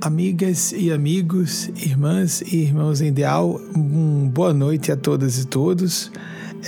[0.00, 6.12] Amigas e amigos, irmãs e irmãos em ideal, um boa noite a todas e todos,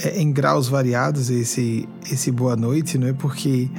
[0.02, 3.12] é, em graus variados esse, esse boa noite, não é?
[3.12, 3.70] Porque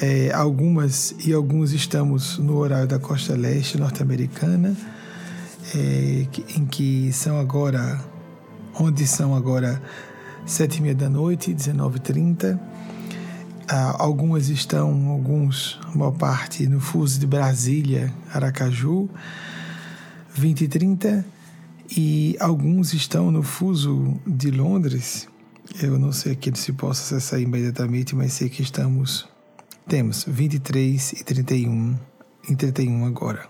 [0.00, 4.74] é, algumas e alguns estamos no horário da costa leste norte-americana,
[5.74, 6.26] é,
[6.56, 8.02] em que são agora,
[8.80, 9.80] onde são agora
[10.46, 12.58] sete e meia da noite, 19h30,
[13.68, 19.10] ah, algumas estão, alguns, uma parte no fuso de Brasília, Aracaju,
[20.34, 21.26] 20 e 30,
[21.96, 25.28] e alguns estão no fuso de Londres.
[25.82, 29.26] Eu não sei que se possa acessar imediatamente, mas sei que estamos,
[29.88, 31.96] temos 23 e 31,
[32.48, 33.48] em 31 agora.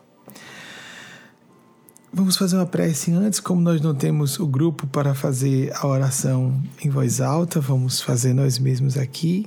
[2.11, 6.63] Vamos fazer uma prece antes, como nós não temos o grupo para fazer a oração
[6.83, 9.47] em voz alta, vamos fazer nós mesmos aqui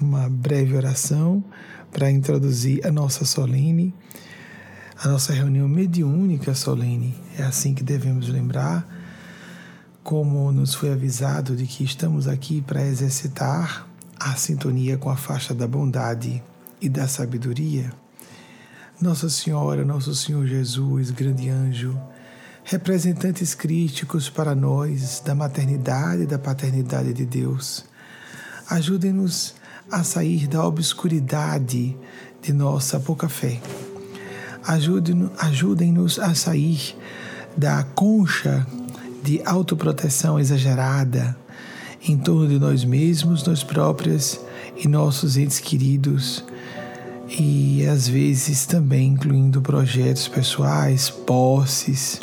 [0.00, 1.44] uma breve oração
[1.90, 3.94] para introduzir a nossa solene,
[5.02, 7.14] a nossa reunião mediúnica solene.
[7.38, 8.86] É assim que devemos lembrar,
[10.02, 13.86] como nos foi avisado de que estamos aqui para exercitar
[14.18, 16.42] a sintonia com a faixa da bondade
[16.80, 17.92] e da sabedoria.
[19.00, 21.98] Nossa Senhora, Nosso Senhor Jesus, grande anjo,
[22.62, 27.84] representantes críticos para nós da maternidade e da paternidade de Deus
[28.68, 29.54] Ajudem-nos
[29.90, 31.96] a sair da obscuridade
[32.40, 33.60] de nossa pouca fé.
[34.66, 36.96] Ajudem-nos a sair
[37.56, 38.66] da concha
[39.22, 41.36] de autoproteção exagerada
[42.06, 44.40] em torno de nós mesmos, nós próprios
[44.76, 46.44] e nossos entes queridos,
[47.28, 52.20] e às vezes também incluindo projetos pessoais, posses,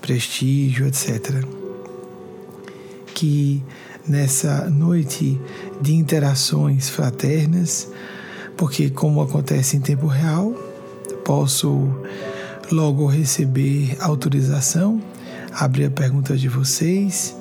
[0.00, 1.44] prestígio, etc.
[3.14, 3.62] Que
[4.06, 5.40] nessa noite
[5.80, 7.88] de interações fraternas,
[8.56, 10.52] porque, como acontece em tempo real,
[11.24, 11.88] posso
[12.70, 15.00] logo receber autorização,
[15.52, 17.36] abrir a pergunta de vocês,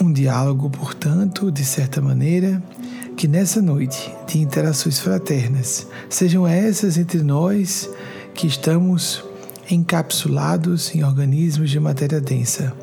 [0.00, 2.62] um diálogo, portanto, de certa maneira,
[3.16, 7.88] que nessa noite de interações fraternas sejam essas entre nós
[8.34, 9.24] que estamos
[9.70, 12.74] encapsulados em organismos de matéria densa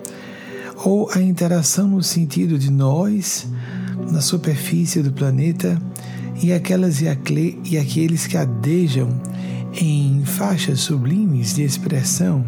[0.83, 3.47] ou a interação no sentido de nós
[4.11, 5.81] na superfície do planeta
[6.41, 7.07] e aquelas e,
[7.77, 9.09] aqueles que adejam
[9.73, 12.45] em faixas sublimes de expressão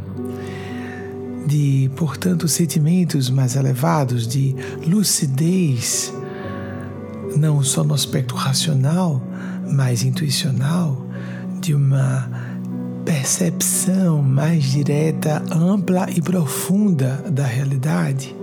[1.46, 4.56] de, portanto, sentimentos mais elevados, de
[4.86, 6.12] lucidez,
[7.38, 9.22] não só no aspecto racional,
[9.72, 11.06] mas intuicional,
[11.62, 12.30] de uma
[13.06, 18.36] percepção mais direta, ampla e profunda da realidade.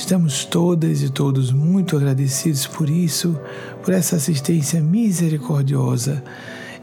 [0.00, 3.38] Estamos todas e todos muito agradecidos por isso,
[3.84, 6.24] por essa assistência misericordiosa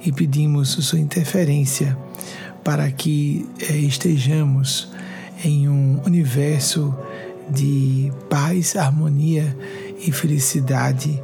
[0.05, 1.97] e pedimos sua interferência
[2.63, 4.89] para que eh, estejamos
[5.43, 6.95] em um universo
[7.49, 9.57] de paz, harmonia
[9.99, 11.21] e felicidade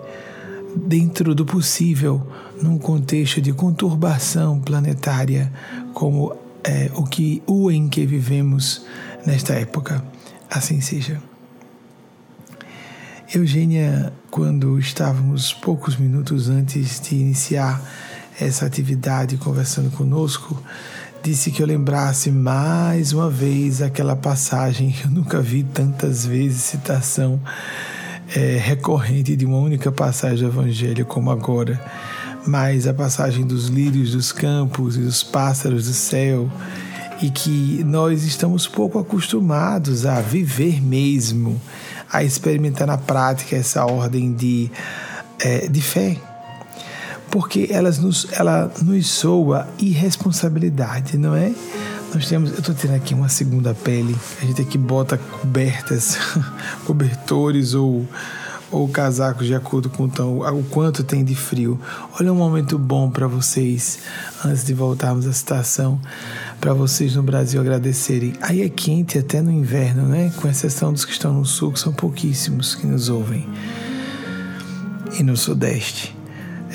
[0.75, 2.25] dentro do possível
[2.61, 5.53] num contexto de conturbação planetária
[5.93, 8.83] como é, o que o em que vivemos
[9.27, 10.03] nesta época.
[10.49, 11.32] Assim seja.
[13.33, 17.81] Eugênia, quando estávamos poucos minutos antes de iniciar
[18.39, 20.61] essa atividade conversando conosco,
[21.23, 26.61] disse que eu lembrasse mais uma vez aquela passagem que eu nunca vi tantas vezes
[26.61, 27.41] citação
[28.35, 31.83] é, recorrente de uma única passagem do Evangelho como agora.
[32.45, 36.47] Mas a passagem dos lírios dos campos e dos pássaros do céu,
[37.19, 41.59] e que nós estamos pouco acostumados a viver mesmo,
[42.13, 44.71] a experimentar na prática essa ordem de,
[45.39, 46.15] é, de fé.
[47.31, 51.51] Porque elas nos, ela nos soa irresponsabilidade, não é?
[52.13, 56.19] Nós temos, eu estou tendo aqui uma segunda pele, a gente aqui bota cobertas,
[56.85, 58.07] cobertores ou
[58.73, 61.79] ou casacos de acordo com o, o quanto tem de frio.
[62.19, 63.99] Olha um momento bom para vocês,
[64.43, 66.01] antes de voltarmos à estação,
[66.63, 68.35] para vocês no Brasil agradecerem.
[68.39, 70.31] Aí é quente até no inverno, né?
[70.37, 73.45] Com exceção dos que estão no sul, que são pouquíssimos que nos ouvem.
[75.19, 76.15] E no sudeste.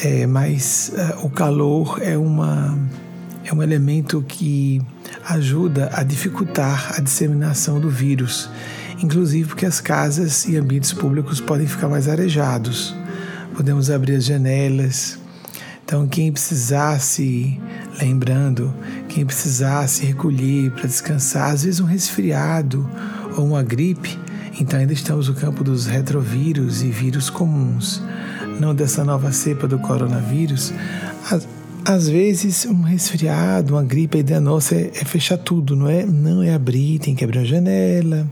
[0.05, 2.79] É, mas uh, o calor é uma
[3.47, 4.83] é um elemento que
[5.25, 8.51] ajuda a dificultar a disseminação do vírus
[9.03, 12.95] inclusive porque as casas e ambientes públicos podem ficar mais arejados.
[13.55, 15.19] Podemos abrir as janelas.
[15.89, 17.59] Então, quem precisasse,
[18.01, 18.73] lembrando,
[19.09, 22.89] quem precisasse recolher para descansar, às vezes um resfriado
[23.37, 24.19] ou uma gripe,
[24.61, 28.03] então ainda estamos no campo dos retrovírus e vírus comuns,
[28.61, 30.73] não dessa nova cepa do coronavírus.
[31.85, 36.05] Às vezes, um resfriado, uma gripe, a ideia nossa é, é fechar tudo, não é?
[36.05, 38.29] Não é abrir, tem que abrir a janela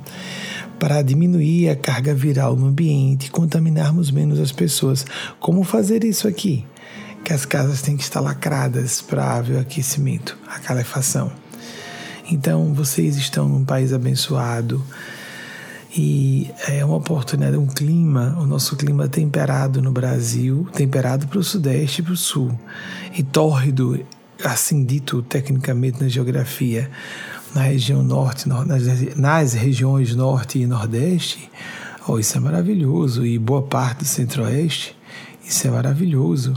[0.78, 5.06] para diminuir a carga viral no ambiente, contaminarmos menos as pessoas.
[5.40, 6.66] Como fazer isso aqui?
[7.26, 11.32] Que as casas têm que estar lacradas para haver o aquecimento, a calefação.
[12.30, 14.80] Então, vocês estão num país abençoado
[15.92, 21.42] e é uma oportunidade, um clima, o nosso clima temperado no Brasil, temperado para o
[21.42, 22.56] sudeste e para o sul,
[23.12, 23.98] e tórrido,
[24.44, 26.88] assim dito tecnicamente na geografia,
[27.52, 31.50] na região norte, nas, nas regiões norte e nordeste,
[32.06, 34.96] oh, isso é maravilhoso, e boa parte do centro-oeste,
[35.44, 36.54] isso é maravilhoso.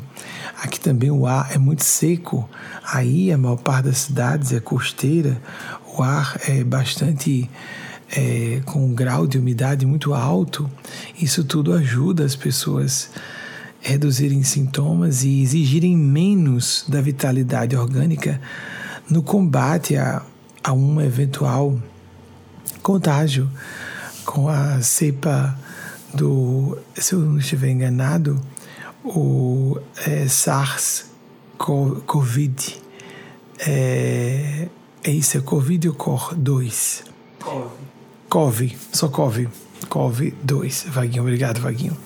[0.62, 2.50] Aqui também o ar é muito seco,
[2.84, 5.42] aí a maior parte das cidades é costeira,
[5.98, 7.50] o ar é bastante
[8.12, 10.70] é, com um grau de umidade muito alto,
[11.20, 13.40] isso tudo ajuda as pessoas a
[13.82, 18.40] reduzirem sintomas e exigirem menos da vitalidade orgânica
[19.10, 20.22] no combate a,
[20.64, 21.80] a um eventual
[22.82, 23.50] contágio
[24.26, 25.58] com a cepa
[26.14, 28.40] do, se eu não estiver enganado,
[29.16, 31.08] o é, SARS-CoV.
[33.60, 34.68] É,
[35.04, 37.04] é isso, é Covid ou COR2?
[37.40, 37.90] COVID.
[38.30, 39.50] COV, só COV.
[39.90, 40.86] COV 2.
[40.90, 41.98] Vaguinho, obrigado, Vaguinho.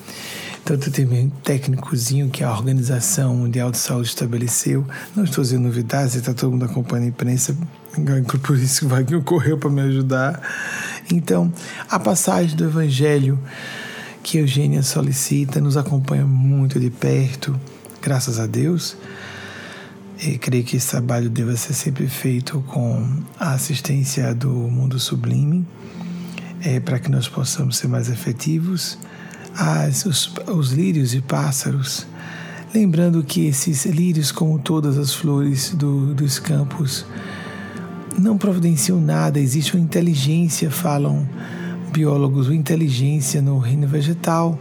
[0.62, 4.86] Então, tu tem um técnicozinho que a Organização Mundial de Saúde estabeleceu.
[5.14, 7.54] Não estou dizendo novidades, está todo mundo acompanhando a imprensa,
[8.42, 10.40] por isso que o Vaguinho correu para me ajudar.
[11.12, 11.52] Então,
[11.90, 13.38] a passagem do Evangelho
[14.24, 17.54] que Eugênia solicita nos acompanha muito de perto,
[18.00, 18.96] graças a Deus.
[20.18, 23.06] E creio que esse trabalho deva ser sempre feito com
[23.38, 25.66] a assistência do mundo sublime
[26.62, 28.98] é, para que nós possamos ser mais efetivos,
[29.54, 32.06] as, os, os lírios e pássaros,
[32.74, 37.04] lembrando que esses lírios, como todas as flores do, dos campos,
[38.18, 41.28] não providenciam nada, existe uma inteligência, falam
[41.94, 44.58] biólogos, uma inteligência no reino vegetal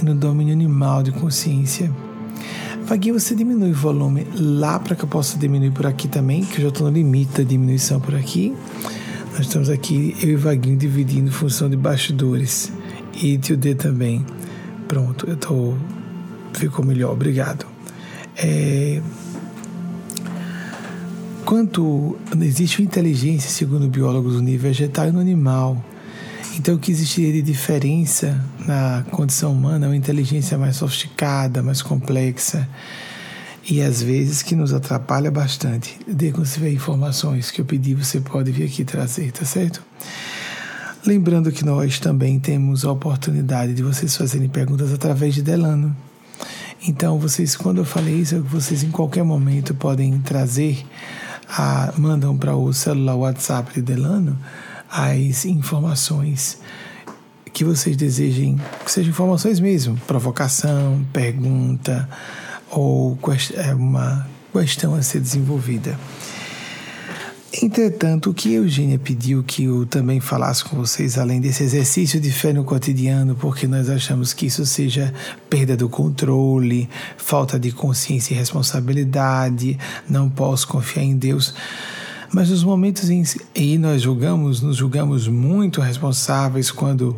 [0.00, 1.90] e no domínio animal de consciência.
[2.86, 6.58] Vaguinho, você diminui o volume lá para que eu possa diminuir por aqui também, que
[6.58, 8.54] eu já estou no limite da diminuição por aqui.
[9.32, 12.72] Nós estamos aqui, eu e Vaguinho, dividindo função de bastidores.
[13.20, 14.24] E tio D também.
[14.86, 15.74] Pronto, eu tô.
[16.54, 17.66] Ficou melhor, obrigado.
[18.36, 19.02] É,
[21.44, 25.84] quanto existe inteligência, segundo biólogos, no nível vegetal e no animal.
[26.58, 31.82] Então, o que existiria de diferença na condição humana é uma inteligência mais sofisticada, mais
[31.82, 32.68] complexa
[33.70, 35.96] e às vezes que nos atrapalha bastante.
[36.08, 39.80] De quando você vê informações que eu pedi, você pode vir aqui trazer, tá certo?
[41.06, 45.96] Lembrando que nós também temos a oportunidade de vocês fazerem perguntas através de Delano.
[46.88, 50.84] Então, vocês, quando eu falei isso, vocês em qualquer momento podem trazer,
[51.48, 54.36] a, mandam para o celular WhatsApp de Delano
[54.90, 56.58] as informações
[57.52, 62.08] que vocês desejem, que sejam informações mesmo, provocação, pergunta,
[62.70, 63.18] ou
[63.54, 65.98] é uma questão a ser desenvolvida.
[67.62, 72.30] Entretanto, o que Eugênia pediu que eu também falasse com vocês, além desse exercício de
[72.30, 75.14] fé no cotidiano, porque nós achamos que isso seja
[75.48, 81.54] perda do controle, falta de consciência e responsabilidade, não posso confiar em Deus.
[82.32, 83.22] Mas nos momentos em
[83.54, 87.16] que nós julgamos, nos julgamos muito responsáveis quando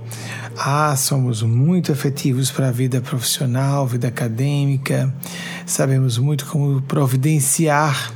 [0.56, 5.12] ah, somos muito efetivos para a vida profissional, vida acadêmica,
[5.66, 8.12] sabemos muito como providenciar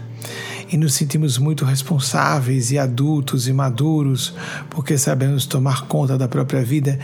[0.70, 4.34] e nos sentimos muito responsáveis e adultos e maduros
[4.70, 6.98] porque sabemos tomar conta da própria vida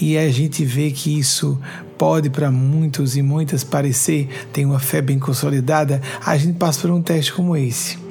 [0.00, 1.60] e a gente vê que isso
[1.98, 6.90] pode para muitos e muitas parecer tem uma fé bem consolidada, a gente passa por
[6.90, 8.03] um teste como esse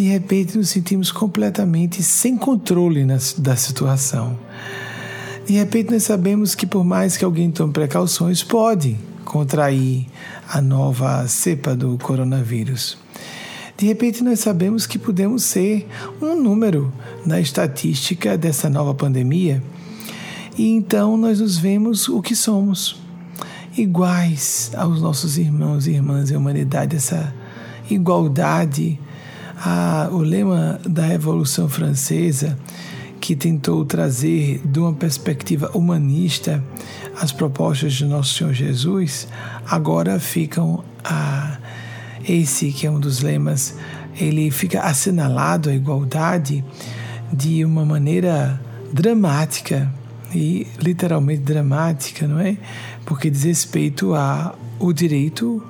[0.00, 4.34] de repente nos sentimos completamente sem controle na, da situação.
[5.46, 10.06] De repente nós sabemos que por mais que alguém tome precauções, pode contrair
[10.48, 12.96] a nova cepa do coronavírus.
[13.76, 15.86] De repente nós sabemos que podemos ser
[16.18, 16.90] um número
[17.26, 19.62] na estatística dessa nova pandemia.
[20.56, 22.98] E então nós nos vemos o que somos,
[23.76, 27.34] iguais aos nossos irmãos e irmãs em humanidade, essa
[27.90, 28.98] igualdade
[29.62, 32.58] a, o lema da Revolução Francesa,
[33.20, 36.64] que tentou trazer de uma perspectiva humanista
[37.20, 39.28] as propostas de Nosso Senhor Jesus,
[39.68, 41.58] agora ficam a
[42.26, 43.76] esse que é um dos lemas,
[44.18, 46.64] ele fica assinalado a igualdade
[47.32, 48.60] de uma maneira
[48.92, 49.92] dramática
[50.34, 52.56] e literalmente dramática, não é?
[53.04, 55.62] Porque diz respeito ao direito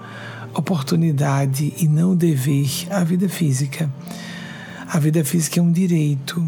[0.54, 3.90] oportunidade e não dever à vida física.
[4.88, 6.44] A vida física é um direito,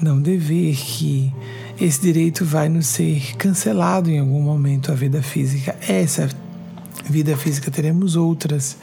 [0.00, 1.32] não dever que
[1.80, 5.76] esse direito vai nos ser cancelado em algum momento a vida física.
[5.88, 6.28] Essa
[7.08, 8.76] vida física teremos outras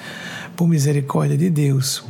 [0.55, 2.03] por misericórdia de Deus.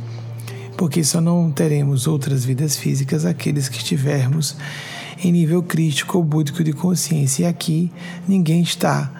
[0.76, 4.56] Porque só não teremos outras vidas físicas aqueles que estivermos
[5.22, 7.44] em nível crítico ou búdico de consciência.
[7.44, 7.92] E aqui
[8.26, 9.12] ninguém está.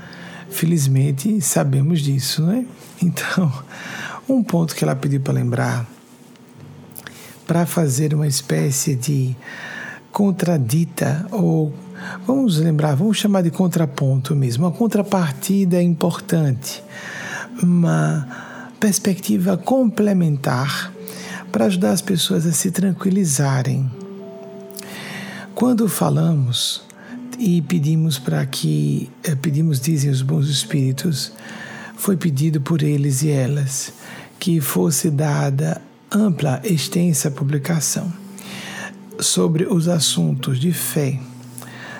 [0.51, 2.67] Felizmente sabemos disso, né?
[3.03, 3.53] Então,
[4.29, 5.87] um ponto que ela pediu para lembrar
[7.47, 9.37] para fazer uma espécie de
[10.11, 11.75] contradita ou
[12.27, 16.83] vamos lembrar, vamos chamar de contraponto mesmo, uma contrapartida importante,
[17.63, 18.27] uma
[18.79, 20.93] perspectiva complementar
[21.51, 23.91] para ajudar as pessoas a se tranquilizarem.
[25.55, 26.83] Quando falamos
[27.39, 31.33] e pedimos para que eh, pedimos dizem os bons espíritos,
[32.03, 33.93] foi pedido por eles e elas
[34.41, 35.81] que fosse dada
[36.11, 38.13] ampla, extensa publicação
[39.21, 41.21] sobre os assuntos de fé,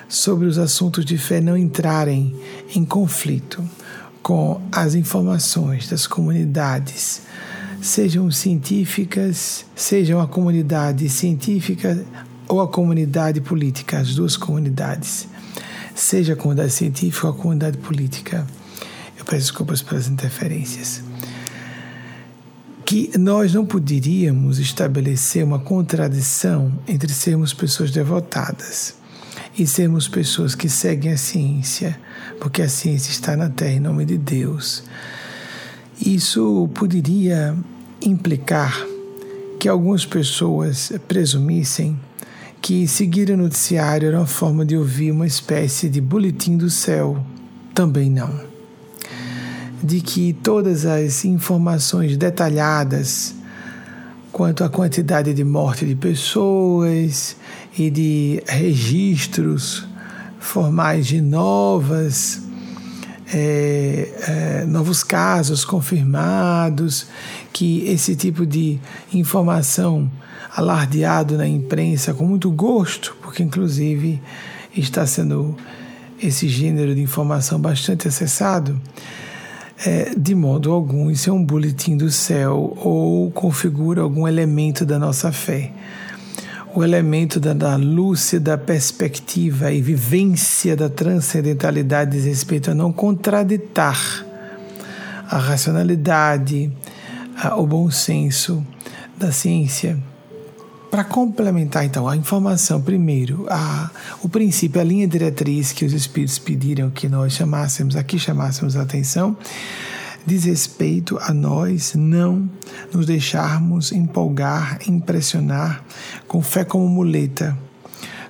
[0.09, 2.35] sobre os assuntos de fé não entrarem
[2.75, 3.63] em conflito
[4.21, 7.23] com as informações das comunidades,
[7.81, 12.05] sejam científicas, sejam a comunidade científica
[12.49, 15.29] ou a comunidade política, as duas comunidades,
[15.95, 18.45] seja a comunidade científica ou a comunidade política.
[19.23, 21.01] Eu peço desculpas pelas interferências
[22.85, 28.97] que nós não poderíamos estabelecer uma contradição entre sermos pessoas devotadas
[29.57, 31.99] e sermos pessoas que seguem a ciência,
[32.41, 34.83] porque a ciência está na Terra em nome de Deus.
[36.05, 37.57] Isso poderia
[38.03, 38.77] implicar
[39.61, 41.99] que algumas pessoas presumissem
[42.61, 47.25] que seguir o noticiário era uma forma de ouvir uma espécie de boletim do céu.
[47.73, 48.52] Também não
[49.83, 53.35] de que todas as informações detalhadas
[54.31, 57.37] quanto à quantidade de morte de pessoas
[57.77, 59.87] e de registros
[60.39, 62.43] formais de novas
[63.35, 67.07] é, é, novos casos confirmados,
[67.51, 68.79] que esse tipo de
[69.13, 70.11] informação
[70.55, 74.21] alardeado na imprensa com muito gosto, porque inclusive
[74.77, 75.57] está sendo
[76.23, 78.79] esse gênero de informação bastante acessado,
[79.85, 84.99] é, de modo algum isso é um boletim do céu ou configura algum elemento da
[84.99, 85.73] nossa fé.
[86.75, 94.25] O elemento da, da lúcida perspectiva e vivência da transcendentalidade diz respeito a não contraditar
[95.29, 96.71] a racionalidade,
[97.37, 98.65] a, o bom senso
[99.19, 99.99] da ciência.
[100.93, 103.91] Para complementar, então, a informação, primeiro, a,
[104.23, 108.83] o princípio, a linha diretriz que os Espíritos pediram que nós chamássemos, aqui chamássemos a
[108.83, 109.35] atenção,
[110.27, 112.47] diz respeito a nós não
[112.93, 115.83] nos deixarmos empolgar, impressionar
[116.29, 117.57] com fé como muleta,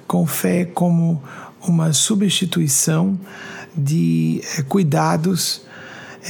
[0.06, 1.20] com fé como
[1.66, 3.18] uma substituição
[3.76, 5.62] de é, cuidados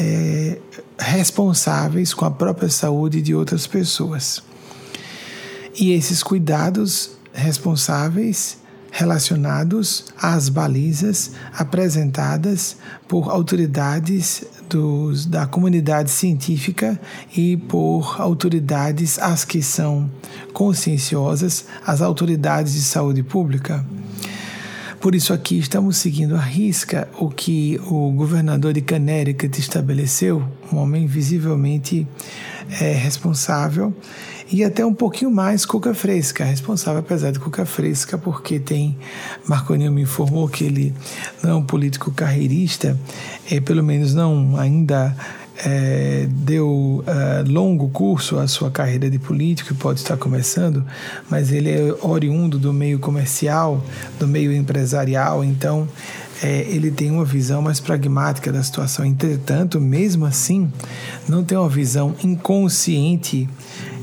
[0.00, 0.58] é,
[0.98, 4.42] responsáveis com a própria saúde de outras pessoas.
[5.74, 8.58] E esses cuidados responsáveis
[8.94, 12.76] relacionados às balizas apresentadas
[13.08, 17.00] por autoridades dos, da comunidade científica
[17.34, 20.10] e por autoridades as que são
[20.52, 23.84] conscienciosas, as autoridades de saúde pública.
[25.00, 30.76] Por isso aqui estamos seguindo à risca o que o governador de Connecticut estabeleceu, um
[30.76, 32.06] homem visivelmente
[32.80, 33.92] é, responsável
[34.52, 38.98] e até um pouquinho mais cuca fresca, responsável apesar de cuca fresca, porque tem,
[39.48, 40.94] Marconinho me informou que ele
[41.42, 42.98] não é um político carreirista,
[43.50, 45.16] é, pelo menos não ainda
[45.64, 46.68] é, deu
[47.06, 50.84] uh, longo curso à sua carreira de político pode estar começando,
[51.30, 53.82] mas ele é oriundo do meio comercial,
[54.18, 55.88] do meio empresarial, então
[56.42, 59.04] é, ele tem uma visão mais pragmática da situação.
[59.04, 60.70] Entretanto, mesmo assim,
[61.28, 63.48] não tem uma visão inconsciente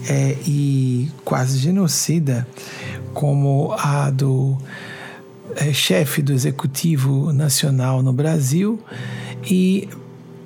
[0.07, 2.47] é, e quase genocida
[3.13, 4.57] como a do
[5.55, 8.79] é, chefe do Executivo Nacional no Brasil
[9.49, 9.89] e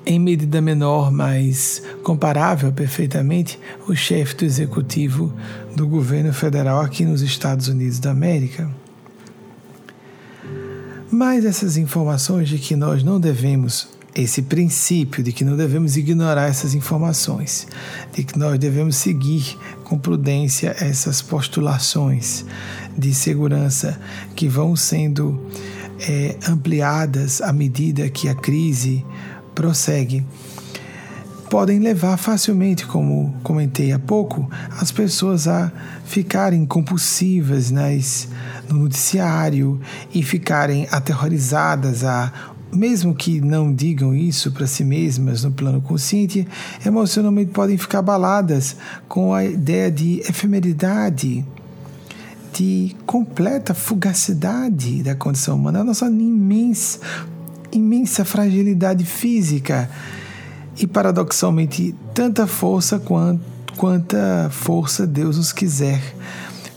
[0.06, 3.58] em medida menor, mas comparável perfeitamente,
[3.88, 5.34] o chefe do executivo
[5.76, 8.70] do governo federal aqui nos Estados Unidos da América.
[11.10, 16.48] Mas essas informações de que nós não devemos esse princípio de que não devemos ignorar
[16.48, 17.68] essas informações,
[18.14, 22.46] de que nós devemos seguir com prudência essas postulações
[22.98, 24.00] de segurança
[24.36, 25.40] que vão sendo
[26.08, 29.06] é, ampliadas à medida que a crise
[29.56, 30.26] prossegue.
[31.50, 35.72] podem levar facilmente, como comentei há pouco, as pessoas a
[36.04, 38.28] ficarem compulsivas nas,
[38.68, 39.80] no noticiário
[40.12, 46.48] e ficarem aterrorizadas a mesmo que não digam isso para si mesmas no plano consciente,
[46.86, 48.76] emocionalmente podem ficar abaladas
[49.08, 51.46] com a ideia de efemeridade,
[52.54, 57.00] de completa fugacidade da condição humana, a nossa imensa,
[57.72, 59.90] imensa fragilidade física
[60.78, 63.42] e paradoxalmente tanta força quanto,
[63.78, 66.02] quanta força Deus nos quiser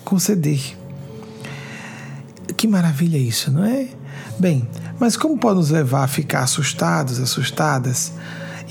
[0.05, 0.61] conceder.
[2.57, 3.89] Que maravilha isso, não é?
[4.39, 4.69] Bem,
[5.01, 8.13] mas como pode nos levar a ficar assustados, assustadas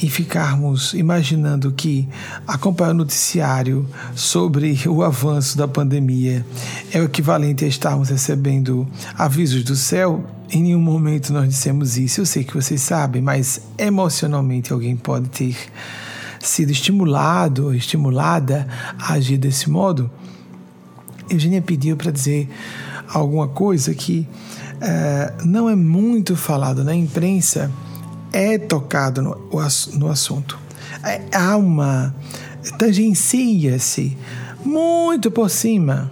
[0.02, 2.08] e ficarmos imaginando que
[2.46, 6.46] acompanhar o noticiário sobre o avanço da pandemia
[6.92, 10.24] é o equivalente a estarmos recebendo avisos do céu?
[10.52, 12.22] Em nenhum momento nós dissemos isso.
[12.22, 15.58] Eu sei que vocês sabem, mas emocionalmente alguém pode ter
[16.40, 18.68] sido estimulado ou estimulada
[19.00, 20.12] a agir desse modo.
[21.28, 22.48] Eugênia pediu para dizer
[23.08, 24.28] alguma coisa que
[24.86, 27.72] é, não é muito falado na imprensa,
[28.32, 29.50] é tocado no,
[29.94, 30.60] no assunto.
[31.04, 32.14] É, há uma.
[32.78, 34.16] tangencia-se
[34.64, 36.12] muito por cima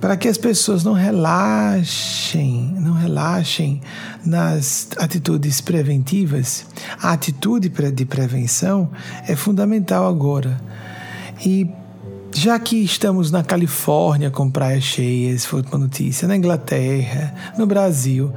[0.00, 3.80] para que as pessoas não relaxem, não relaxem
[4.24, 6.66] nas atitudes preventivas.
[7.00, 8.90] A atitude de prevenção
[9.28, 10.60] é fundamental agora.
[11.44, 11.68] E
[12.42, 18.32] já que estamos na Califórnia com praias cheias, foi uma notícia, na Inglaterra, no Brasil,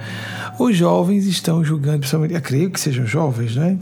[0.59, 3.77] os jovens estão julgando, principalmente, eu creio que sejam jovens, não é?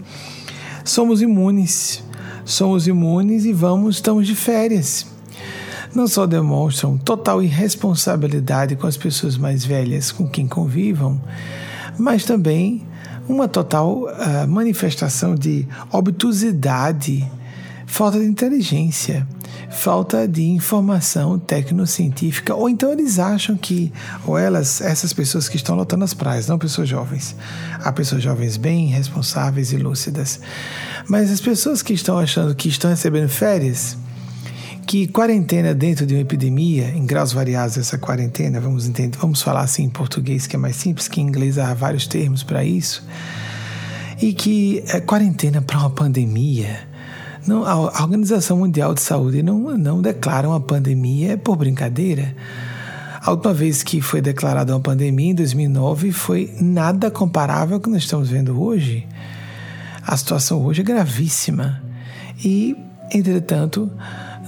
[0.86, 2.02] Somos imunes,
[2.46, 5.06] somos imunes e vamos, estamos de férias.
[5.94, 11.22] Não só demonstram total irresponsabilidade com as pessoas mais velhas com quem convivam,
[12.00, 12.88] mas também
[13.28, 17.30] uma total uh, manifestação de obtusidade,
[17.86, 19.28] falta de inteligência
[19.74, 23.92] falta de informação tecnocientífica, ou então eles acham que,
[24.26, 27.36] ou elas, essas pessoas que estão lotando as praias, não pessoas jovens,
[27.84, 30.40] há pessoas jovens bem responsáveis e lúcidas,
[31.08, 33.98] mas as pessoas que estão achando que estão recebendo férias,
[34.86, 39.62] que quarentena dentro de uma epidemia, em graus variados essa quarentena, vamos entender, vamos falar
[39.62, 43.04] assim em português que é mais simples, que em inglês há vários termos para isso,
[44.22, 46.93] e que é quarentena para uma pandemia
[47.46, 52.36] não, a Organização Mundial de Saúde não, não declara uma pandemia por brincadeira.
[53.22, 57.90] A última vez que foi declarada uma pandemia, em 2009, foi nada comparável ao que
[57.90, 59.08] nós estamos vendo hoje.
[60.06, 61.82] A situação hoje é gravíssima.
[62.44, 62.76] E,
[63.12, 63.90] entretanto,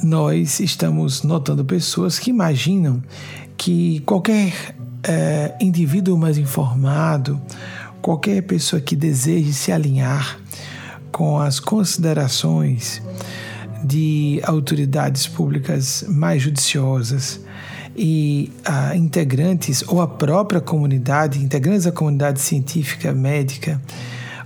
[0.04, 3.02] nós estamos notando pessoas que imaginam
[3.58, 7.42] que qualquer é, indivíduo mais informado,
[8.02, 10.38] qualquer pessoa que deseje se alinhar
[11.16, 13.02] com as considerações
[13.82, 17.40] de autoridades públicas mais judiciosas
[17.96, 23.82] e ah, integrantes ou a própria comunidade, integrantes da comunidade científica médica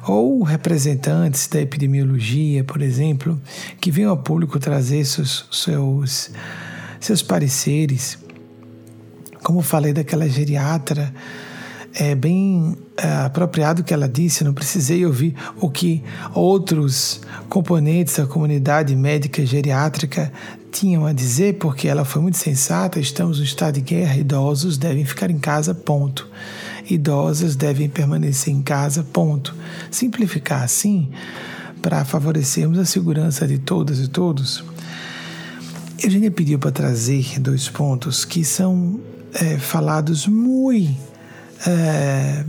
[0.08, 3.42] ou representantes da epidemiologia, por exemplo,
[3.82, 6.30] que venham ao público trazer seus, seus,
[7.00, 8.20] seus pareceres.
[9.42, 11.12] Como falei daquela geriatra
[12.00, 16.02] é bem é, apropriado o que ela disse, não precisei ouvir o que
[16.34, 20.32] outros componentes da comunidade médica geriátrica
[20.72, 23.02] tinham a dizer, porque ela foi muito sensata.
[23.02, 26.26] Estamos no estado de guerra, idosos devem ficar em casa, ponto.
[26.90, 29.54] Idosas devem permanecer em casa, ponto.
[29.92, 31.10] Simplificar assim
[31.82, 34.64] para favorecermos a segurança de todas e todos.
[36.02, 39.02] Eugênia pediu para trazer dois pontos que são
[39.34, 41.09] é, falados muito
[41.68, 42.46] é,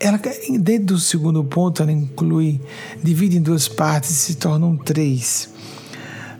[0.00, 0.20] ela,
[0.58, 2.60] dentro do segundo ponto, ela inclui,
[3.02, 5.48] divide em duas partes e se tornam três,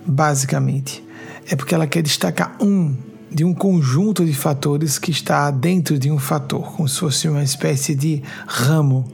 [0.05, 1.03] basicamente.
[1.49, 2.95] É porque ela quer destacar um
[3.31, 7.43] de um conjunto de fatores que está dentro de um fator, como se fosse uma
[7.43, 9.11] espécie de ramo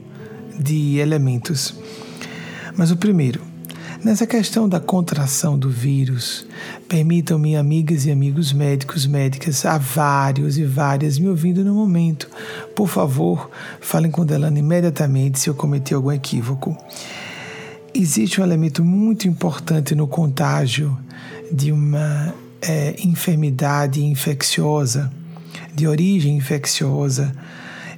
[0.59, 1.73] de elementos.
[2.75, 3.41] Mas o primeiro,
[4.01, 6.45] Nessa questão da contração do vírus,
[6.87, 12.29] permitam-me, amigas e amigos médicos, médicas, há vários e várias me ouvindo no momento.
[12.73, 16.77] Por favor, falem com Delano imediatamente se eu cometi algum equívoco.
[17.93, 20.97] Existe um elemento muito importante no contágio
[21.51, 25.11] de uma é, enfermidade infecciosa,
[25.75, 27.35] de origem infecciosa,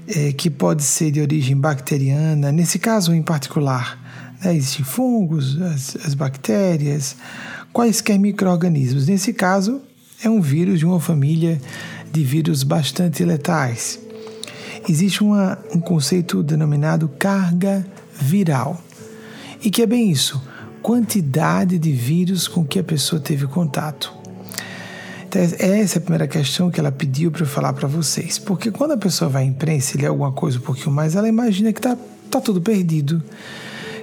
[0.08, 4.01] é, que pode ser de origem bacteriana, nesse caso em particular
[4.44, 4.56] né?
[4.56, 7.16] Existem fungos, as, as bactérias,
[7.72, 9.08] quaisquer micro-organismos.
[9.08, 9.82] Nesse caso,
[10.24, 11.60] é um vírus de uma família
[12.12, 14.00] de vírus bastante letais.
[14.88, 17.86] Existe uma, um conceito denominado carga
[18.20, 18.82] viral.
[19.64, 20.42] E que é bem isso.
[20.82, 24.12] quantidade de vírus com que a pessoa teve contato.
[25.28, 28.40] Então, essa é a primeira questão que ela pediu para eu falar para vocês.
[28.40, 31.30] Porque quando a pessoa vai à imprensa e lê alguma coisa um pouquinho mais, ela
[31.30, 31.96] imagina que está
[32.30, 33.24] tá tudo perdido.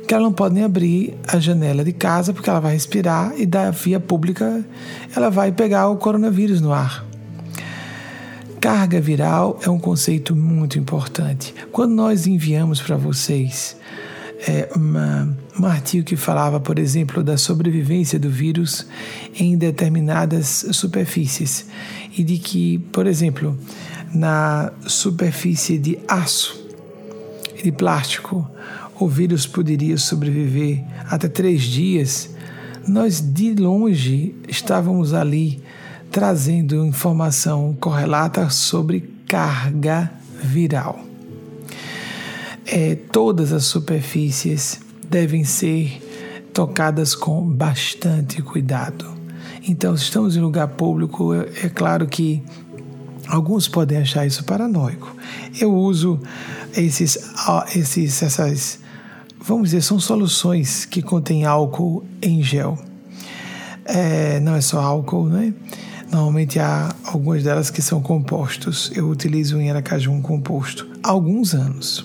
[0.08, 3.44] Que ela não pode nem abrir a janela de casa porque ela vai respirar e
[3.44, 4.64] da via pública
[5.14, 7.04] ela vai pegar o coronavírus no ar.
[8.58, 11.54] Carga viral é um conceito muito importante.
[11.70, 13.76] Quando nós enviamos para vocês
[14.48, 18.86] é, uma, um artigo que falava, por exemplo, da sobrevivência do vírus
[19.38, 21.66] em determinadas superfícies
[22.16, 23.58] e de que, por exemplo,
[24.14, 26.66] na superfície de aço
[27.58, 28.48] e de plástico,
[28.98, 32.30] o vírus poderia sobreviver até três dias.
[32.86, 35.62] Nós de longe estávamos ali
[36.10, 40.10] trazendo informação correlata sobre carga
[40.42, 41.00] viral.
[42.66, 46.02] É, todas as superfícies devem ser
[46.52, 49.06] tocadas com bastante cuidado.
[49.66, 52.42] Então, se estamos em lugar público, é, é claro que
[53.26, 55.14] alguns podem achar isso paranoico.
[55.60, 56.20] Eu uso
[56.76, 57.18] esses,
[57.74, 58.80] esses, essas,
[59.48, 62.78] vamos dizer, são soluções que contêm álcool em gel.
[63.82, 65.54] É, não é só álcool, né?
[66.12, 68.92] Normalmente há algumas delas que são compostos.
[68.94, 72.04] Eu utilizo em Aracaju um composto há alguns anos.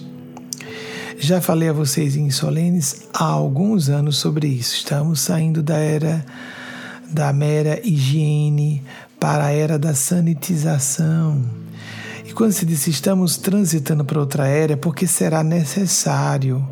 [1.19, 4.75] Já falei a vocês em Solenes há alguns anos sobre isso.
[4.75, 6.25] Estamos saindo da era
[7.09, 8.81] da mera higiene
[9.19, 11.43] para a era da sanitização.
[12.25, 16.65] E quando se diz estamos transitando para outra era, é porque será necessário.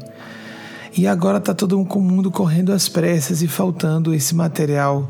[0.96, 5.10] E agora está todo mundo correndo às pressas e faltando esse material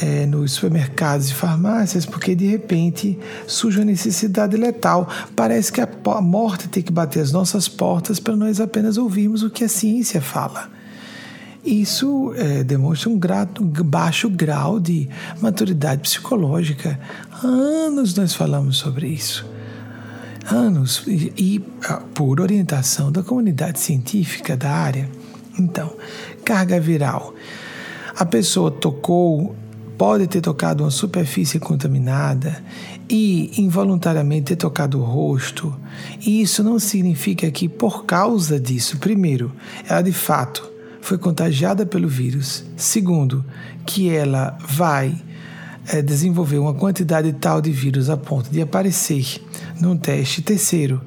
[0.00, 5.08] é, nos supermercados e farmácias, porque de repente surge uma necessidade letal.
[5.36, 9.42] Parece que a, a morte tem que bater as nossas portas para nós apenas ouvirmos
[9.42, 10.70] o que a ciência fala.
[11.64, 15.08] Isso é, demonstra um, grato, um baixo grau de
[15.40, 16.98] maturidade psicológica.
[17.30, 19.51] Há anos nós falamos sobre isso.
[20.50, 25.08] Anos, e, e ah, por orientação da comunidade científica da área.
[25.58, 25.94] Então,
[26.44, 27.34] carga viral.
[28.16, 29.54] A pessoa tocou
[29.96, 32.60] pode ter tocado uma superfície contaminada
[33.08, 35.72] e involuntariamente ter tocado o rosto.
[36.26, 39.52] E isso não significa que, por causa disso, primeiro,
[39.88, 40.68] ela de fato
[41.00, 42.64] foi contagiada pelo vírus.
[42.76, 43.44] Segundo,
[43.86, 45.14] que ela vai
[45.88, 49.42] é, desenvolver uma quantidade tal de vírus a ponto de aparecer
[49.80, 50.42] num teste.
[50.42, 51.00] Terceiro,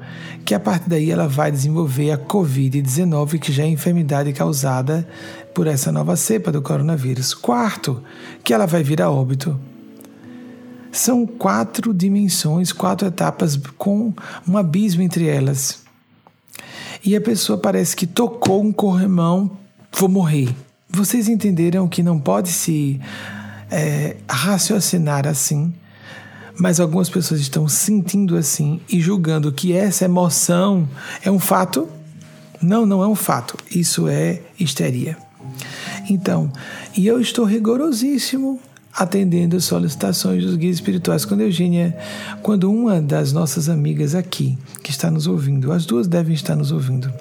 [0.43, 5.07] que a partir daí ela vai desenvolver a Covid-19, que já é a enfermidade causada
[5.53, 7.33] por essa nova cepa do coronavírus.
[7.33, 8.03] Quarto,
[8.43, 9.59] que ela vai vir a óbito.
[10.91, 14.13] São quatro dimensões, quatro etapas com
[14.47, 15.83] um abismo entre elas.
[17.03, 19.51] E a pessoa parece que tocou um corrimão,
[19.91, 20.49] vou morrer.
[20.89, 22.99] Vocês entenderam que não pode se
[23.71, 25.73] é, raciocinar assim,
[26.57, 30.87] mas algumas pessoas estão sentindo assim e julgando que essa emoção
[31.23, 31.87] é um fato?
[32.61, 33.57] Não, não é um fato.
[33.69, 35.17] Isso é histeria.
[36.09, 36.51] Então,
[36.95, 38.59] e eu estou rigorosíssimo
[38.95, 41.25] atendendo as solicitações dos guias espirituais.
[41.25, 41.97] Quando Eugênia,
[42.41, 46.71] quando uma das nossas amigas aqui, que está nos ouvindo, as duas devem estar nos
[46.71, 47.11] ouvindo,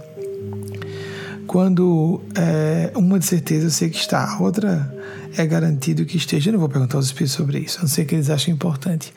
[1.46, 4.92] quando é, uma de certeza eu sei que está, a outra
[5.37, 6.49] é garantido que esteja.
[6.49, 9.12] Eu não vou perguntar aos espíritos sobre isso, a não ser que eles achem importante.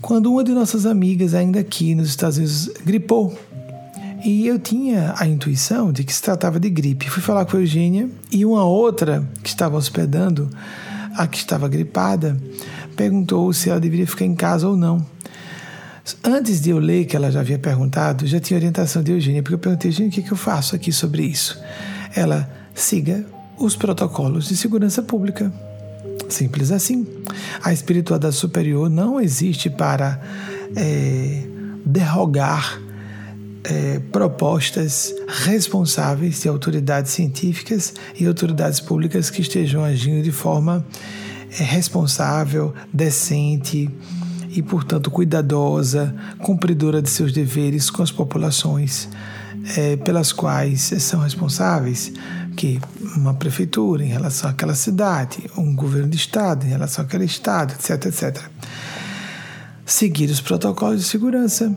[0.00, 3.38] Quando uma de nossas amigas, ainda aqui nos Estados Unidos, gripou,
[4.24, 7.08] e eu tinha a intuição de que se tratava de gripe.
[7.08, 10.50] Fui falar com a Eugênia e uma outra que estava hospedando,
[11.16, 12.36] a que estava gripada,
[12.96, 15.04] perguntou se ela deveria ficar em casa ou não.
[16.24, 19.54] Antes de eu ler que ela já havia perguntado, já tinha orientação de Eugênia, porque
[19.54, 21.58] eu perguntei, Eugênia, o que, que eu faço aqui sobre isso?
[22.14, 23.24] Ela, siga
[23.60, 25.52] os protocolos de segurança pública.
[26.28, 27.06] Simples assim.
[27.62, 30.20] A espiritualidade superior não existe para
[30.74, 31.42] é,
[31.84, 32.80] derrogar
[33.64, 40.84] é, propostas responsáveis de autoridades científicas e autoridades públicas que estejam agindo de forma
[41.58, 43.90] é, responsável, decente
[44.48, 49.08] e, portanto, cuidadosa, cumpridora de seus deveres com as populações
[49.76, 52.12] é, pelas quais são responsáveis,
[53.16, 58.06] uma prefeitura em relação àquela cidade, um governo de estado em relação àquele estado, etc,
[58.06, 58.44] etc.
[59.84, 61.74] Seguir os protocolos de segurança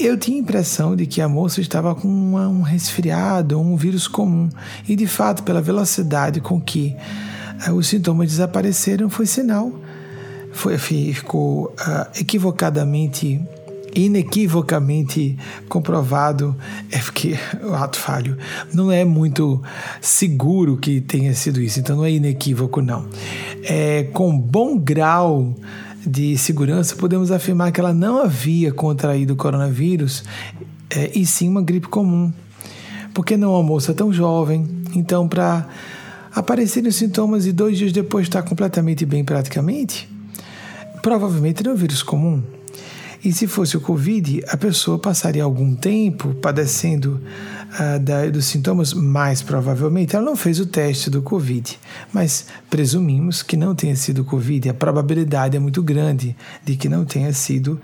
[0.00, 4.08] eu tinha a impressão de que a moça estava com uma, um resfriado, um vírus
[4.08, 4.48] comum,
[4.88, 6.96] e de fato, pela velocidade com que
[7.68, 9.70] uh, os sintomas desapareceram, foi sinal.
[10.52, 13.40] Foi, ficou uh, equivocadamente
[13.94, 15.36] inequivocamente
[15.68, 16.56] comprovado
[16.90, 18.36] é porque o ato falho
[18.72, 19.62] não é muito
[20.00, 23.06] seguro que tenha sido isso, então não é inequívoco, não.
[23.62, 25.54] É, com bom grau
[26.06, 30.24] de segurança, podemos afirmar que ela não havia contraído o coronavírus
[30.88, 32.32] é, e sim uma gripe comum.
[33.12, 35.68] Porque não uma moça tão jovem, então para
[36.34, 40.08] aparecerem os sintomas e dois dias depois estar completamente bem praticamente,
[41.02, 42.42] provavelmente não é um vírus comum.
[43.22, 47.20] E se fosse o Covid, a pessoa passaria algum tempo padecendo
[47.74, 51.78] uh, da, dos sintomas, mais provavelmente ela não fez o teste do Covid.
[52.12, 57.04] Mas presumimos que não tenha sido Covid, a probabilidade é muito grande de que não
[57.04, 57.78] tenha sido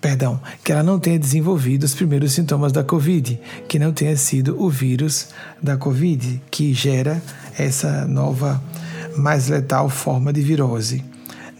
[0.00, 4.60] perdão, que ela não tenha desenvolvido os primeiros sintomas da Covid, que não tenha sido
[4.60, 5.28] o vírus
[5.62, 7.22] da Covid que gera
[7.56, 8.60] essa nova,
[9.16, 11.04] mais letal forma de virose,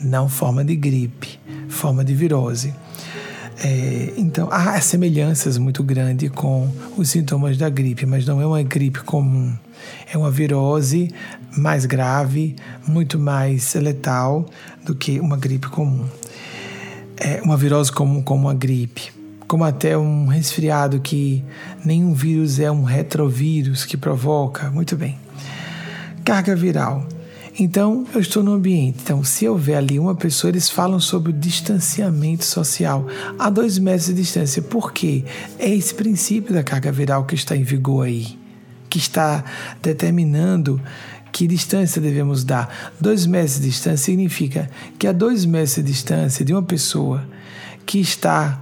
[0.00, 2.74] não forma de gripe, forma de virose.
[3.64, 8.62] É, então, há semelhanças muito grandes com os sintomas da gripe, mas não é uma
[8.62, 9.52] gripe comum.
[10.12, 11.08] É uma virose
[11.56, 14.46] mais grave, muito mais letal
[14.84, 16.06] do que uma gripe comum.
[17.16, 19.12] É uma virose comum como uma gripe,
[19.46, 21.44] como até um resfriado que
[21.84, 24.70] nenhum vírus é um retrovírus que provoca.
[24.70, 25.16] Muito bem.
[26.24, 27.06] Carga viral.
[27.58, 29.00] Então, eu estou no ambiente.
[29.02, 33.06] Então, se houver ali uma pessoa, eles falam sobre o distanciamento social
[33.38, 34.62] a dois metros de distância.
[34.62, 35.24] Por quê?
[35.58, 38.38] É esse princípio da carga viral que está em vigor aí,
[38.88, 39.44] que está
[39.82, 40.80] determinando
[41.30, 42.92] que distância devemos dar.
[42.98, 47.26] Dois metros de distância significa que a dois metros de distância de uma pessoa
[47.84, 48.60] que está,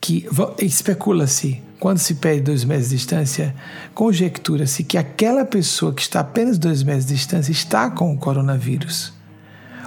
[0.00, 0.26] que
[0.58, 3.54] especula-se quando se pede dois metros de distância,
[3.92, 9.12] conjectura-se que aquela pessoa que está apenas dois metros de distância está com o coronavírus.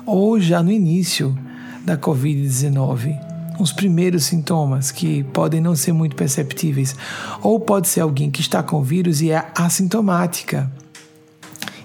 [0.06, 1.36] Ou já no início
[1.84, 3.20] da Covid-19,
[3.60, 6.96] os primeiros sintomas que podem não ser muito perceptíveis.
[7.42, 10.72] Ou pode ser alguém que está com vírus e é assintomática.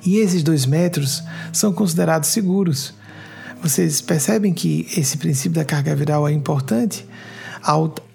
[0.05, 1.23] E esses dois metros
[1.55, 2.93] são considerados seguros.
[3.63, 7.07] Vocês percebem que esse princípio da carga viral é importante?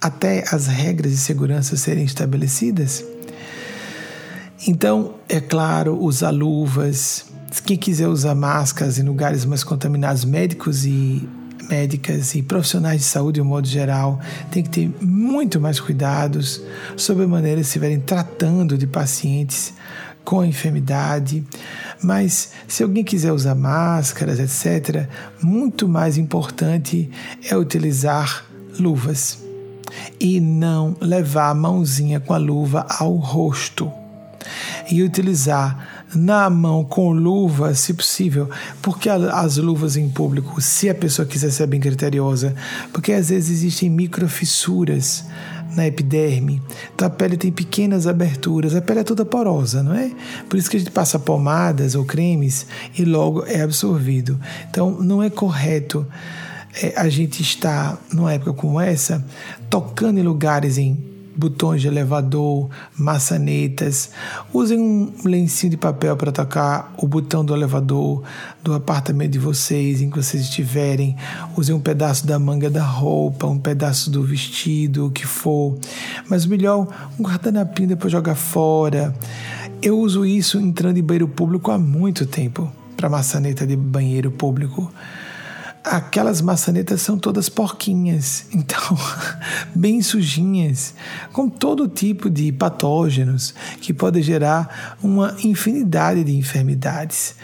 [0.01, 3.03] Até as regras de segurança serem estabelecidas.
[4.67, 7.25] Então, é claro, usar luvas.
[7.65, 11.27] Quem quiser usar máscaras em lugares mais contaminados, médicos e
[11.69, 14.19] médicas e profissionais de saúde, de um modo geral,
[14.51, 16.61] tem que ter muito mais cuidados
[16.95, 19.73] sobre a maneira se estiverem tratando de pacientes
[20.23, 21.45] com enfermidade.
[22.01, 25.07] Mas se alguém quiser usar máscaras, etc.,
[25.41, 27.09] muito mais importante
[27.49, 28.46] é utilizar
[28.79, 29.39] luvas
[30.19, 33.91] e não levar a mãozinha com a luva ao rosto
[34.89, 38.49] e utilizar na mão com luva, se possível,
[38.81, 42.55] porque as luvas em público, se a pessoa quiser ser bem criteriosa,
[42.93, 45.25] porque às vezes existem microfissuras
[45.75, 46.61] na epiderme,
[46.95, 50.11] então a pele tem pequenas aberturas, a pele é toda porosa, não é?
[50.49, 52.65] Por isso que a gente passa pomadas ou cremes
[52.97, 54.39] e logo é absorvido.
[54.69, 56.07] Então não é correto
[56.81, 59.25] é, a gente está, numa época como essa,
[59.69, 64.09] tocando em lugares em botões de elevador, maçanetas.
[64.51, 68.23] Usem um lencinho de papel para tocar o botão do elevador
[68.63, 71.15] do apartamento de vocês, em que vocês estiverem.
[71.55, 75.77] Usem um pedaço da manga da roupa, um pedaço do vestido, o que for.
[76.27, 76.87] Mas melhor,
[77.19, 79.13] um guardanapinho depois jogar fora.
[79.79, 84.91] Eu uso isso entrando em banheiro público há muito tempo para maçaneta de banheiro público
[85.87, 88.97] aquelas maçanetas são todas porquinhas, então
[89.73, 90.93] bem sujinhas,
[91.31, 97.35] com todo tipo de patógenos que podem gerar uma infinidade de enfermidades.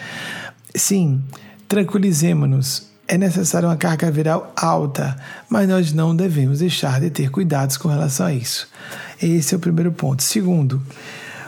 [0.75, 1.21] Sim,
[1.67, 2.91] tranquilizemos-nos.
[3.05, 5.15] É necessária uma carga viral alta,
[5.49, 8.67] mas nós não devemos deixar de ter cuidados com relação a isso.
[9.21, 10.23] Esse é o primeiro ponto.
[10.23, 10.81] Segundo,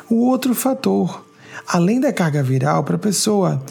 [0.10, 1.26] o outro fator,
[1.68, 3.64] além da carga viral, para a pessoa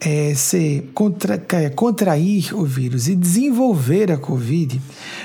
[0.00, 1.40] é, se contra,
[1.74, 4.80] contrair o vírus e desenvolver a Covid,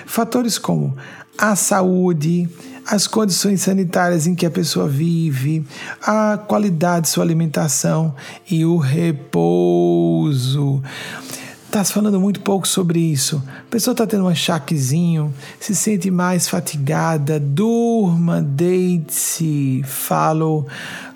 [0.05, 0.95] fatores como
[1.37, 2.49] a saúde,
[2.85, 5.65] as condições sanitárias em que a pessoa vive,
[6.01, 8.13] a qualidade de sua alimentação
[8.49, 10.81] e o repouso.
[11.65, 13.41] Está se falando muito pouco sobre isso.
[13.47, 19.81] A pessoa está tendo um achaquezinho, se sente mais fatigada, durma, deite-se.
[19.83, 20.67] Falo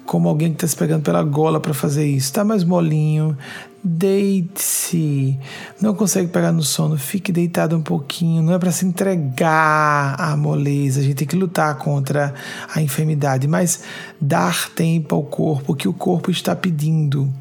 [0.07, 2.27] como alguém que está se pegando pela gola para fazer isso.
[2.27, 3.37] Está mais molinho,
[3.83, 5.37] deite-se.
[5.79, 8.41] Não consegue pegar no sono, fique deitado um pouquinho.
[8.41, 12.33] Não é para se entregar à moleza, a gente tem que lutar contra
[12.73, 13.83] a enfermidade, mas
[14.19, 17.31] dar tempo ao corpo, que o corpo está pedindo.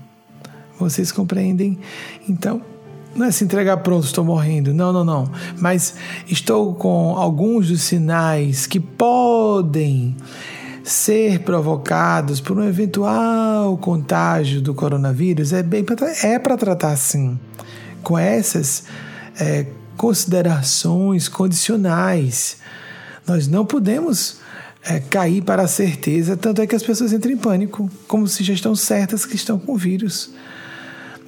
[0.78, 1.78] Vocês compreendem?
[2.28, 2.60] Então,
[3.14, 4.74] não é se entregar pronto, estou morrendo.
[4.74, 5.30] Não, não, não.
[5.58, 5.94] Mas
[6.26, 10.16] estou com alguns dos sinais que podem
[10.86, 15.52] ser provocados por um eventual contágio do coronavírus.
[15.52, 15.84] É bem
[16.22, 17.36] é para tratar assim,
[18.04, 18.84] com essas
[19.38, 22.58] é, considerações condicionais.
[23.26, 24.36] Nós não podemos
[24.84, 28.44] é, cair para a certeza, tanto é que as pessoas entram em pânico, como se
[28.44, 30.30] já estão certas que estão com o vírus.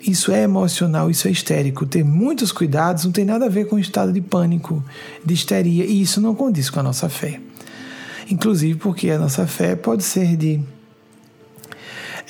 [0.00, 1.84] Isso é emocional, isso é histérico.
[1.84, 4.84] Ter muitos cuidados não tem nada a ver com o estado de pânico,
[5.24, 7.40] de histeria, e isso não condiz com a nossa fé.
[8.30, 10.60] Inclusive porque a nossa fé pode ser de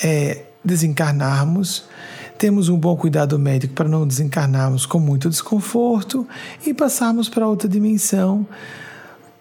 [0.03, 1.85] é, desencarnarmos,
[2.39, 6.27] temos um bom cuidado médico para não desencarnarmos com muito desconforto
[6.65, 8.47] e passarmos para outra dimensão,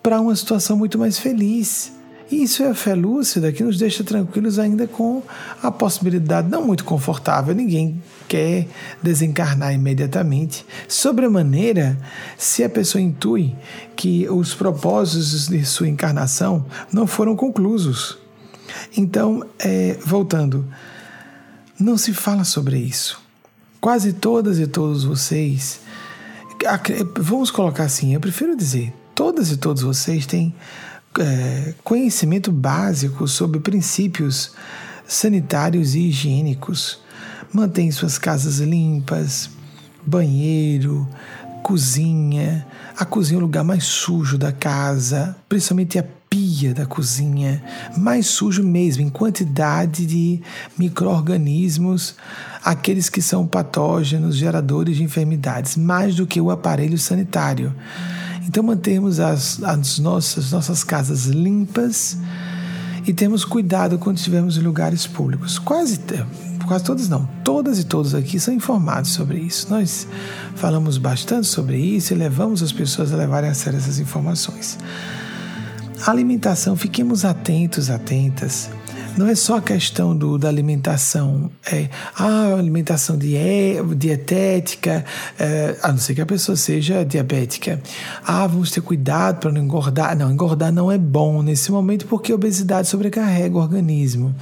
[0.02, 1.96] para uma situação muito mais feliz.
[2.30, 5.24] E isso é a fé lúcida que nos deixa tranquilos ainda com
[5.63, 7.56] a possibilidade não muito confortável.
[7.56, 8.68] Ninguém quer
[9.02, 10.66] desencarnar imediatamente.
[10.88, 11.98] Sobremaneira,
[12.38, 13.56] se a pessoa intui
[13.96, 18.18] que os propósitos de sua encarnação não foram conclusos.
[18.96, 20.66] Então, é, voltando,
[21.80, 23.22] não se fala sobre isso.
[23.80, 25.80] Quase todas e todos vocês,
[27.16, 30.54] vamos colocar assim, eu prefiro dizer, todas e todos vocês têm
[31.19, 34.51] é, conhecimento básico sobre princípios
[35.08, 36.99] sanitários e higiênicos.
[37.53, 39.49] Mantém suas casas limpas,
[40.06, 41.08] banheiro,
[41.63, 42.65] cozinha.
[42.97, 47.63] A cozinha é o lugar mais sujo da casa, principalmente a pia da cozinha,
[47.97, 50.41] mais sujo mesmo, em quantidade de
[50.77, 52.15] micro-organismos,
[52.63, 57.73] aqueles que são patógenos, geradores de enfermidades, mais do que o aparelho sanitário.
[58.47, 62.17] Então mantermos as, as nossas, nossas casas limpas
[63.05, 65.60] e temos cuidado quando estivermos em lugares públicos.
[65.60, 65.99] Quase,
[66.65, 69.67] quase todos não, todas e todos aqui são informados sobre isso.
[69.69, 70.07] Nós
[70.55, 74.77] falamos bastante sobre isso e levamos as pessoas a levarem a sério essas informações.
[76.05, 78.69] Alimentação, fiquemos atentos, atentas
[79.17, 83.38] não é só a questão do, da alimentação, é a alimentação die,
[83.95, 85.03] dietética,
[85.39, 87.82] é, a não ser que a pessoa seja diabética.
[88.23, 90.15] Ah, vamos ter cuidado para não engordar.
[90.15, 94.36] Não, engordar não é bom nesse momento porque a obesidade sobrecarrega o organismo.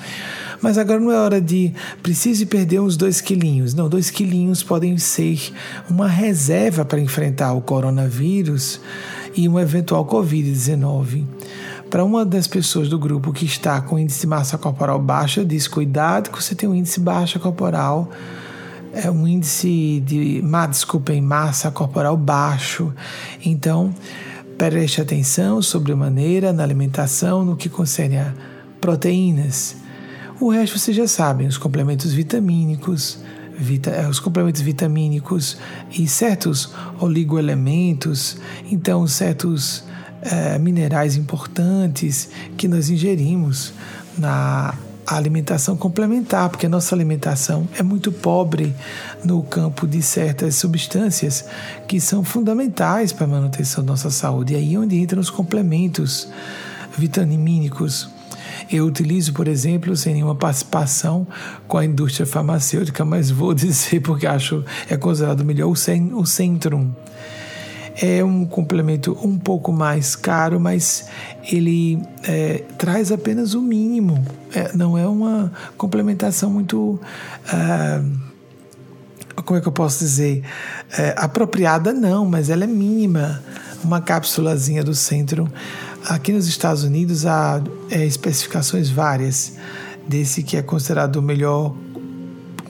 [0.62, 3.74] Mas agora não é hora de precise perder uns dois quilinhos.
[3.74, 5.54] Não, dois quilinhos podem ser
[5.90, 8.82] uma reserva para enfrentar o coronavírus
[9.36, 11.26] e um eventual Covid-19.
[11.96, 15.46] Para uma das pessoas do grupo que está com índice de massa corporal baixo, eu
[15.46, 18.12] disse: cuidado que você tem um índice baixo corporal,
[18.92, 22.94] é um índice de, desculpem, massa corporal baixo.
[23.46, 23.96] Então,
[24.58, 28.34] preste atenção sobre maneira na alimentação no que concerne a
[28.82, 29.78] proteínas.
[30.42, 33.20] O resto vocês já sabem, os complementos vitamínicos,
[33.58, 35.58] vita, é, os complementos vitamínicos
[35.98, 38.36] e certos oligoelementos,
[38.70, 39.86] então certos
[40.26, 43.74] é, minerais importantes que nós ingerimos
[44.18, 44.74] na
[45.06, 48.76] alimentação complementar, porque a nossa alimentação é muito pobre
[49.24, 51.46] no campo de certas substâncias
[51.88, 54.54] que são fundamentais para a manutenção da nossa saúde.
[54.54, 56.28] E aí é onde entram os complementos
[56.98, 58.10] vitamínicos.
[58.72, 61.28] Eu utilizo, por exemplo, sem nenhuma participação
[61.68, 66.92] com a indústria farmacêutica, mas vou dizer porque acho é considerado melhor o Centrum
[68.02, 71.08] é um complemento um pouco mais caro, mas
[71.44, 74.26] ele é, traz apenas o mínimo.
[74.54, 77.00] É, não é uma complementação muito.
[77.48, 78.26] Uh,
[79.44, 80.44] como é que eu posso dizer?
[80.98, 83.42] É, apropriada, não, mas ela é mínima.
[83.84, 85.48] Uma cápsulazinha do centro.
[86.08, 89.54] Aqui nos Estados Unidos há é, especificações várias
[90.08, 91.76] desse que é considerado o melhor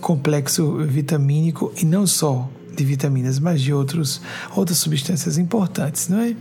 [0.02, 4.22] complexo vitamínico e não só de vitaminas, mas de outros,
[4.56, 6.36] outras substâncias importantes, não é?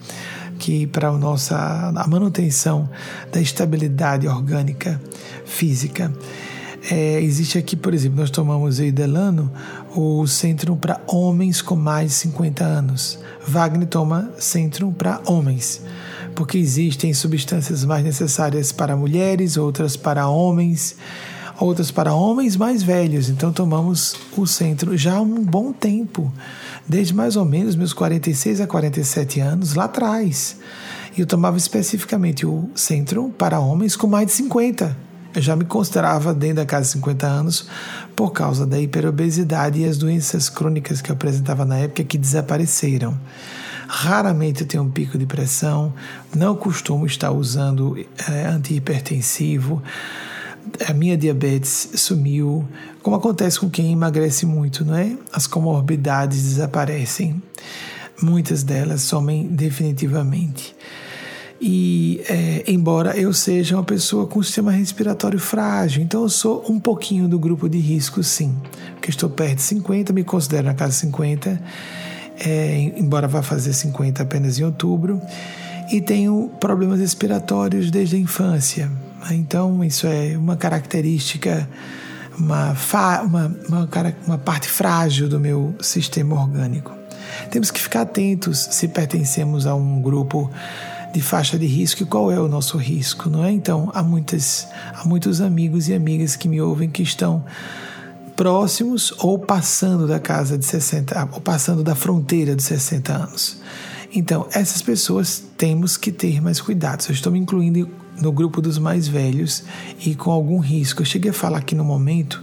[0.58, 2.88] Que para a nossa a manutenção
[3.32, 5.00] da estabilidade orgânica
[5.44, 6.12] física.
[6.90, 9.50] É, existe aqui, por exemplo, nós tomamos Eidelano,
[9.96, 13.18] o Centrum para homens com mais de 50 anos.
[13.46, 15.80] Wagner toma Centrum para homens,
[16.34, 20.96] porque existem substâncias mais necessárias para mulheres, outras para homens
[21.58, 23.28] outras para homens mais velhos.
[23.28, 26.32] Então tomamos o centro já há um bom tempo,
[26.86, 30.56] desde mais ou menos meus 46 a 47 anos lá atrás.
[31.16, 34.96] E eu tomava especificamente o centro para homens com mais de 50.
[35.34, 37.68] Eu já me considerava dentro da casa de 50 anos
[38.14, 43.18] por causa da hiperobesidade e as doenças crônicas que eu apresentava na época que desapareceram.
[43.88, 45.92] Raramente eu tenho um pico de pressão,
[46.34, 47.98] não costumo estar usando
[48.28, 49.82] é, antihipertensivo
[50.86, 52.66] a minha diabetes sumiu,
[53.02, 55.16] como acontece com quem emagrece muito, não é?
[55.32, 57.42] As comorbidades desaparecem,
[58.20, 60.74] muitas delas somem definitivamente.
[61.60, 66.78] E é, embora eu seja uma pessoa com sistema respiratório frágil, então eu sou um
[66.78, 68.54] pouquinho do grupo de risco, sim.
[68.94, 71.62] Porque estou perto de 50, me considero na casa 50,
[72.38, 75.20] é, embora vá fazer 50 apenas em outubro,
[75.90, 78.90] e tenho problemas respiratórios desde a infância.
[79.30, 81.68] Então, isso é uma característica,
[82.38, 82.76] uma,
[83.22, 83.88] uma, uma,
[84.26, 86.92] uma parte frágil do meu sistema orgânico.
[87.50, 90.50] Temos que ficar atentos se pertencemos a um grupo
[91.12, 93.52] de faixa de risco e qual é o nosso risco, não é?
[93.52, 97.44] Então, há, muitas, há muitos amigos e amigas que me ouvem que estão
[98.34, 103.58] próximos ou passando da casa de 60, ou passando da fronteira de 60 anos.
[104.14, 107.04] Então, essas pessoas temos que ter mais cuidado.
[107.08, 107.90] Eu estou me incluindo
[108.20, 109.64] no grupo dos mais velhos
[110.06, 111.02] e com algum risco.
[111.02, 112.40] Eu cheguei a falar aqui no momento,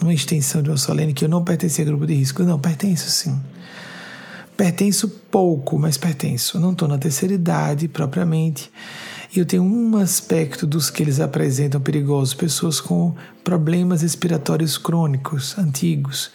[0.00, 2.42] numa extensão de uma solene, que eu não pertencia ao grupo de risco.
[2.42, 3.40] Não, pertenço sim.
[4.56, 6.58] Pertenço pouco, mas pertenço.
[6.58, 8.68] Não estou na terceira idade propriamente.
[9.34, 13.14] E eu tenho um aspecto dos que eles apresentam perigosos, pessoas com
[13.44, 16.30] problemas respiratórios crônicos, antigos.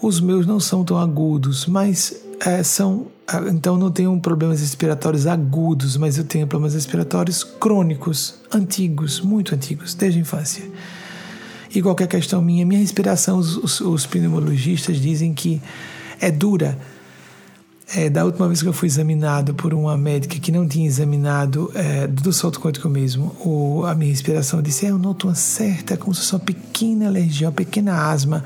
[0.00, 3.06] Os meus não são tão agudos, mas é, são.
[3.32, 9.54] Ah, então não tenho problemas respiratórios agudos, mas eu tenho problemas respiratórios crônicos, antigos, muito
[9.54, 10.64] antigos, desde a infância.
[11.74, 15.62] E qualquer questão minha, minha respiração, os, os, os pneumologistas dizem que
[16.20, 16.78] é dura,
[17.94, 21.70] é, da última vez que eu fui examinado por uma médica que não tinha examinado
[21.74, 25.96] é, do solto quântico mesmo, o, a minha respiração, disse: é, Eu noto uma certa,
[25.96, 28.44] como se fosse uma pequena alergia, uma pequena asma.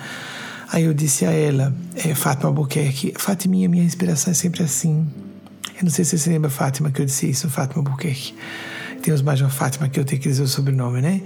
[0.68, 5.06] Aí eu disse a ela, é, Fátima Albuquerque: Fátima, minha respiração é sempre assim.
[5.76, 8.34] Eu não sei se você lembra, Fátima, que eu disse isso, Fátima Albuquerque.
[9.02, 11.22] Temos mais uma Fátima que eu tenho que dizer o sobrenome, né?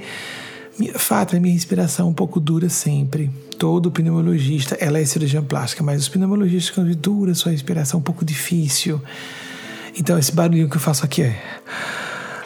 [0.94, 6.00] Fátima, minha respiração é um pouco dura sempre todo pneumologista, ela é cirurgiã plástica, mas
[6.00, 9.00] os pneumologistas quando dura sua respiração é um pouco difícil.
[9.98, 11.38] Então esse barulhinho que eu faço aqui é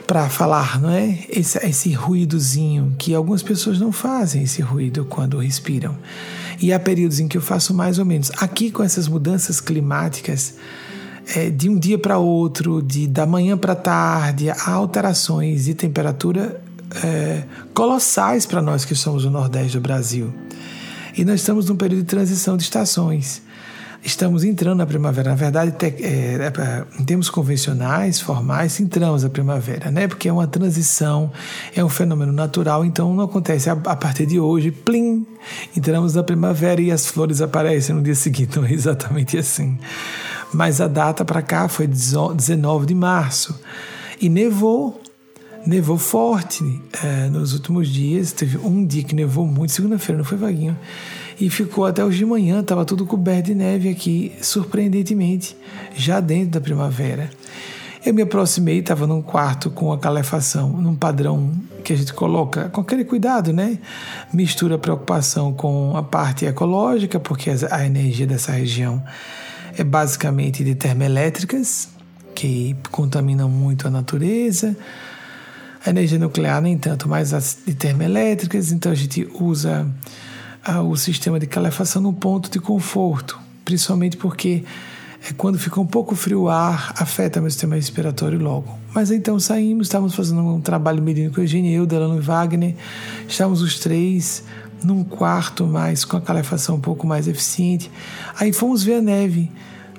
[0.07, 1.24] para falar, não é?
[1.28, 5.97] Esse, esse ruídozinho que algumas pessoas não fazem esse ruído quando respiram.
[6.61, 8.31] E há períodos em que eu faço mais ou menos.
[8.39, 10.55] Aqui com essas mudanças climáticas,
[11.35, 16.63] é, de um dia para outro, de da manhã para tarde, há alterações de temperatura
[17.03, 20.33] é, colossais para nós que somos o Nordeste do Brasil.
[21.17, 23.43] E nós estamos num período de transição de estações.
[24.05, 25.31] Estamos entrando na primavera.
[25.31, 30.07] Na verdade, te, é, é, em termos convencionais, formais, entramos na primavera, né?
[30.07, 31.33] Porque é uma transição,
[31.75, 35.27] é um fenômeno natural, então não acontece a, a partir de hoje, plim,
[35.75, 38.57] entramos na primavera e as flores aparecem no dia seguinte.
[38.61, 39.79] Não é exatamente assim.
[40.53, 43.59] Mas a data para cá foi 19 de março.
[44.21, 45.01] E nevou
[45.67, 46.63] Nevou forte
[47.03, 48.33] é, nos últimos dias.
[48.33, 50.77] Teve um dia que nevou muito, segunda-feira, não foi vaguinho.
[51.41, 55.57] E ficou até hoje de manhã, estava tudo coberto de neve aqui, surpreendentemente,
[55.95, 57.28] já dentro da primavera.
[58.05, 62.68] Eu me aproximei, estava num quarto com a calefação, num padrão que a gente coloca
[62.68, 63.78] com aquele cuidado, né?
[64.32, 69.03] Mistura a preocupação com a parte ecológica, porque a energia dessa região
[69.76, 71.89] é basicamente de termoelétricas,
[72.35, 74.76] que contaminam muito a natureza
[75.85, 79.87] a energia nuclear nem tanto, mas as de termoelétricas, então a gente usa
[80.83, 84.65] o sistema de calefação no ponto de conforto, principalmente porque
[85.29, 88.79] é, quando fica um pouco frio o ar, afeta meu sistema respiratório logo.
[88.95, 92.75] Mas então saímos, estávamos fazendo um trabalho medindo com a Eugênia, eu, Delano e Wagner,
[93.29, 94.45] estávamos os três
[94.83, 97.91] num quarto mais, com a calefação um pouco mais eficiente.
[98.39, 99.51] Aí fomos ver a neve.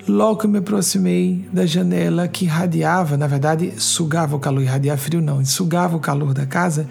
[0.08, 5.20] Logo que me aproximei da janela que irradiava, na verdade, sugava o calor, irradiar frio
[5.20, 6.88] não, sugava o calor da casa,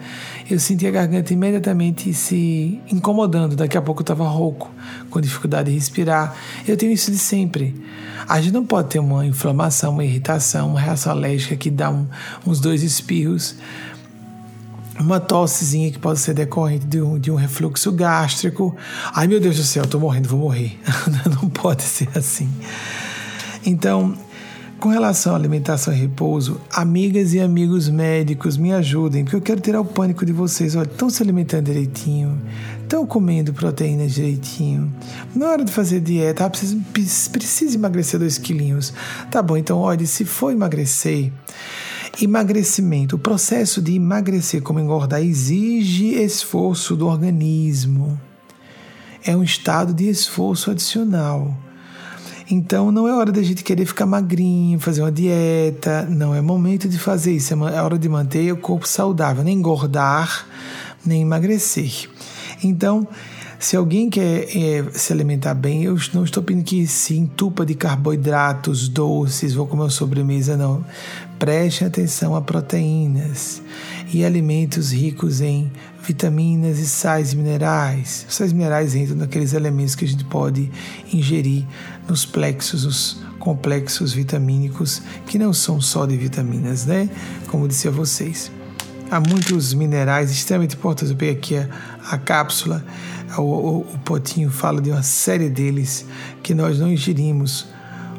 [0.51, 3.55] eu senti a garganta imediatamente se incomodando.
[3.55, 4.69] Daqui a pouco eu estava rouco,
[5.09, 6.35] com dificuldade de respirar.
[6.67, 7.73] Eu tenho isso de sempre.
[8.27, 12.05] A gente não pode ter uma inflamação, uma irritação, uma reação alérgica que dá um,
[12.45, 13.55] uns dois espirros,
[14.99, 18.75] uma tossezinha que pode ser decorrente de um, de um refluxo gástrico.
[19.13, 20.77] Ai meu Deus do céu, estou morrendo, vou morrer.
[21.41, 22.49] não pode ser assim.
[23.65, 24.15] Então,
[24.79, 29.59] com relação à alimentação e repouso, amigas e amigos médicos, me ajudem, porque eu quero
[29.59, 30.75] tirar o pânico de vocês.
[30.75, 32.39] Olha, estão se alimentando direitinho,
[32.83, 34.93] estão comendo proteínas direitinho.
[35.33, 36.51] Na hora de fazer dieta, ah,
[37.31, 38.93] precisa emagrecer dois quilinhos.
[39.31, 41.31] Tá bom, então, olha, se for emagrecer,
[42.21, 48.19] emagrecimento, o processo de emagrecer como engordar exige esforço do organismo.
[49.23, 51.64] É um estado de esforço adicional.
[52.49, 56.87] Então não é hora da gente querer ficar magrinho, fazer uma dieta, não é momento
[56.87, 60.47] de fazer isso, é hora de manter o corpo saudável, nem engordar,
[61.05, 62.07] nem emagrecer.
[62.63, 63.07] Então,
[63.57, 67.73] se alguém quer é, se alimentar bem, eu não estou pedindo que se entupa de
[67.73, 70.85] carboidratos, doces, vou comer uma sobremesa, não.
[71.39, 73.61] Preste atenção a proteínas
[74.13, 78.25] e alimentos ricos em vitaminas e sais minerais.
[78.29, 80.71] Os sais minerais entram naqueles elementos que a gente pode
[81.11, 81.65] ingerir
[82.07, 87.09] nos plexos, os complexos vitamínicos, que não são só de vitaminas, né?
[87.47, 88.51] Como disse a vocês.
[89.09, 91.11] Há muitos minerais extremamente importantes.
[91.11, 91.67] Eu peguei aqui a,
[92.11, 92.83] a cápsula,
[93.37, 96.05] o, o, o potinho fala de uma série deles
[96.41, 97.67] que nós não ingerimos.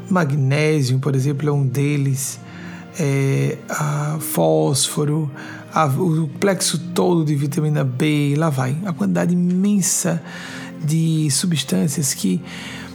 [0.08, 2.40] Magnésio, por exemplo, é um deles.
[2.98, 3.58] É,
[4.20, 5.30] fósforo,
[5.76, 8.78] a, o plexo todo de vitamina B, lá vai.
[8.86, 10.22] A quantidade imensa
[10.82, 12.40] de substâncias que,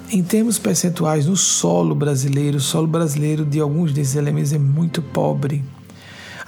[0.09, 4.99] em termos percentuais, no solo brasileiro, o solo brasileiro de alguns desses elementos é muito
[4.99, 5.63] pobre.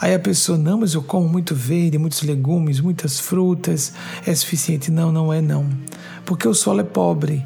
[0.01, 3.93] Aí a pessoa, não, mas eu como muito verde, muitos legumes, muitas frutas,
[4.25, 4.89] é suficiente.
[4.89, 5.69] Não, não é não.
[6.25, 7.45] Porque o solo é pobre.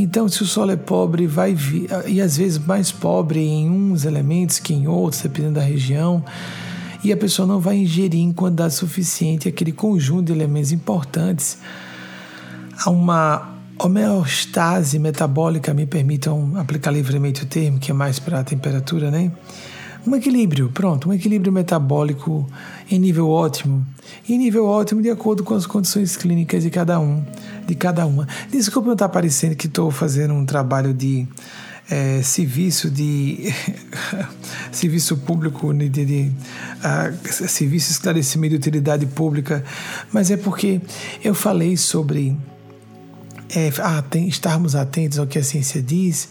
[0.00, 4.04] Então, se o solo é pobre, vai vir, e às vezes mais pobre em uns
[4.04, 6.24] elementos que em outros, dependendo da região,
[7.06, 11.56] e a pessoa não vai ingerir em quantidade suficiente aquele conjunto de elementos importantes
[12.84, 18.44] a uma homeostase metabólica, me permitam aplicar livremente o termo, que é mais para a
[18.44, 19.30] temperatura, né?
[20.04, 22.44] Um equilíbrio, pronto, um equilíbrio metabólico
[22.90, 23.86] em nível ótimo.
[24.28, 27.24] Em nível ótimo de acordo com as condições clínicas de cada um,
[27.68, 28.26] de cada uma.
[28.50, 31.24] Desculpa não estar parecendo que estou fazendo um trabalho de
[31.88, 33.52] é, serviço de
[34.72, 36.32] serviço público de, de, de
[36.82, 39.64] uh, serviço esclarecimento de utilidade pública,
[40.12, 40.80] mas é porque
[41.22, 42.36] eu falei sobre
[43.54, 43.70] é,
[44.26, 46.28] estarmos atentos ao que a ciência diz,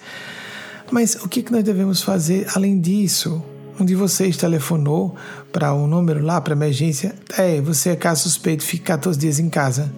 [0.92, 3.44] mas o que, que nós devemos fazer além disso?
[3.80, 5.16] Um de vocês telefonou
[5.52, 7.14] para um número lá para emergência.
[7.38, 9.92] É, você é caso suspeito, fica 14 dias em casa.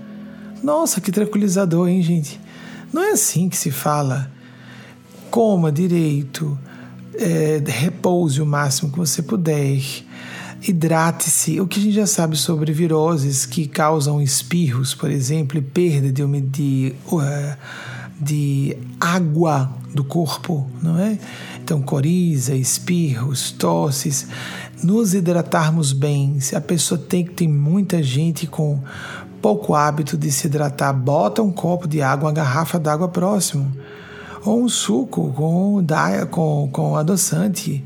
[0.63, 2.39] Nossa, que tranquilizador, hein, gente?
[2.91, 4.31] Não é assim que se fala.
[5.37, 6.57] Coma direito,
[7.13, 9.79] é, repouse o máximo que você puder,
[10.67, 11.61] hidrate-se.
[11.61, 16.11] O que a gente já sabe sobre viroses que causam espirros, por exemplo, e perda
[16.11, 17.55] de, de, uh,
[18.19, 21.19] de água do corpo, não é?
[21.63, 24.25] Então, coriza, espirros, tosses.
[24.81, 26.39] Nos hidratarmos bem.
[26.39, 28.81] Se a pessoa tem que tem muita gente com
[29.39, 33.71] pouco hábito de se hidratar, bota um copo de água, uma garrafa d'água próximo.
[34.45, 35.85] Ou um suco com,
[36.29, 37.83] com, com adoçante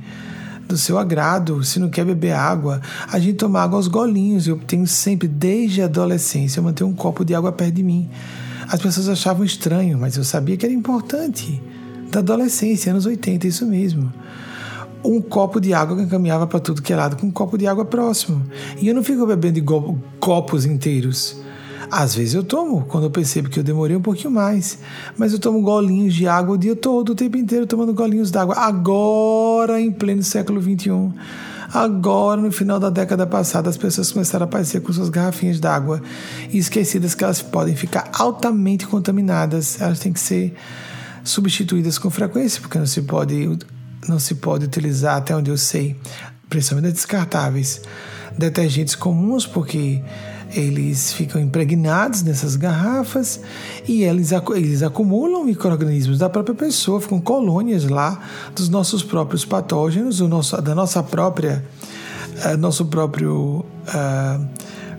[0.68, 2.82] do seu agrado, se não quer beber água,
[3.12, 4.48] a gente toma água aos golinhos.
[4.48, 8.10] Eu tenho sempre, desde a adolescência, eu mantenho um copo de água perto de mim.
[8.68, 11.62] As pessoas achavam estranho, mas eu sabia que era importante
[12.10, 14.12] da adolescência, anos 80, isso mesmo.
[15.04, 17.68] Um copo de água que caminhava para tudo que é lado com um copo de
[17.68, 18.42] água próximo.
[18.80, 19.66] E eu não fico bebendo de
[20.20, 21.36] copos inteiros.
[21.92, 24.80] Às vezes eu tomo, quando eu percebo que eu demorei um pouquinho mais.
[25.18, 28.56] Mas eu tomo golinhos de água o dia todo, o tempo inteiro, tomando golinhos d'água.
[28.56, 31.12] Agora, em pleno século XXI.
[31.74, 36.02] Agora, no final da década passada, as pessoas começaram a aparecer com suas garrafinhas d'água
[36.50, 39.82] e esquecidas que elas podem ficar altamente contaminadas.
[39.82, 40.54] Elas têm que ser
[41.26, 43.60] substituídas com frequência, porque não se pode,
[44.08, 45.98] não se pode utilizar, até onde eu sei,
[46.50, 47.82] principalmente descartáveis,
[48.38, 50.02] detergentes comuns, porque
[50.54, 53.40] eles ficam impregnados nessas garrafas
[53.88, 58.20] e eles, eles acumulam micro-organismos da própria pessoa, ficam colônias lá
[58.56, 61.64] dos nossos próprios patógenos, o nosso, da nossa própria,
[62.46, 64.48] uh, nosso próprio uh,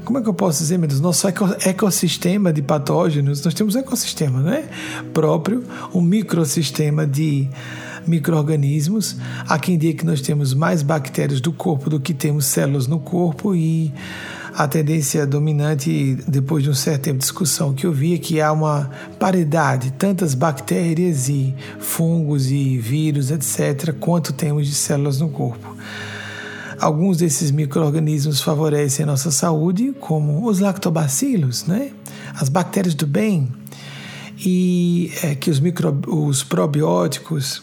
[0.05, 1.28] como é que eu posso dizer, meu Deus, nosso
[1.64, 4.68] ecossistema de patógenos, nós temos um ecossistema, é?
[5.14, 7.48] Próprio, um microsistema de
[8.07, 9.16] micro-organismos.
[9.48, 12.98] Há quem diga que nós temos mais bactérias do corpo do que temos células no
[12.98, 13.92] corpo e
[14.55, 18.40] a tendência dominante, depois de um certo tempo de discussão que eu vi, é que
[18.40, 25.30] há uma paridade, tantas bactérias e fungos e vírus, etc., quanto temos de células no
[25.30, 25.76] corpo.
[26.78, 31.92] Alguns desses micro-organismos favorecem a nossa saúde, como os lactobacilos, né?
[32.34, 33.48] as bactérias do bem,
[34.44, 37.62] e é, que os, micro, os probióticos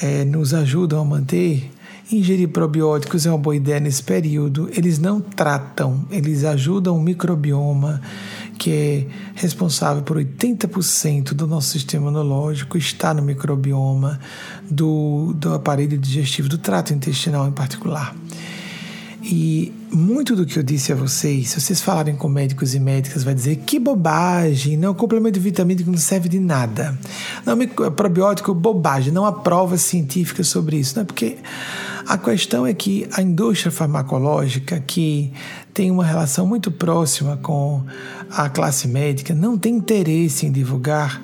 [0.00, 1.70] é, nos ajudam a manter.
[2.12, 4.68] Ingerir probióticos é uma boa ideia nesse período.
[4.76, 8.02] Eles não tratam, eles ajudam o microbioma,
[8.58, 9.06] que é
[9.36, 14.18] responsável por 80% do nosso sistema imunológico, está no microbioma
[14.68, 18.12] do, do aparelho digestivo, do trato intestinal em particular.
[19.22, 23.22] E muito do que eu disse a vocês, se vocês falarem com médicos e médicas,
[23.22, 26.98] vai dizer que bobagem, não, complemento vitamínico não serve de nada.
[27.46, 27.56] Não,
[27.92, 31.36] probiótico, bobagem, não há prova científica sobre isso, não é porque
[32.10, 35.32] a questão é que a indústria farmacológica que
[35.72, 37.84] tem uma relação muito próxima com
[38.32, 41.22] a classe médica, não tem interesse em divulgar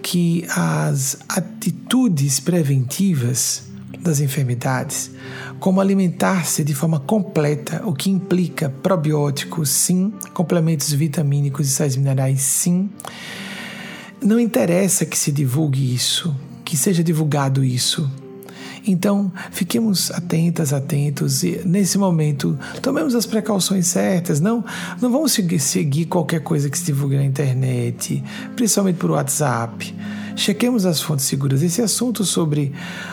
[0.00, 3.64] que as atitudes preventivas
[3.98, 5.10] das enfermidades,
[5.58, 12.40] como alimentar-se de forma completa, o que implica probióticos, sim, complementos vitamínicos e sais minerais,
[12.40, 12.88] sim.
[14.22, 16.32] Não interessa que se divulgue isso,
[16.64, 18.08] que seja divulgado isso.
[18.86, 24.40] Então, fiquemos atentas, atentos e nesse momento tomemos as precauções certas.
[24.40, 24.64] Não,
[25.00, 28.22] não vamos seguir, qualquer coisa que se divulgue na internet,
[28.56, 29.94] principalmente por WhatsApp.
[30.36, 31.62] Chequemos as fontes seguras.
[31.62, 32.72] Esse assunto sobre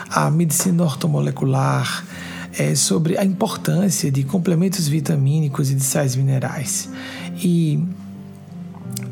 [0.10, 2.06] a medicina ortomolecular,
[2.58, 6.90] é sobre a importância de complementos vitamínicos e de sais minerais
[7.44, 7.84] e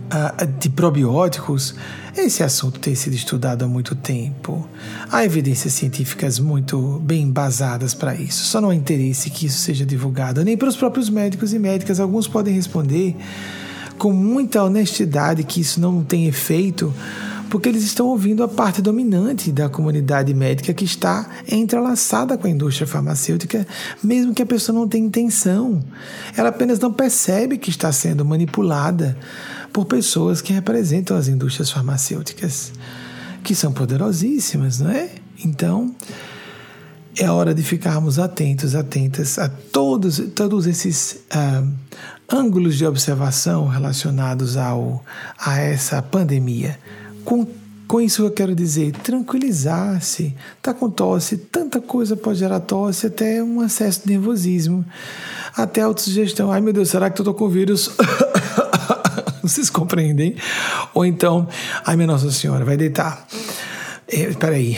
[0.05, 1.75] uh, de probióticos,
[2.17, 4.67] esse assunto tem sido estudado há muito tempo.
[5.11, 8.45] Há evidências científicas muito bem embasadas para isso.
[8.45, 11.99] Só não há interesse que isso seja divulgado, nem para os próprios médicos e médicas.
[11.99, 13.15] Alguns podem responder
[13.97, 16.93] com muita honestidade que isso não tem efeito
[17.49, 22.49] porque eles estão ouvindo a parte dominante da comunidade médica que está entrelaçada com a
[22.49, 23.65] indústria farmacêutica,
[24.03, 25.81] mesmo que a pessoa não tenha intenção.
[26.35, 29.17] Ela apenas não percebe que está sendo manipulada
[29.75, 32.71] por pessoas que representam as indústrias farmacêuticas,
[33.43, 35.09] que são poderosíssimas, não é?
[35.43, 35.93] Então,
[37.17, 41.69] é hora de ficarmos atentos, atentas a todos, todos esses uh,
[42.33, 45.03] ângulos de observação relacionados ao,
[45.37, 46.79] a essa pandemia.
[47.25, 47.45] Com,
[47.85, 50.33] com isso eu quero dizer, tranquilizar-se.
[50.61, 54.85] Tá com tosse, tanta coisa pode gerar tosse, até um acesso de nervosismo,
[55.53, 56.49] até autossugestão.
[56.49, 57.91] Ai meu Deus, será que eu tô com vírus?
[59.47, 60.35] Vocês compreendem?
[60.93, 61.47] Ou então,
[61.85, 63.27] ai minha Nossa Senhora, vai deitar.
[64.07, 64.75] É, peraí,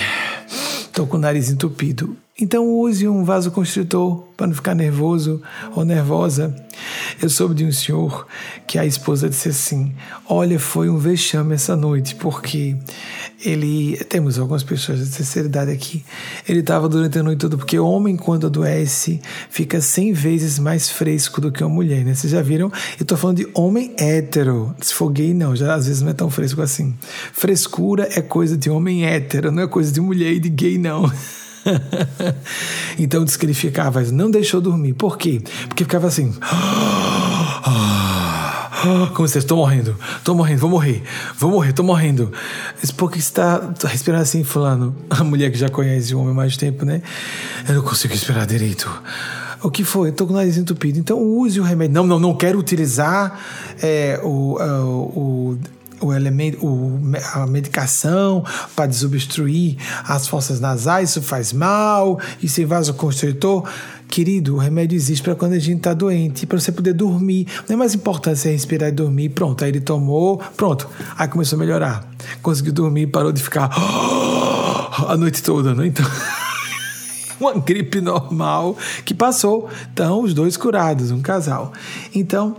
[0.92, 2.18] tô com o nariz entupido.
[2.40, 5.42] Então use um vasoconstritor para não ficar nervoso
[5.74, 6.54] ou nervosa.
[7.22, 8.28] Eu soube de um senhor
[8.68, 9.94] que a esposa disse assim:
[10.28, 12.76] Olha, foi um vexame essa noite, porque
[13.44, 13.98] ele.
[14.06, 16.04] Temos algumas pessoas de terceira idade aqui.
[16.48, 20.90] Ele estava durante a noite toda, porque o homem, quando adoece, fica 100 vezes mais
[20.90, 22.14] fresco do que uma mulher, né?
[22.14, 22.68] Vocês já viram?
[23.00, 24.76] Eu estou falando de homem hétero.
[24.82, 26.96] Se for gay, não, já às vezes não é tão fresco assim.
[27.34, 31.12] Frescura é coisa de homem hétero, não é coisa de mulher e de gay, não.
[32.98, 34.94] então diz que ele ficava, não deixou dormir.
[34.94, 35.42] Por quê?
[35.68, 36.34] Porque ficava assim.
[39.16, 41.04] Como se estou morrendo, estou morrendo, vou morrer,
[41.38, 42.32] vou morrer, estou morrendo.
[42.96, 44.96] Porque está respirando assim, fulano.
[45.10, 47.02] A mulher que já conhece o homem há mais tempo, né?
[47.68, 48.90] Eu não consigo respirar direito.
[49.64, 50.10] O que foi?
[50.10, 51.00] Estou com o nariz entupido.
[51.00, 51.96] Então use o remédio.
[51.96, 53.40] Não, não, não quero utilizar
[53.82, 55.58] é, o, o,
[56.00, 57.00] o elemento, o,
[57.34, 58.44] a medicação
[58.76, 63.68] para desobstruir as fossas nasais, isso faz mal, isso é vasoconstritor.
[64.08, 67.46] Querido, o remédio existe para quando a gente está doente, para você poder dormir.
[67.68, 69.30] Não é mais importante você respirar e dormir.
[69.30, 70.88] Pronto, aí ele tomou, pronto.
[71.18, 72.10] Aí começou a melhorar.
[72.42, 75.88] Conseguiu dormir, parou de ficar a noite toda, né?
[75.88, 76.06] Então.
[77.40, 79.70] uma gripe normal que passou.
[79.92, 81.74] Então, os dois curados, um casal.
[82.14, 82.56] Então,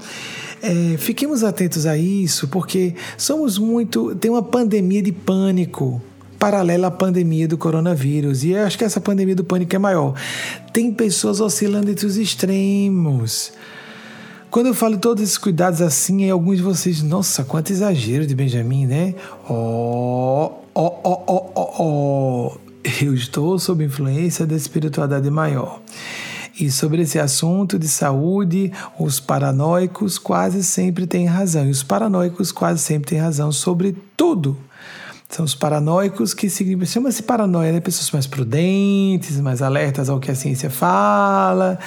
[0.63, 4.15] é, fiquemos atentos a isso, porque somos muito.
[4.17, 6.01] Tem uma pandemia de pânico
[6.39, 8.45] paralela à pandemia do coronavírus.
[8.45, 10.15] E eu acho que essa pandemia do pânico é maior.
[10.73, 13.53] Tem pessoas oscilando entre os extremos.
[14.51, 18.35] Quando eu falo todos esses cuidados assim, aí alguns de vocês, nossa, quanto exagero de
[18.35, 19.15] Benjamin, né?
[19.49, 22.57] Ó, ó, ó, ó, ó.
[23.03, 25.83] Eu estou sob influência da espiritualidade maior.
[26.61, 31.67] E sobre esse assunto de saúde, os paranoicos quase sempre têm razão.
[31.67, 34.57] E os paranoicos quase sempre têm razão sobre tudo.
[35.31, 36.49] São os paranoicos que
[36.87, 37.81] chama-se paranoia, né?
[37.81, 41.79] Pessoas mais prudentes, mais alertas ao que a ciência fala,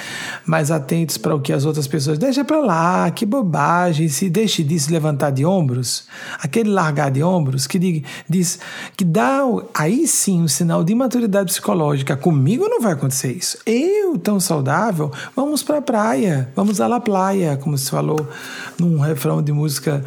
[0.45, 2.19] mais atentos para o que as outras pessoas.
[2.19, 6.03] Deixa para lá, que bobagem, se deixe disso levantar de ombros,
[6.39, 8.59] aquele largar de ombros que diz
[8.95, 9.41] que dá
[9.73, 12.15] aí sim um sinal de maturidade psicológica.
[12.15, 13.57] Comigo não vai acontecer isso.
[13.65, 18.29] Eu, tão saudável, vamos para a praia, vamos à la praia, como se falou
[18.77, 20.05] num refrão de música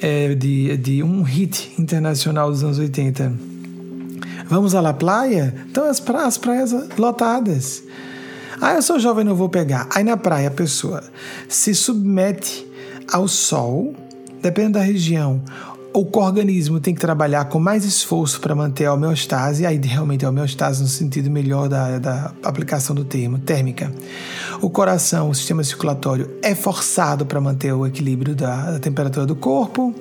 [0.00, 3.32] é, de, de um hit internacional dos anos 80.
[4.46, 5.54] Vamos à La Praia?
[5.70, 7.82] Então as, pra, as praias lotadas.
[8.60, 9.88] Ah, eu sou jovem, não vou pegar.
[9.94, 11.02] Aí na praia a pessoa
[11.48, 12.66] se submete
[13.12, 13.94] ao sol,
[14.40, 15.42] dependendo da região,
[15.96, 20.28] o organismo tem que trabalhar com mais esforço para manter a homeostase, aí realmente a
[20.28, 23.94] homeostase no sentido melhor da, da aplicação do termo, térmica.
[24.60, 29.36] O coração, o sistema circulatório é forçado para manter o equilíbrio da, da, temperatura do
[29.36, 29.94] corpo,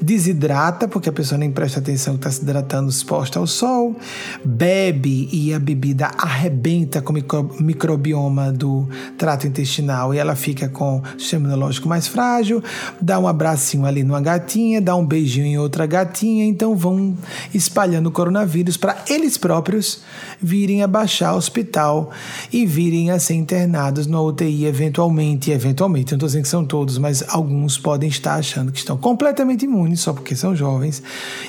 [0.00, 3.94] desidrata, porque a pessoa nem presta atenção que está se hidratando exposta ao sol,
[4.42, 10.66] bebe e a bebida arrebenta com o micro, microbioma do trato intestinal e ela fica
[10.66, 12.64] com o sistema imunológico mais frágil,
[12.98, 17.16] dá um abracinho ali numa gatinha, dá um beijo beijinho em outra gatinha, então vão
[17.52, 20.00] espalhando o coronavírus para eles próprios
[20.40, 22.12] virem a baixar o hospital
[22.52, 26.96] e virem a ser internados no UTI eventualmente, eventualmente, não estou dizendo que são todos,
[26.96, 31.02] mas alguns podem estar achando que estão completamente imunes só porque são jovens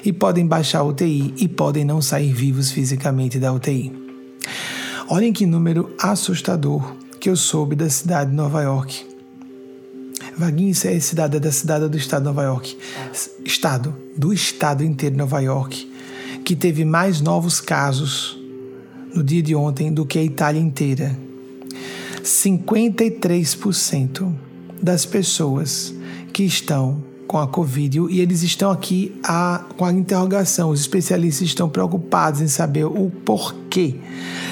[0.03, 3.93] e podem baixar a UTI e podem não sair vivos fisicamente da UTI.
[5.09, 9.06] Olhem que número assustador que eu soube da cidade de Nova York.
[10.37, 12.77] Vaguinho, isso é cidade da cidade do estado de Nova York.
[13.43, 15.91] Estado, do estado inteiro de Nova York,
[16.45, 18.37] que teve mais novos casos
[19.15, 21.17] no dia de ontem do que a Itália inteira.
[22.21, 24.31] 53%
[24.79, 25.91] das pessoas
[26.31, 30.69] que estão com a Covid e eles estão aqui a, com a interrogação.
[30.69, 33.95] Os especialistas estão preocupados em saber o porquê.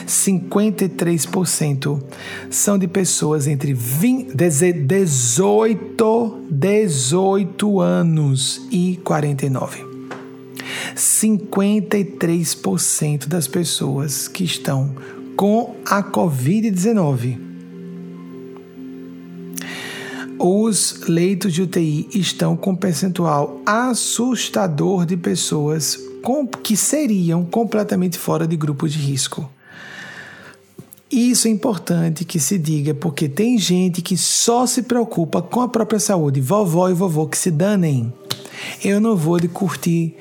[0.06, 2.04] 53%
[2.50, 9.86] são de pessoas entre 20, 18, 18 anos e 49.
[10.96, 14.94] 53% das pessoas que estão
[15.36, 17.45] com a Covid-19
[20.40, 28.18] os leitos de UTI estão com um percentual assustador de pessoas com, que seriam completamente
[28.18, 29.50] fora de grupo de risco.
[31.10, 35.68] Isso é importante que se diga, porque tem gente que só se preocupa com a
[35.68, 36.42] própria saúde.
[36.42, 38.12] Vovó e vovô que se danem.
[38.84, 40.16] Eu não vou de curtir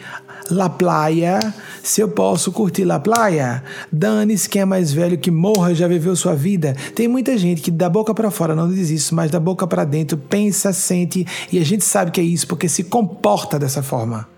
[0.50, 5.74] La Playa, se eu posso curtir La Playa, dane-se quem é mais velho que morra
[5.74, 6.76] já viveu sua vida.
[6.94, 9.84] Tem muita gente que da boca para fora não diz isso, mas da boca para
[9.84, 14.28] dentro pensa, sente e a gente sabe que é isso porque se comporta dessa forma.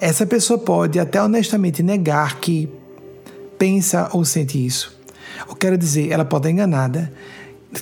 [0.00, 2.68] Essa pessoa pode até honestamente negar que
[3.58, 4.98] pensa ou sente isso.
[5.46, 7.12] Eu quero dizer, ela pode estar enganada,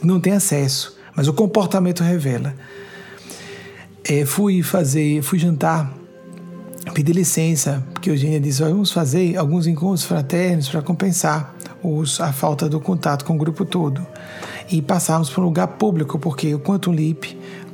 [0.02, 2.54] não tem acesso, mas o comportamento revela.
[4.02, 5.99] É, fui fazer, fui jantar
[6.92, 12.68] pedi licença, porque Eugênia disse: vamos fazer alguns encontros fraternos para compensar os, a falta
[12.68, 14.06] do contato com o grupo todo.
[14.70, 17.24] E passarmos para um lugar público, porque o Quantum Leap,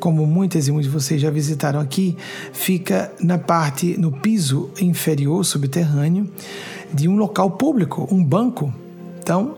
[0.01, 2.17] como muitas e muitos de vocês já visitaram aqui,
[2.53, 6.31] fica na parte, no piso inferior, subterrâneo,
[6.93, 8.73] de um local público, um banco.
[9.21, 9.57] Então,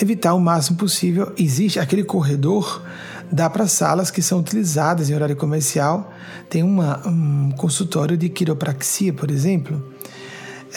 [0.00, 1.32] evitar o máximo possível.
[1.38, 2.82] Existe aquele corredor
[3.30, 6.12] dá para salas que são utilizadas em horário comercial.
[6.48, 9.82] Tem uma, um consultório de quiropraxia, por exemplo,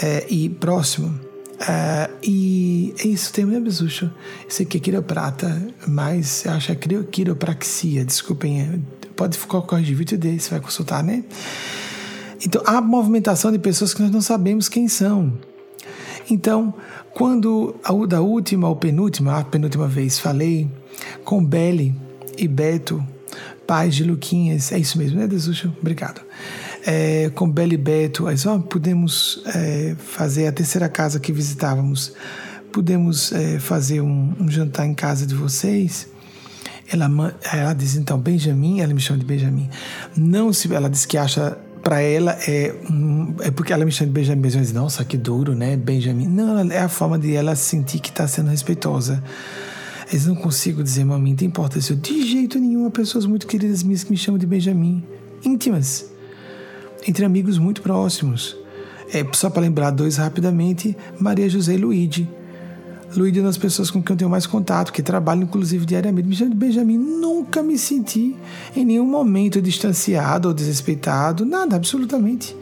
[0.01, 1.19] é, e próximo.
[1.67, 4.09] É, e é isso, tem um Besucho.
[4.47, 8.61] Isso aqui é quiroprata, mas eu acho que é quiropraxia, desculpem.
[8.61, 8.79] É,
[9.15, 11.23] pode ficar corrigir vídeo dele, você vai consultar, né?
[12.45, 15.33] Então, há movimentação de pessoas que nós não sabemos quem são.
[16.31, 16.73] Então,
[17.13, 20.69] quando a da última ou penúltima, a penúltima vez falei
[21.25, 21.93] com Belly,
[22.39, 23.05] e Beto,
[23.67, 25.73] pais de Luquinhas, é isso mesmo, né, Desucho?
[25.79, 26.21] Obrigado.
[26.85, 32.13] É, com Bela e Beto, aí só podemos é, fazer a terceira casa que visitávamos,
[32.71, 36.07] podemos é, fazer um, um, jantar em casa de vocês.
[36.91, 37.07] Ela,
[37.53, 39.69] ela diz então, Benjamin, ela me chama de Benjamin.
[40.15, 42.75] Não se, ela diz que acha para ela é,
[43.41, 46.27] é porque ela me chama de Benjamin, Benjamin diz, nossa, que duro, né, Benjamin.
[46.27, 49.23] Não, é a forma de ela sentir que está sendo respeitosa.
[50.09, 51.95] Eles não consigo dizer, mami, tem importância.
[51.95, 55.03] De jeito nenhum, há pessoas muito queridas minhas que me chamam de Benjamin.
[55.43, 56.09] Íntimas.
[57.07, 58.57] Entre amigos muito próximos.
[59.13, 62.29] É, só para lembrar dois rapidamente, Maria José e Luíde.
[63.15, 66.27] Luíde é uma das pessoas com quem eu tenho mais contato, que trabalho inclusive diariamente.
[66.27, 66.97] Me chama de Benjamin.
[66.97, 68.35] Nunca me senti
[68.75, 71.45] em nenhum momento distanciado ou desrespeitado.
[71.45, 72.55] Nada, absolutamente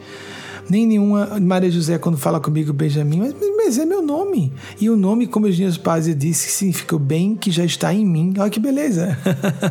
[0.68, 4.52] nem nenhuma Maria José quando fala comigo Benjamin, mas, mas é meu nome.
[4.80, 8.04] E o nome, como os meus pais disse, significa o bem que já está em
[8.04, 8.34] mim.
[8.38, 9.18] Olha que beleza.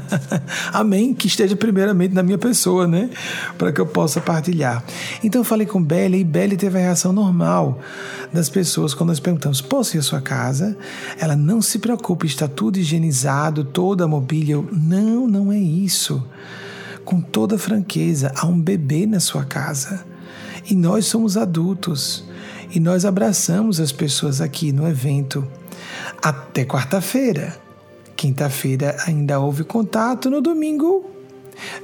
[0.74, 1.14] Amém.
[1.14, 3.10] Que esteja primeiramente na minha pessoa, né?
[3.58, 4.84] Para que eu possa partilhar.
[5.24, 7.80] Então eu falei com Belle e Belle teve a reação normal
[8.34, 10.78] das pessoas quando nós perguntamos: posso ir à sua casa?
[11.20, 14.54] Ela não se preocupe, está tudo higienizado, toda a mobília.
[14.54, 16.24] Eu, não, não é isso.
[17.06, 20.17] Com toda franqueza, há um bebê na sua casa.
[20.70, 22.26] E nós somos adultos
[22.70, 25.48] e nós abraçamos as pessoas aqui no evento
[26.22, 27.58] até quarta-feira.
[28.16, 31.10] Quinta-feira ainda houve contato, no domingo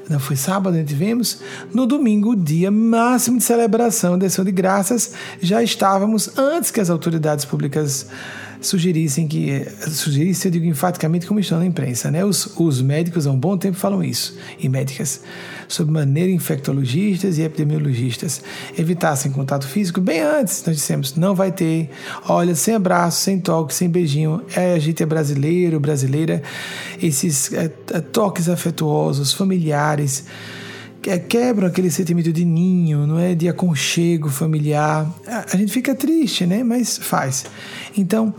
[0.10, 1.40] Não foi sábado, onde tivemos.
[1.74, 6.90] No domingo, dia máximo de celebração de ação de graças, já estávamos antes que as
[6.90, 8.08] autoridades públicas
[8.62, 9.66] sugerissem que.
[9.88, 12.24] Sugerissem, eu digo enfaticamente, como estão na imprensa, né?
[12.24, 15.22] Os, os médicos há um bom tempo falam isso, e médicas,
[15.74, 18.42] sob maneira infectologistas e epidemiologistas,
[18.78, 20.64] evitassem contato físico bem antes.
[20.66, 21.90] Nós dissemos, não vai ter,
[22.28, 24.42] olha, sem abraço, sem toque, sem beijinho.
[24.56, 26.44] É, a gente é brasileiro, brasileira,
[27.02, 30.26] esses é, é toques afetuosos, familiares
[31.08, 35.12] é, quebram aquele sentimento de ninho, não é de aconchego familiar.
[35.52, 36.64] A gente fica triste, né?
[36.64, 37.46] Mas faz.
[37.98, 38.34] Então,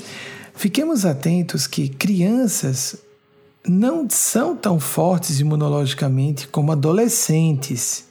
[0.55, 2.97] fiquemos atentos que crianças
[3.66, 8.06] não são tão fortes imunologicamente como adolescentes.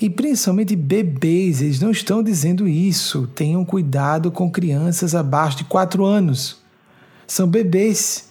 [0.00, 3.26] E principalmente bebês, eles não estão dizendo isso.
[3.34, 6.58] Tenham cuidado com crianças abaixo de 4 anos.
[7.26, 8.28] São bebês.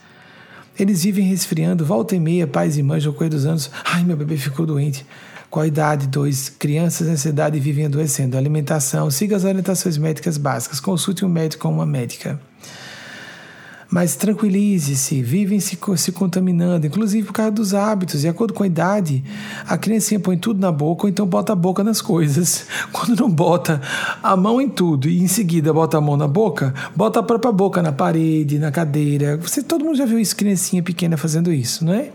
[0.77, 3.71] Eles vivem resfriando, volta e meia, pais e mães, ao correr dos anos.
[3.83, 5.05] Ai, meu bebê ficou doente.
[5.49, 6.07] Qual a idade?
[6.07, 6.49] 2.
[6.49, 8.37] Crianças nessa idade vivem adoecendo.
[8.37, 9.09] Alimentação.
[9.09, 10.79] Siga as orientações médicas básicas.
[10.79, 12.39] Consulte um médico ou uma médica.
[13.89, 18.21] Mas tranquilize-se, vivem se, se contaminando, inclusive por causa dos hábitos.
[18.21, 19.23] De acordo com a idade,
[19.65, 22.65] a criancinha põe tudo na boca ou então bota a boca nas coisas.
[22.91, 23.81] Quando não bota
[24.21, 27.51] a mão em tudo e em seguida bota a mão na boca, bota a própria
[27.51, 29.37] boca na parede, na cadeira.
[29.37, 32.11] Você, todo mundo já viu isso, criancinha pequena fazendo isso, não é?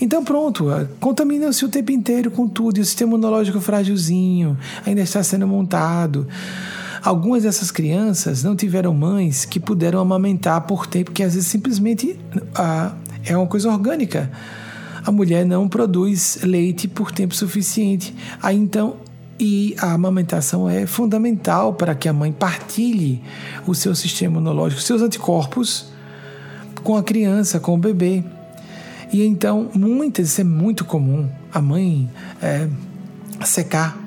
[0.00, 0.66] Então pronto,
[1.00, 6.26] contamina-se o tempo inteiro com tudo, e o sistema imunológico frágilzinho ainda está sendo montado.
[7.04, 12.18] Algumas dessas crianças não tiveram mães que puderam amamentar por tempo, que às vezes simplesmente
[12.54, 12.94] ah,
[13.26, 14.32] é uma coisa orgânica.
[15.04, 18.14] A mulher não produz leite por tempo suficiente.
[18.42, 18.96] Aí então
[19.38, 23.22] e a amamentação é fundamental para que a mãe partilhe
[23.66, 25.92] o seu sistema imunológico, seus anticorpos
[26.82, 28.24] com a criança, com o bebê.
[29.12, 32.08] E então, muitas, isso é muito comum, a mãe
[32.40, 32.68] é,
[33.44, 33.98] secar,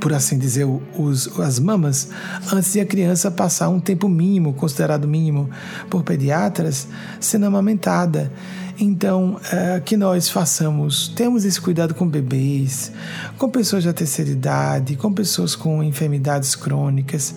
[0.00, 2.08] por assim dizer, os, as mamas
[2.52, 5.48] antes de a criança passar um tempo mínimo, considerado mínimo
[5.88, 6.86] por pediatras,
[7.18, 8.30] sendo amamentada.
[8.78, 12.90] Então, é, que nós façamos, temos esse cuidado com bebês,
[13.38, 17.34] com pessoas da terceira idade, com pessoas com enfermidades crônicas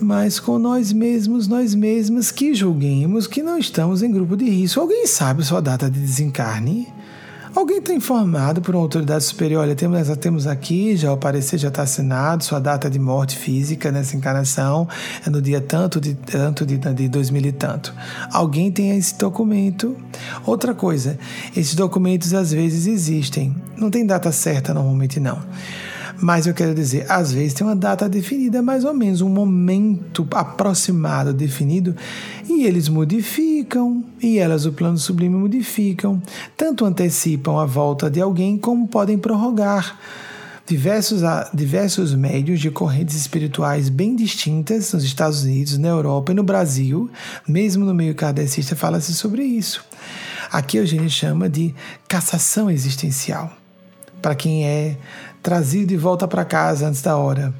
[0.00, 4.80] mas com nós mesmos, nós mesmas que julguemos que não estamos em grupo de risco.
[4.80, 6.86] Alguém sabe sua data de desencarne?
[7.56, 9.62] Alguém está informado por uma autoridade superior?
[9.62, 13.90] Olha, temos, temos aqui, já o parecer já está assinado, sua data de morte física
[13.90, 14.86] nessa encarnação
[15.26, 17.94] é no dia tanto de tanto de, de 2000 e tanto.
[18.30, 19.96] Alguém tem esse documento.
[20.44, 21.18] Outra coisa,
[21.56, 23.56] esses documentos às vezes existem.
[23.74, 25.40] Não tem data certa normalmente não.
[26.20, 30.26] Mas eu quero dizer, às vezes tem uma data definida, mais ou menos, um momento
[30.32, 31.94] aproximado definido,
[32.48, 36.22] e eles modificam, e elas, o plano sublime, modificam.
[36.56, 39.98] Tanto antecipam a volta de alguém, como podem prorrogar.
[40.66, 41.20] Diversos,
[41.54, 47.08] diversos médios de correntes espirituais bem distintas nos Estados Unidos, na Europa e no Brasil,
[47.46, 49.84] mesmo no meio kardecista, fala-se sobre isso.
[50.50, 51.74] Aqui gente chama de
[52.08, 53.52] cassação existencial.
[54.20, 54.96] Para quem é
[55.42, 57.54] trazido de volta para casa antes da hora.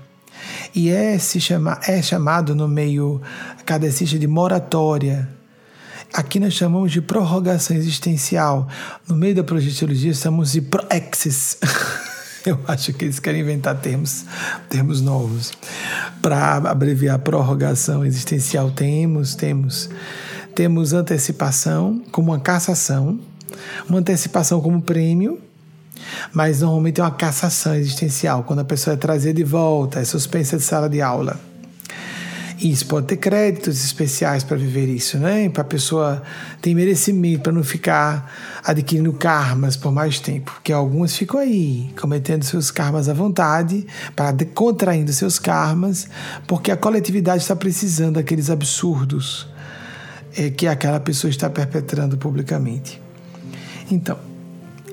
[0.74, 3.20] E é, se chama, é chamado no meio
[3.64, 5.28] cadecista de moratória.
[6.12, 8.68] Aqui nós chamamos de prorrogação existencial.
[9.09, 11.59] No meio da projeciologia chamamos de proexis.
[12.47, 14.24] Eu acho que eles querem inventar termos,
[14.70, 15.53] termos novos.
[16.22, 19.90] Para abreviar prorrogação existencial, temos, temos.
[20.55, 23.18] Temos antecipação como uma cassação,
[23.88, 25.40] uma antecipação como prêmio
[26.33, 30.57] mas normalmente é uma cassação existencial, quando a pessoa é trazida de volta, é suspensa
[30.57, 31.39] de sala de aula.
[32.61, 35.47] Isso pode ter créditos especiais para viver isso, né?
[35.51, 36.23] Para a pessoa
[36.63, 38.33] ter merecimento, para não ficar
[38.65, 40.53] adquirindo karmas por mais tempo.
[40.55, 46.09] Porque algumas ficam aí, cometendo seus karmas à vontade, para contraindo seus karmas,
[46.47, 49.47] porque a coletividade está precisando daqueles absurdos
[50.35, 53.01] é, que aquela pessoa está perpetrando publicamente.
[53.91, 54.19] Então,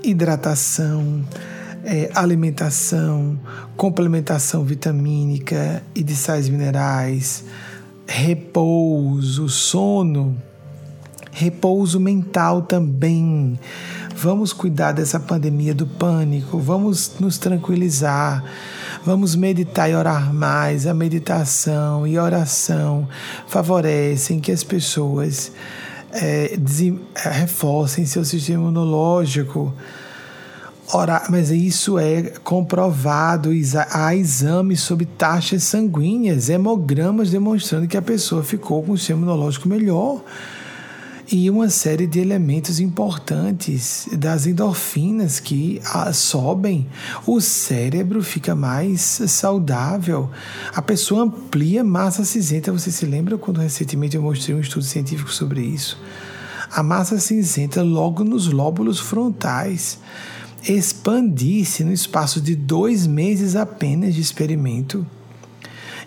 [0.03, 1.23] hidratação,
[1.83, 3.39] é, alimentação,
[3.77, 7.45] complementação vitamínica e de sais minerais,
[8.05, 10.37] repouso, sono,
[11.31, 13.57] repouso mental também.
[14.15, 18.43] Vamos cuidar dessa pandemia do pânico, vamos nos tranquilizar,
[19.03, 20.85] vamos meditar e orar mais.
[20.85, 23.07] A meditação e a oração
[23.47, 25.51] favorecem que as pessoas
[26.13, 26.57] é,
[27.15, 29.73] reforcem seu sistema imunológico.
[30.91, 33.49] Ora, mas isso é comprovado.
[33.89, 39.67] Há exames sobre taxas sanguíneas, hemogramas demonstrando que a pessoa ficou com o sistema imunológico
[39.67, 40.21] melhor.
[41.33, 46.87] E uma série de elementos importantes das endorfinas que ah, sobem,
[47.25, 50.29] o cérebro fica mais saudável,
[50.75, 52.71] a pessoa amplia massa cinzenta.
[52.71, 55.97] Você se lembra quando recentemente eu mostrei um estudo científico sobre isso?
[56.71, 59.97] A massa cinzenta logo nos lóbulos frontais
[60.69, 65.03] expandisse no espaço de dois meses apenas de experimento.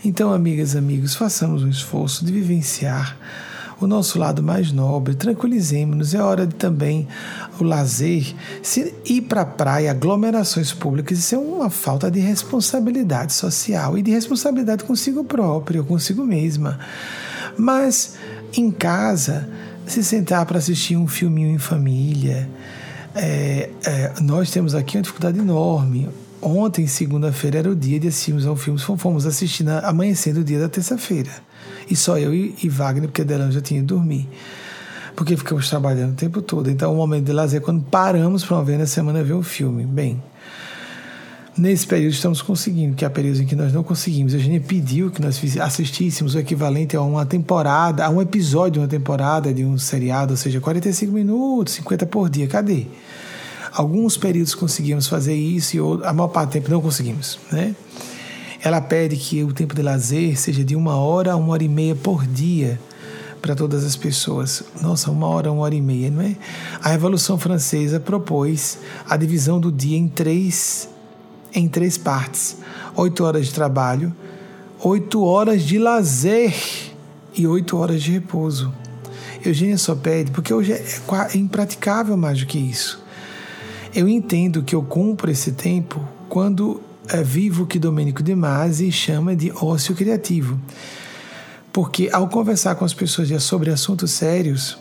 [0.04, 3.18] Então, amigas, amigos, façamos um esforço de vivenciar
[3.80, 6.14] o nosso lado mais nobre, tranquilizemos-nos.
[6.14, 7.06] É hora de também
[7.60, 13.32] o lazer, se ir para a praia, aglomerações públicas, isso é uma falta de responsabilidade
[13.32, 16.78] social e de responsabilidade consigo próprio, consigo mesma.
[17.56, 18.14] Mas
[18.54, 19.48] em casa,
[19.86, 22.48] se sentar para assistir um filminho em família,
[23.14, 26.08] é, é, nós temos aqui uma dificuldade enorme.
[26.40, 28.78] Ontem, segunda-feira, era o dia de assistirmos ao filme.
[28.78, 31.30] Fomos assistir na, amanhecendo o dia da terça-feira.
[31.88, 34.28] E só eu e, e Wagner, porque Delano já tinha ido dormir.
[35.14, 36.70] Porque ficamos trabalhando o tempo todo.
[36.70, 39.42] Então, o momento de lazer é quando paramos para uma vez na semana ver um
[39.42, 39.84] filme.
[39.84, 40.22] Bem,
[41.56, 44.34] nesse período estamos conseguindo, que é o período em que nós não conseguimos.
[44.34, 48.78] A gente pediu que nós assistíssemos o equivalente a uma temporada, a um episódio de
[48.80, 52.46] uma temporada de um seriado, ou seja, 45 minutos, 50 por dia.
[52.46, 52.86] Cadê?
[53.72, 57.74] Alguns períodos conseguimos fazer isso e a maior parte do tempo não conseguimos, né?
[58.62, 61.68] Ela pede que o tempo de lazer seja de uma hora a uma hora e
[61.68, 62.80] meia por dia
[63.40, 64.64] para todas as pessoas.
[64.80, 66.36] Nossa, uma hora, uma hora e meia, não é?
[66.82, 68.78] A Revolução Francesa propôs
[69.08, 70.88] a divisão do dia em três,
[71.54, 72.56] em três partes:
[72.96, 74.12] oito horas de trabalho,
[74.80, 76.54] oito horas de lazer
[77.34, 78.72] e oito horas de repouso.
[79.44, 80.82] Eugênia só pede porque hoje é,
[81.32, 83.04] é impraticável mais do que isso.
[83.94, 86.82] Eu entendo que eu cumpro esse tempo quando
[87.22, 90.60] vivo o que Domênico De Masi chama de ócio criativo.
[91.72, 94.78] Porque ao conversar com as pessoas sobre assuntos sérios,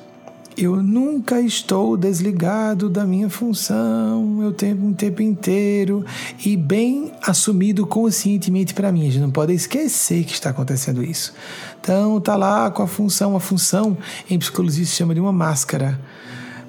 [0.57, 6.05] eu nunca estou desligado da minha função, eu tenho um tempo inteiro
[6.45, 9.01] e bem assumido conscientemente para mim.
[9.01, 11.33] A gente não pode esquecer que está acontecendo isso.
[11.81, 13.97] Então, tá lá com a função, a função
[14.29, 15.99] em psicologia se chama de uma máscara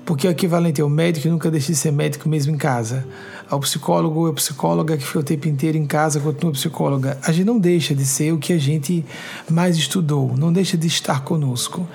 [0.07, 3.05] porque é o equivalente ao médico que nunca deixa de ser médico mesmo em casa,
[3.51, 7.19] ao psicólogo a psicóloga que fica o tempo inteiro em casa continua psicóloga.
[7.25, 9.05] A gente não deixa de ser o que a gente
[9.51, 11.87] mais estudou, não deixa de estar conosco.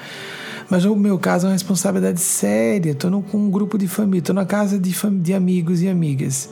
[0.70, 2.92] Mas no meu caso é uma responsabilidade séria.
[2.92, 6.50] Estou com um grupo de família, estou na casa de, de amigos e amigas.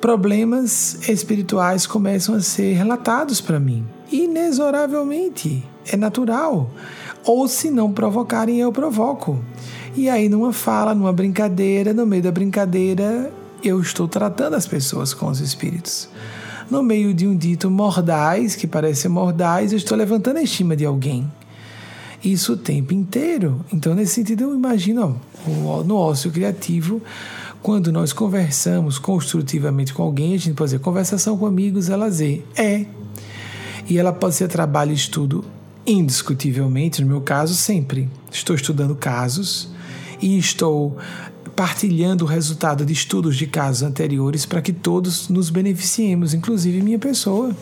[0.00, 5.62] Problemas espirituais começam a ser relatados para mim, inexoravelmente.
[5.90, 6.70] É natural.
[7.24, 9.38] Ou se não provocarem, eu provoco.
[9.98, 13.32] E aí, numa fala, numa brincadeira, no meio da brincadeira,
[13.64, 16.08] eu estou tratando as pessoas com os espíritos.
[16.70, 20.84] No meio de um dito mordaz, que parece mordaz, eu estou levantando a estima de
[20.84, 21.28] alguém.
[22.22, 23.64] Isso o tempo inteiro.
[23.72, 25.20] Então, nesse sentido, eu imagino
[25.66, 27.02] ó, no ócio criativo,
[27.60, 32.44] quando nós conversamos construtivamente com alguém, a gente pode dizer conversação com amigos é lazer.
[32.56, 32.86] É.
[33.88, 35.44] E ela pode ser trabalho e estudo,
[35.84, 38.08] indiscutivelmente, no meu caso, sempre.
[38.30, 39.76] Estou estudando casos
[40.20, 40.96] e estou
[41.54, 46.98] partilhando o resultado de estudos de casos anteriores para que todos nos beneficiemos, inclusive minha
[46.98, 47.54] pessoa,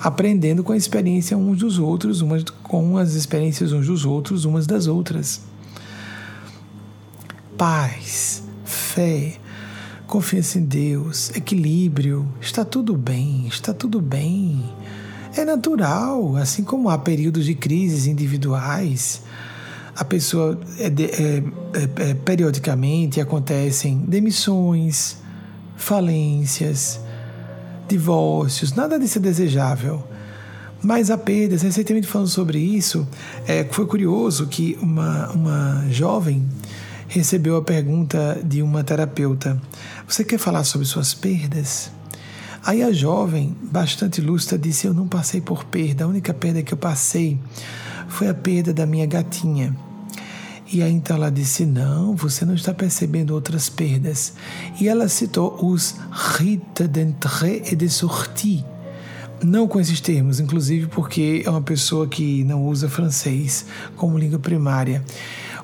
[0.00, 4.66] aprendendo com a experiência uns dos outros, umas com as experiências uns dos outros, umas
[4.66, 5.42] das outras.
[7.56, 9.36] Paz, fé,
[10.06, 14.62] confiança em Deus, equilíbrio, está tudo bem, está tudo bem.
[15.36, 19.22] É natural, assim como há períodos de crises individuais,
[19.96, 25.18] a pessoa é, é, é, é, periodicamente acontecem demissões,
[25.76, 27.00] falências,
[27.88, 30.02] divórcios, nada disso é desejável.
[30.82, 33.08] Mas há perdas, recentemente falando sobre isso,
[33.46, 36.46] é, foi curioso que uma, uma jovem
[37.08, 39.60] recebeu a pergunta de uma terapeuta:
[40.06, 41.90] Você quer falar sobre suas perdas?
[42.66, 46.74] Aí a jovem, bastante lúcida, disse: Eu não passei por perda, a única perda que
[46.74, 47.38] eu passei
[48.08, 49.74] foi a perda da minha gatinha.
[50.72, 54.34] E aí então ela disse: Não, você não está percebendo outras perdas.
[54.80, 58.64] E ela citou os rites d'entrée et de sortie.
[59.42, 64.38] Não com esses termos, inclusive porque é uma pessoa que não usa francês como língua
[64.38, 65.04] primária.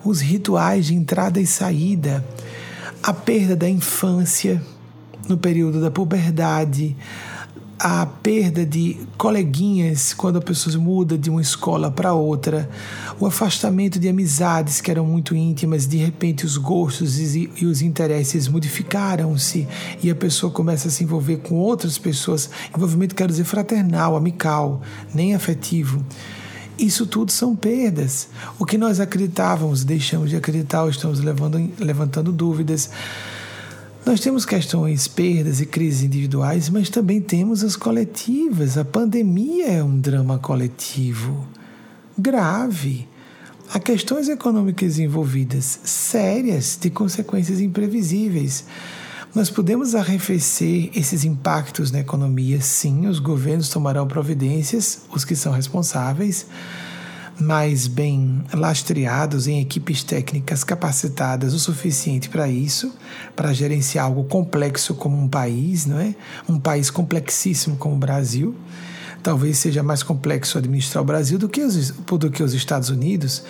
[0.05, 2.24] Os rituais de entrada e saída,
[3.03, 4.62] a perda da infância
[5.28, 6.97] no período da puberdade,
[7.83, 12.68] a perda de coleguinhas quando a pessoa muda de uma escola para outra,
[13.18, 17.81] o afastamento de amizades que eram muito íntimas, de repente os gostos e, e os
[17.81, 19.66] interesses modificaram-se
[20.03, 24.83] e a pessoa começa a se envolver com outras pessoas, envolvimento quero dizer fraternal, amical,
[25.14, 26.05] nem afetivo.
[26.78, 28.28] Isso tudo são perdas.
[28.59, 32.91] O que nós acreditávamos, deixamos de acreditar, ou estamos levando, levantando dúvidas.
[34.05, 38.78] Nós temos questões, perdas e crises individuais, mas também temos as coletivas.
[38.78, 41.46] A pandemia é um drama coletivo
[42.16, 43.09] grave.
[43.72, 48.64] Há questões econômicas envolvidas sérias de consequências imprevisíveis.
[49.34, 55.53] Nós podemos arrefecer esses impactos na economia, sim, os governos tomarão providências, os que são
[55.53, 56.46] responsáveis,
[57.41, 62.93] mais bem lastreados em equipes técnicas capacitadas o suficiente para isso,
[63.34, 66.14] para gerenciar algo complexo como um país, não é?
[66.49, 68.55] Um país complexíssimo como o Brasil.
[69.22, 73.43] Talvez seja mais complexo administrar o Brasil do que os, do que os Estados Unidos.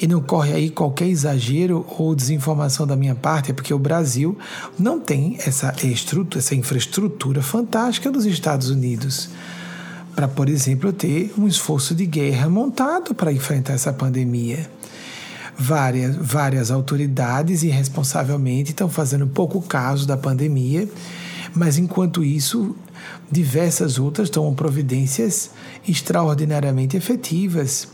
[0.00, 4.36] E não corre aí qualquer exagero ou desinformação da minha parte, é porque o Brasil
[4.78, 9.28] não tem essa, estrutura, essa infraestrutura fantástica dos Estados Unidos
[10.14, 14.70] para, por exemplo, ter um esforço de guerra montado para enfrentar essa pandemia.
[15.58, 20.88] Várias, várias autoridades irresponsavelmente estão fazendo pouco caso da pandemia,
[21.54, 22.74] mas enquanto isso,
[23.30, 25.50] diversas outras tomam providências
[25.86, 27.88] extraordinariamente efetivas.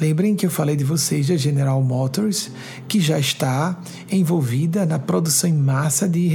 [0.00, 2.50] Lembrem que eu falei de vocês da General Motors,
[2.88, 3.78] que já está
[4.10, 6.28] envolvida na produção em massa de,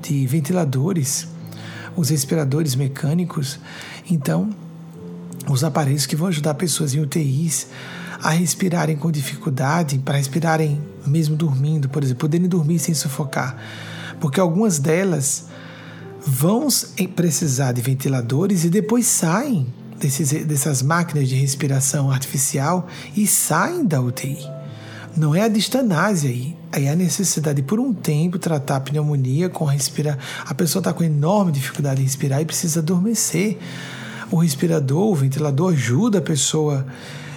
[0.00, 1.26] de ventiladores,
[1.96, 3.58] os respiradores mecânicos
[4.10, 4.50] então,
[5.48, 7.68] os aparelhos que vão ajudar pessoas em UTIs
[8.22, 13.56] a respirarem com dificuldade, para respirarem mesmo dormindo, por exemplo, poderem dormir sem sufocar.
[14.20, 15.46] Porque algumas delas
[16.24, 16.68] vão
[17.16, 19.66] precisar de ventiladores e depois saem
[19.98, 22.86] desses, dessas máquinas de respiração artificial
[23.16, 24.38] e saem da UTI.
[25.14, 28.80] Não é a distanase aí, aí é a necessidade de, por um tempo, tratar a
[28.80, 30.18] pneumonia com respirar.
[30.46, 33.58] A pessoa está com enorme dificuldade de respirar e precisa adormecer.
[34.30, 36.86] O respirador, o ventilador ajuda a pessoa.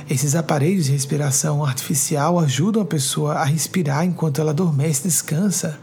[0.09, 5.77] Esses aparelhos de respiração artificial ajudam a pessoa a respirar enquanto ela adormece, descansa,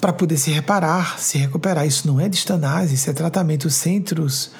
[0.00, 1.86] para poder se reparar, se recuperar.
[1.86, 3.70] Isso não é distanase, isso é tratamento.
[3.70, 4.50] Centros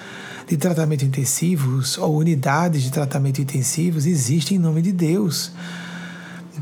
[0.47, 5.51] de tratamento intensivos ou unidades de tratamento intensivos existem em nome de Deus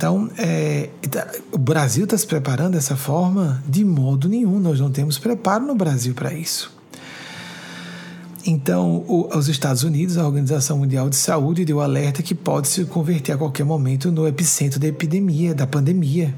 [0.00, 3.62] então, é, tá, o Brasil está se preparando dessa forma?
[3.68, 6.72] De modo nenhum, nós não temos preparo no Brasil para isso.
[8.46, 12.86] Então, o, os Estados Unidos, a Organização Mundial de Saúde, deu alerta que pode se
[12.86, 16.34] converter a qualquer momento no epicentro da epidemia, da pandemia.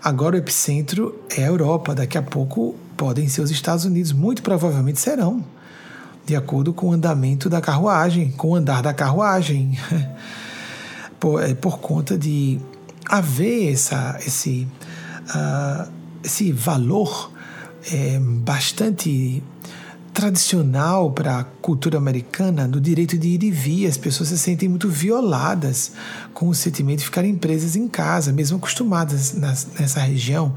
[0.00, 4.44] Agora, o epicentro é a Europa, daqui a pouco podem ser os Estados Unidos, muito
[4.44, 5.44] provavelmente serão,
[6.24, 9.76] de acordo com o andamento da carruagem, com o andar da carruagem,
[11.18, 12.60] por, é, por conta de
[13.06, 14.66] haver essa, esse,
[15.34, 15.90] uh,
[16.22, 17.32] esse valor
[17.90, 19.42] é, bastante
[20.12, 23.86] tradicional para a cultura americana no direito de ir e vir.
[23.86, 25.92] As pessoas se sentem muito violadas
[26.34, 30.54] com o sentimento de ficarem presas em casa, mesmo acostumadas nessa região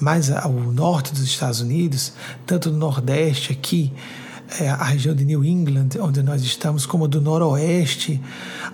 [0.00, 2.14] mais ao norte dos Estados Unidos,
[2.46, 3.92] tanto no Nordeste aqui,
[4.58, 8.20] é, a região de New England, onde nós estamos, como do Noroeste,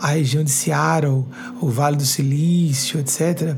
[0.00, 1.24] a região de Seattle,
[1.60, 3.56] o Vale do Silício, etc.,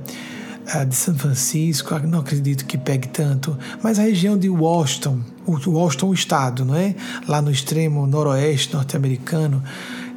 [0.86, 6.08] de São Francisco, não acredito que pegue tanto, mas a região de Washington, o Washington,
[6.08, 6.94] o estado, não é?
[7.26, 9.62] Lá no extremo noroeste norte-americano,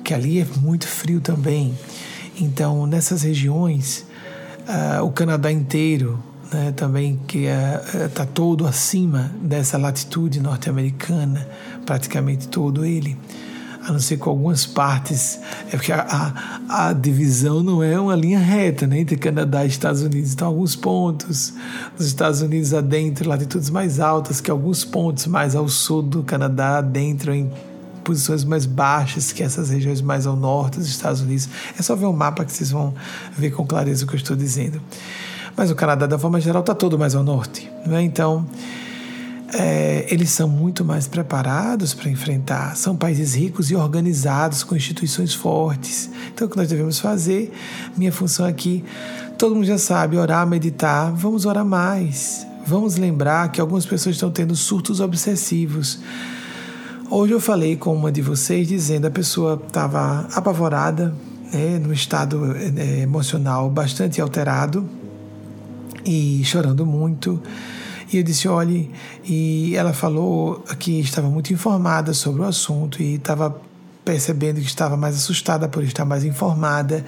[0.03, 1.73] que ali é muito frio também.
[2.37, 4.05] Então, nessas regiões,
[4.67, 6.21] uh, o Canadá inteiro,
[6.51, 7.45] né, também que
[8.05, 11.47] está uh, todo acima dessa latitude norte-americana,
[11.85, 13.17] praticamente todo ele,
[13.83, 16.33] a não ser com algumas partes, é porque a,
[16.69, 20.33] a, a, divisão não é uma linha reta né, entre Canadá e Estados Unidos.
[20.33, 21.53] Então, alguns pontos
[21.97, 26.77] nos Estados Unidos adentro, latitudes mais altas, que alguns pontos mais ao sul do Canadá
[26.77, 27.51] adentro em
[28.03, 31.49] posições mais baixas que essas regiões mais ao norte dos Estados Unidos.
[31.77, 32.93] É só ver o mapa que vocês vão
[33.37, 34.81] ver com clareza o que eu estou dizendo.
[35.55, 37.69] Mas o Canadá, da forma geral, está todo mais ao norte.
[37.85, 38.01] Né?
[38.01, 38.45] Então,
[39.53, 42.75] é, eles são muito mais preparados para enfrentar.
[42.75, 46.09] São países ricos e organizados, com instituições fortes.
[46.33, 47.51] Então, o que nós devemos fazer?
[47.97, 48.83] Minha função aqui,
[49.37, 51.11] todo mundo já sabe, orar, meditar.
[51.11, 52.47] Vamos orar mais.
[52.65, 55.99] Vamos lembrar que algumas pessoas estão tendo surtos obsessivos.
[57.09, 61.13] Hoje eu falei com uma de vocês dizendo a pessoa estava apavorada,
[61.51, 64.87] né, num estado é, emocional bastante alterado
[66.05, 67.41] e chorando muito.
[68.11, 68.91] E eu disse: olhe,
[69.23, 73.61] e ela falou que estava muito informada sobre o assunto e estava
[74.03, 77.05] percebendo que estava mais assustada por estar mais informada.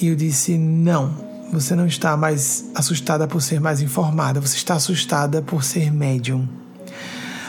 [0.00, 1.14] E eu disse: não,
[1.52, 6.48] você não está mais assustada por ser mais informada, você está assustada por ser médium.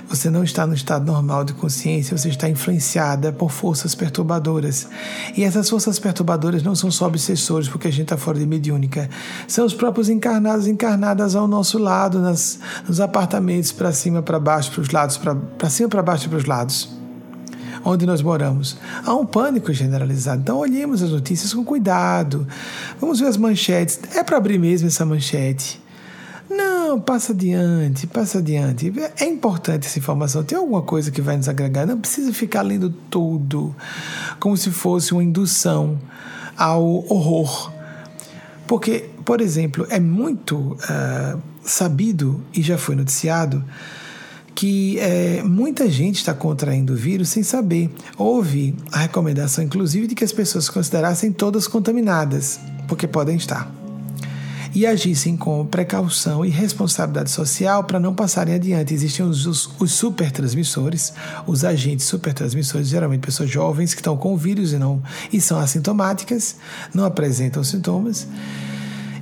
[0.09, 4.87] Você não está no estado normal de consciência, você está influenciada por forças perturbadoras.
[5.35, 9.09] E essas forças perturbadoras não são só obsessores, porque a gente está fora de mediúnica.
[9.47, 12.57] São os próprios encarnados encarnadas ao nosso lado, nas,
[12.87, 16.37] nos apartamentos, para cima, para baixo, para os lados, para cima, para baixo e para
[16.37, 16.97] os lados
[17.85, 18.77] onde nós moramos.
[19.05, 20.41] Há um pânico generalizado.
[20.41, 22.45] Então, olhemos as notícias com cuidado.
[22.99, 23.99] Vamos ver as manchetes.
[24.13, 25.81] É para abrir mesmo essa manchete?
[26.49, 28.91] Não, passa adiante, passa adiante.
[29.19, 30.43] É importante essa informação.
[30.43, 31.85] Tem alguma coisa que vai nos agregar.
[31.85, 33.75] Não precisa ficar lendo tudo
[34.39, 35.99] como se fosse uma indução
[36.55, 37.71] ao horror.
[38.65, 43.63] Porque, por exemplo, é muito uh, sabido e já foi noticiado
[44.55, 47.91] que é, muita gente está contraindo o vírus sem saber.
[48.17, 53.71] Houve a recomendação, inclusive, de que as pessoas considerassem todas contaminadas, porque podem estar
[54.73, 58.93] e agissem com precaução e responsabilidade social para não passarem adiante.
[58.93, 61.13] Existem os, os, os supertransmissores,
[61.45, 65.59] os agentes supertransmissores, geralmente pessoas jovens que estão com o vírus e, não, e são
[65.59, 66.55] assintomáticas,
[66.93, 68.27] não apresentam sintomas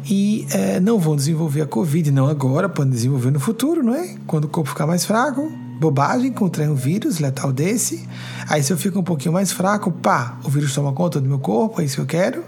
[0.10, 4.16] e é, não vão desenvolver a Covid, não agora, podem desenvolver no futuro, não é?
[4.28, 8.08] Quando o corpo ficar mais fraco, bobagem, contrair um vírus letal desse.
[8.48, 11.40] Aí se eu fico um pouquinho mais fraco, pá, o vírus toma conta do meu
[11.40, 12.44] corpo, é isso que eu quero.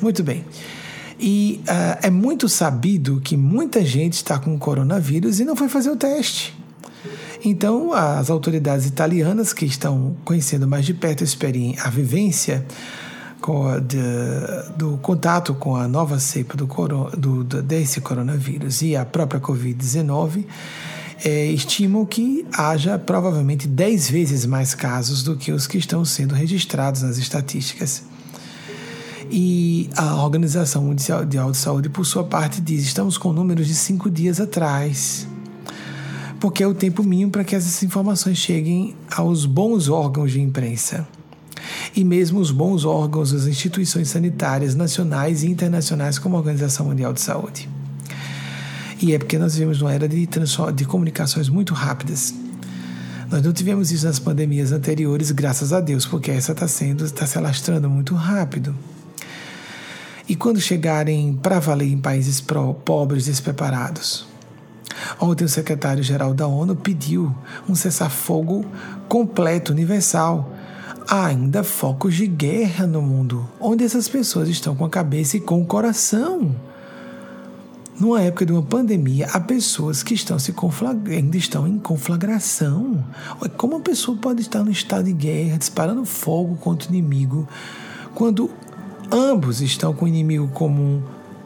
[0.00, 0.44] Muito bem.
[1.18, 5.90] E uh, é muito sabido que muita gente está com coronavírus e não foi fazer
[5.90, 6.54] o teste.
[7.44, 12.66] Então, as autoridades italianas que estão conhecendo mais de perto a, a vivência
[13.68, 13.98] a, de,
[14.76, 16.66] do contato com a nova cepa do,
[17.16, 20.44] do, desse coronavírus e a própria Covid-19
[21.24, 26.34] é, estimam que haja provavelmente 10 vezes mais casos do que os que estão sendo
[26.34, 28.02] registrados nas estatísticas.
[29.30, 34.10] E a Organização Mundial de Saúde, por sua parte, diz: estamos com números de cinco
[34.10, 35.26] dias atrás.
[36.38, 41.06] Porque é o tempo mínimo para que essas informações cheguem aos bons órgãos de imprensa.
[41.94, 47.12] E mesmo os bons órgãos das instituições sanitárias nacionais e internacionais, como a Organização Mundial
[47.12, 47.68] de Saúde.
[49.00, 50.26] E é porque nós vivemos uma era de,
[50.74, 52.34] de comunicações muito rápidas.
[53.30, 57.26] Nós não tivemos isso nas pandemias anteriores, graças a Deus, porque essa está sendo, está
[57.26, 58.74] se alastrando muito rápido.
[60.28, 62.40] E quando chegarem para valer em países
[62.84, 64.26] pobres despreparados?
[65.20, 67.32] Ontem o secretário-geral da ONU pediu
[67.68, 68.64] um cessar-fogo
[69.08, 70.52] completo, universal.
[71.06, 75.40] Há ainda focos de guerra no mundo, onde essas pessoas estão com a cabeça e
[75.40, 76.56] com o coração.
[77.98, 80.52] Numa época de uma pandemia, há pessoas que estão se
[81.08, 83.04] ainda estão em conflagração.
[83.56, 87.48] Como uma pessoa pode estar no estado de guerra, disparando fogo contra o inimigo,
[88.12, 88.50] quando
[89.10, 91.02] Ambos estão com um inimigo comum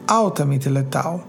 [0.07, 1.27] altamente letal.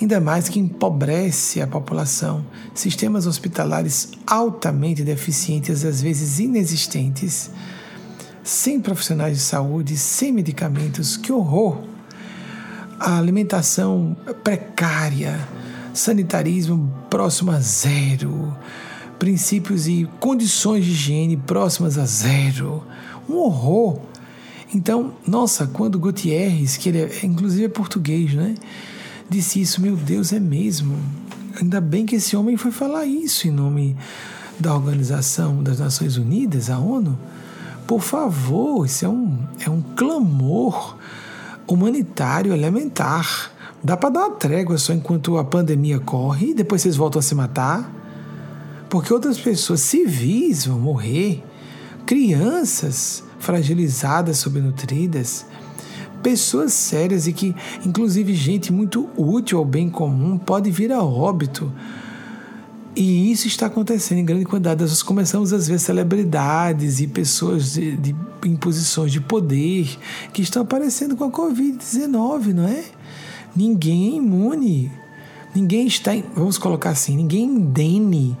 [0.00, 7.50] Ainda mais que empobrece a população, sistemas hospitalares altamente deficientes, às vezes inexistentes,
[8.44, 11.16] sem profissionais de saúde, sem medicamentos.
[11.16, 11.78] Que horror!
[13.00, 14.14] A alimentação
[14.44, 15.38] precária,
[15.94, 18.54] sanitarismo próximo a zero,
[19.18, 22.84] princípios e condições de higiene próximas a zero.
[23.26, 23.98] Um horror!
[24.74, 28.54] Então, nossa, quando Gutierrez, que ele é, inclusive é português, né?
[29.28, 30.96] Disse isso, meu Deus, é mesmo.
[31.60, 33.96] Ainda bem que esse homem foi falar isso em nome
[34.58, 37.18] da Organização das Nações Unidas, a ONU.
[37.86, 40.96] Por favor, isso é um, é um clamor
[41.66, 43.52] humanitário elementar.
[43.82, 47.22] Dá para dar uma trégua só enquanto a pandemia corre e depois vocês voltam a
[47.22, 47.92] se matar?
[48.88, 51.42] Porque outras pessoas civis vão morrer,
[52.04, 55.46] crianças, fragilizadas, subnutridas,
[56.22, 57.54] pessoas sérias e que,
[57.84, 61.72] inclusive, gente muito útil ao bem comum pode vir a óbito.
[62.96, 64.80] E isso está acontecendo em grande quantidade.
[64.80, 69.98] Nós começamos a ver celebridades e pessoas de, de, em posições de poder
[70.32, 72.84] que estão aparecendo com a Covid-19, não é?
[73.54, 74.90] Ninguém é imune.
[75.54, 78.36] Ninguém está, vamos colocar assim, ninguém indene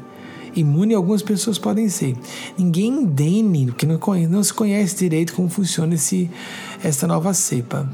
[0.56, 2.16] Imune algumas pessoas podem ser.
[2.58, 6.30] Ninguém indene, porque não, conhece, não se conhece direito como funciona esse,
[6.82, 7.88] essa nova cepa.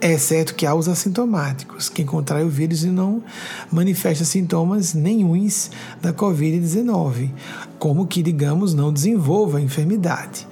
[0.00, 3.22] É certo que há os assintomáticos, quem contrai o vírus e não
[3.70, 5.70] manifesta sintomas nenhums
[6.00, 7.30] da Covid-19,
[7.78, 10.46] como que, digamos, não desenvolva a enfermidade.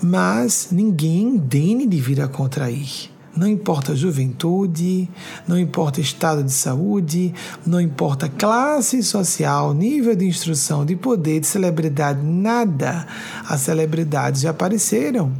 [0.00, 3.10] Mas ninguém indene de vir a contrair.
[3.38, 5.08] Não importa juventude,
[5.46, 7.32] não importa estado de saúde,
[7.64, 13.06] não importa classe social, nível de instrução, de poder, de celebridade, nada.
[13.48, 15.32] As celebridades já apareceram,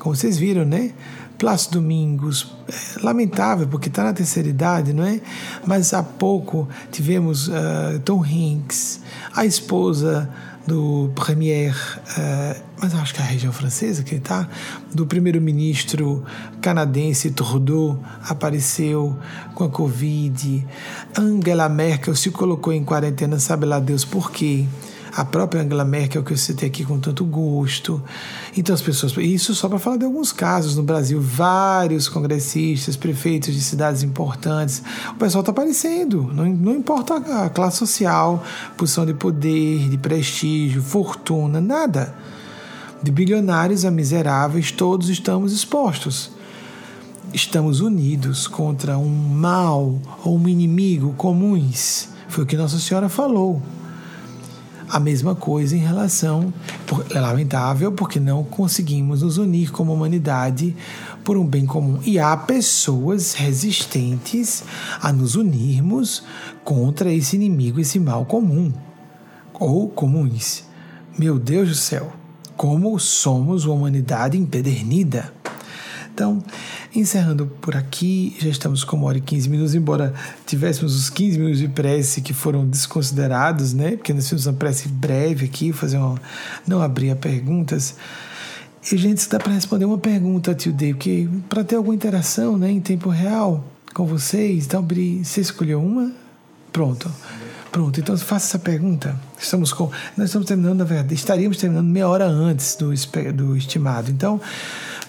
[0.00, 0.90] como vocês viram, né?
[1.38, 5.20] Plácido Domingos, é, lamentável porque está na terceira idade, não é?
[5.64, 9.00] Mas há pouco tivemos uh, Tom Hanks,
[9.32, 10.28] a esposa
[10.68, 14.46] do premier, uh, mas acho que é a região francesa que ele está,
[14.94, 16.22] do primeiro-ministro
[16.60, 19.16] canadense Trudeau apareceu
[19.54, 20.66] com a Covid.
[21.16, 24.66] Angela Merkel se colocou em quarentena, sabe lá Deus por quê
[25.14, 28.02] a própria Angela Merkel, que eu citei aqui com tanto gosto.
[28.56, 29.16] Então, as pessoas.
[29.18, 30.76] Isso só para falar de alguns casos.
[30.76, 34.82] No Brasil, vários congressistas, prefeitos de cidades importantes.
[35.10, 36.30] O pessoal está aparecendo.
[36.32, 38.42] Não, não importa a classe social,
[38.76, 42.14] posição de poder, de prestígio, fortuna, nada.
[43.02, 46.38] De bilionários a miseráveis, todos estamos expostos
[47.32, 52.08] estamos unidos contra um mal ou um inimigo comuns.
[52.28, 53.62] Foi o que Nossa Senhora falou.
[54.90, 56.52] A mesma coisa em relação,
[57.14, 60.74] é lamentável, porque não conseguimos nos unir como humanidade
[61.22, 62.00] por um bem comum.
[62.04, 64.64] E há pessoas resistentes
[65.00, 66.22] a nos unirmos
[66.64, 68.72] contra esse inimigo, esse mal comum,
[69.52, 70.64] ou comuns.
[71.18, 72.12] Meu Deus do céu,
[72.56, 75.32] como somos uma humanidade empedernida.
[76.14, 76.42] Então,
[76.94, 80.14] encerrando por aqui, já estamos com uma hora e 15 minutos, embora
[80.46, 83.96] tivéssemos os 15 minutos de prece que foram desconsiderados, né?
[83.96, 86.20] Porque nós fizemos uma prece breve aqui, fazer uma,
[86.66, 87.96] não abrir a perguntas.
[88.90, 92.70] E, gente, dá para responder uma pergunta, tio Dave, porque para ter alguma interação né,
[92.70, 94.86] em tempo real com vocês, então,
[95.22, 96.12] você escolheu uma?
[96.72, 97.10] Pronto.
[97.70, 99.14] Pronto, então faça essa pergunta.
[99.38, 102.92] Estamos com, nós estamos terminando, na verdade, estaríamos terminando meia hora antes do,
[103.34, 104.10] do estimado.
[104.10, 104.40] Então,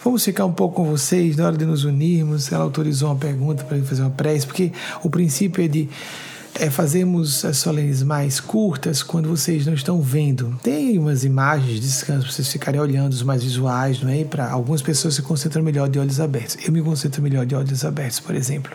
[0.04, 2.52] Vamos ficar um pouco com vocês na hora de nos unirmos.
[2.52, 4.72] Ela autorizou uma pergunta para fazer uma prece, porque
[5.04, 5.90] o princípio é de
[6.56, 10.58] é, fazermos as solenes mais curtas quando vocês não estão vendo.
[10.64, 14.24] Tem umas imagens de descanso para vocês ficarem olhando os mais visuais, não é?
[14.24, 16.58] Para algumas pessoas se concentram melhor de olhos abertos.
[16.66, 18.72] Eu me concentro melhor de olhos abertos, por exemplo.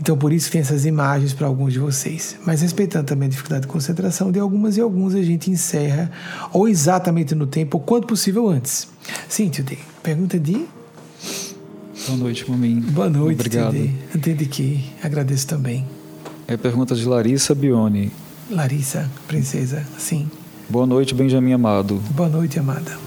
[0.00, 2.36] Então, por isso que tem essas imagens para alguns de vocês.
[2.46, 6.10] Mas respeitando também a dificuldade de concentração de algumas e alguns, a gente encerra
[6.52, 8.86] ou exatamente no tempo, ou quanto possível antes.
[9.28, 9.78] Sim, Tio D.
[10.02, 10.66] Pergunta de.
[12.06, 12.80] Boa noite, Mamin.
[12.80, 13.76] Boa noite, Obrigado.
[14.14, 15.86] Entende que agradeço também.
[16.46, 18.10] É pergunta de Larissa Bione.
[18.50, 20.30] Larissa, princesa, sim.
[20.68, 21.96] Boa noite, Benjamin amado.
[22.10, 22.98] Boa noite, amada.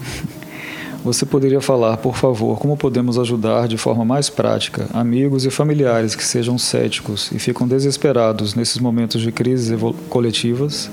[1.04, 6.14] Você poderia falar, por favor, como podemos ajudar de forma mais prática amigos e familiares
[6.14, 9.76] que sejam céticos e ficam desesperados nesses momentos de crises
[10.08, 10.88] coletivas?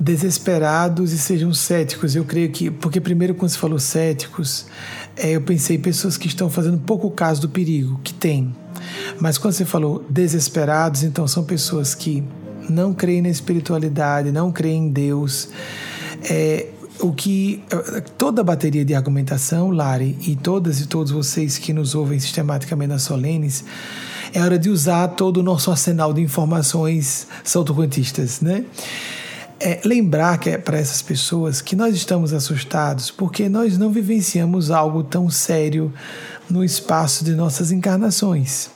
[0.00, 2.70] Desesperados e sejam céticos, eu creio que.
[2.70, 4.66] Porque, primeiro, quando você falou céticos,
[5.16, 8.54] é, eu pensei pessoas que estão fazendo pouco caso do perigo, que tem.
[9.20, 12.22] Mas quando você falou desesperados, então são pessoas que
[12.70, 15.48] não creem na espiritualidade, não creem em Deus.
[16.30, 16.68] É,
[17.00, 17.62] o que
[18.16, 22.90] toda a bateria de argumentação, Lari, e todas e todos vocês que nos ouvem sistematicamente
[22.90, 23.64] nas solenes,
[24.32, 28.64] é hora de usar todo o nosso arsenal de informações salto-quantistas, né?
[29.60, 34.70] É, lembrar que é para essas pessoas que nós estamos assustados porque nós não vivenciamos
[34.70, 35.92] algo tão sério
[36.48, 38.70] no espaço de nossas encarnações.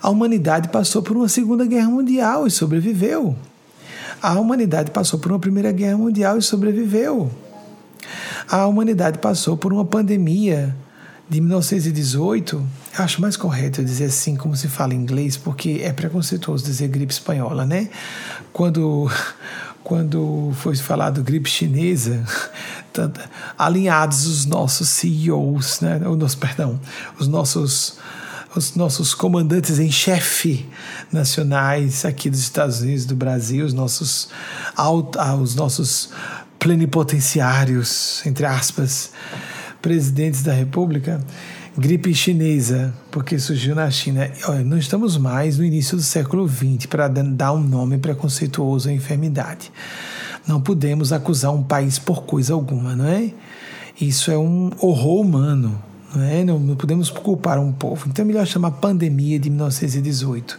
[0.00, 3.36] A humanidade passou por uma Segunda Guerra Mundial e sobreviveu.
[4.22, 7.30] A humanidade passou por uma Primeira Guerra Mundial e sobreviveu.
[8.48, 10.74] A humanidade passou por uma pandemia
[11.28, 12.56] de 1918.
[12.98, 16.88] Eu acho mais correto dizer assim, como se fala em inglês, porque é preconceituoso dizer
[16.88, 17.88] gripe espanhola, né?
[18.52, 19.08] Quando,
[19.82, 22.24] quando foi falado gripe chinesa,
[23.58, 26.00] alinhados os nossos CEOs, né?
[26.06, 26.80] O nosso, perdão,
[27.18, 27.98] os nossos
[28.54, 30.68] os nossos comandantes em chefe
[31.12, 34.28] nacionais aqui dos Estados Unidos, do Brasil, os nossos,
[34.76, 36.10] ah, os nossos
[36.58, 39.12] plenipotenciários, entre aspas,
[39.80, 41.24] presidentes da República,
[41.76, 44.30] gripe chinesa, porque surgiu na China.
[44.48, 48.92] Olha, não estamos mais no início do século XX para dar um nome preconceituoso à
[48.92, 49.70] enfermidade.
[50.46, 53.32] Não podemos acusar um país por coisa alguma, não é?
[54.00, 55.80] Isso é um horror humano.
[56.14, 56.44] Não, é?
[56.44, 58.08] não, não podemos culpar um povo.
[58.08, 60.58] Então é melhor chamar pandemia de 1918.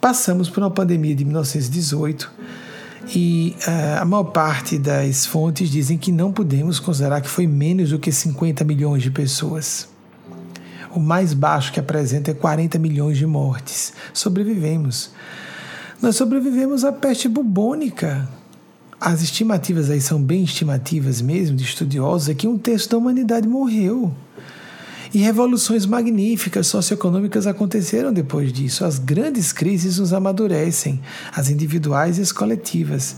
[0.00, 2.30] Passamos por uma pandemia de 1918
[3.14, 7.90] e uh, a maior parte das fontes dizem que não podemos considerar que foi menos
[7.90, 9.88] do que 50 milhões de pessoas.
[10.92, 13.92] O mais baixo que apresenta é 40 milhões de mortes.
[14.12, 15.10] Sobrevivemos.
[16.02, 18.28] Nós sobrevivemos à peste bubônica.
[19.00, 23.46] As estimativas aí são bem estimativas mesmo, de estudiosos, é que um terço da humanidade
[23.46, 24.12] morreu.
[25.12, 28.84] E revoluções magníficas socioeconômicas aconteceram depois disso.
[28.84, 31.00] As grandes crises nos amadurecem,
[31.34, 33.16] as individuais e as coletivas.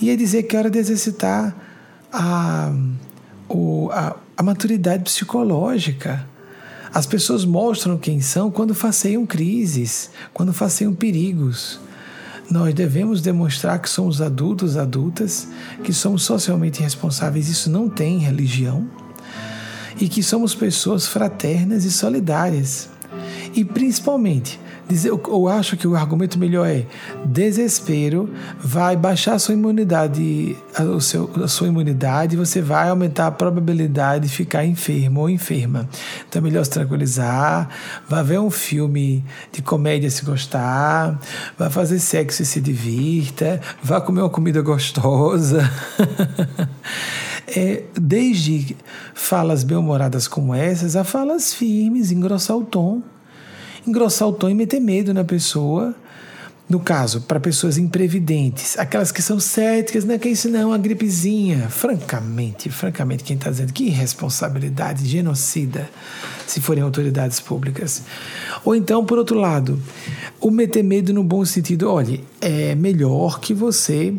[0.00, 1.54] E é dizer que é hora de exercitar
[2.12, 2.72] a,
[3.92, 6.26] a, a maturidade psicológica.
[6.94, 11.80] As pessoas mostram quem são quando faceiam crises, quando faceiam perigos.
[12.48, 15.48] Nós devemos demonstrar que somos adultos, adultas,
[15.82, 17.48] que somos socialmente responsáveis.
[17.48, 18.88] Isso não tem religião.
[20.00, 22.88] E que somos pessoas fraternas e solidárias.
[23.56, 26.86] E principalmente, dizer, eu acho que o argumento melhor é
[27.24, 33.30] desespero vai baixar a sua imunidade, a, seu, a sua imunidade, você vai aumentar a
[33.30, 35.88] probabilidade de ficar enfermo ou enferma.
[36.28, 37.68] Então é melhor se tranquilizar,
[38.08, 41.18] vai ver um filme de comédia se gostar,
[41.58, 45.68] vai fazer sexo e se divirta, vai comer uma comida gostosa.
[47.46, 48.74] É, desde
[49.12, 53.02] falas bem-humoradas como essas a falas firmes, engrossar o tom
[53.86, 55.94] engrossar o tom e meter medo na pessoa.
[56.66, 60.66] No caso, para pessoas imprevidentes, aquelas que são céticas, não é que isso não é
[60.66, 61.68] uma gripezinha.
[61.68, 65.90] Francamente, francamente, quem está dizendo que irresponsabilidade genocida,
[66.46, 68.02] se forem autoridades públicas.
[68.64, 69.78] Ou então, por outro lado,
[70.40, 74.14] o meter medo no bom sentido, olhe, é melhor que você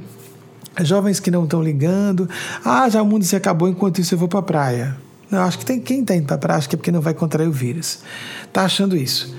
[0.83, 2.29] jovens que não estão ligando.
[2.63, 4.97] Ah, já o mundo se acabou, enquanto isso eu vou para a praia.
[5.29, 7.01] Não, acho que tem quem está indo para a praia, acho que é porque não
[7.01, 7.99] vai contrair o vírus.
[8.43, 9.33] Está achando isso.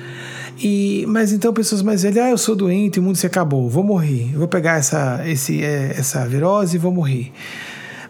[0.59, 3.85] E, mas então pessoas mais velhas, ah, eu sou doente, o mundo se acabou, vou
[3.85, 7.33] morrer, vou pegar essa, esse, é, essa virose e vou morrer.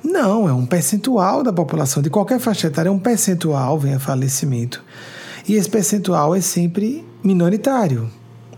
[0.05, 3.99] Não, é um percentual da população, de qualquer faixa etária, é um percentual vem a
[3.99, 4.85] falecimento.
[5.49, 8.11] E esse percentual é sempre minoritário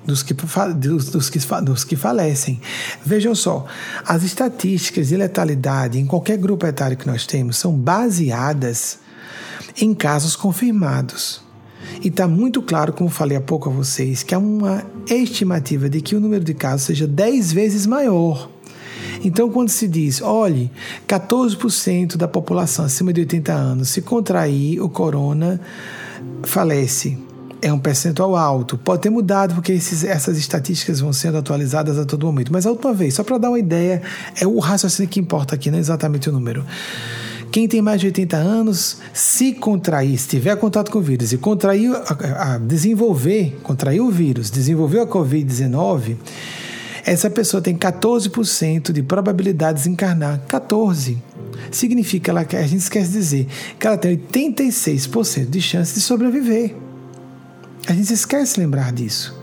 [0.05, 2.61] dos que, dos, dos, que, dos que falecem.
[3.05, 3.67] Vejam só,
[4.07, 8.99] as estatísticas de letalidade em qualquer grupo etário que nós temos são baseadas
[9.77, 11.43] em casos confirmados.
[12.03, 16.01] E está muito claro, como falei há pouco a vocês, que há uma estimativa de
[16.01, 18.49] que o número de casos seja 10 vezes maior.
[19.25, 20.71] Então, quando se diz, olhe,
[21.07, 25.61] 14% da população acima de 80 anos, se contrair o corona,
[26.45, 27.19] falece.
[27.61, 28.79] É um percentual alto.
[28.79, 32.53] Pode ter mudado, porque esses, essas estatísticas vão sendo atualizadas a todo momento.
[32.53, 34.01] Mas a última vez, só para dar uma ideia,
[34.41, 36.65] é o raciocínio que importa aqui, não é exatamente o número.
[37.59, 41.39] Quem tem mais de 80 anos, se contrair, se tiver contato com o vírus e
[41.39, 46.15] contrair, a, a desenvolver, contrair o vírus, desenvolver a Covid-19,
[47.05, 50.41] essa pessoa tem 14% de probabilidade de encarnar.
[50.47, 51.21] 14.
[51.73, 56.77] Significa ela, a gente esquece de dizer que ela tem 86% de chance de sobreviver.
[57.89, 59.37] A gente esquece de lembrar disso.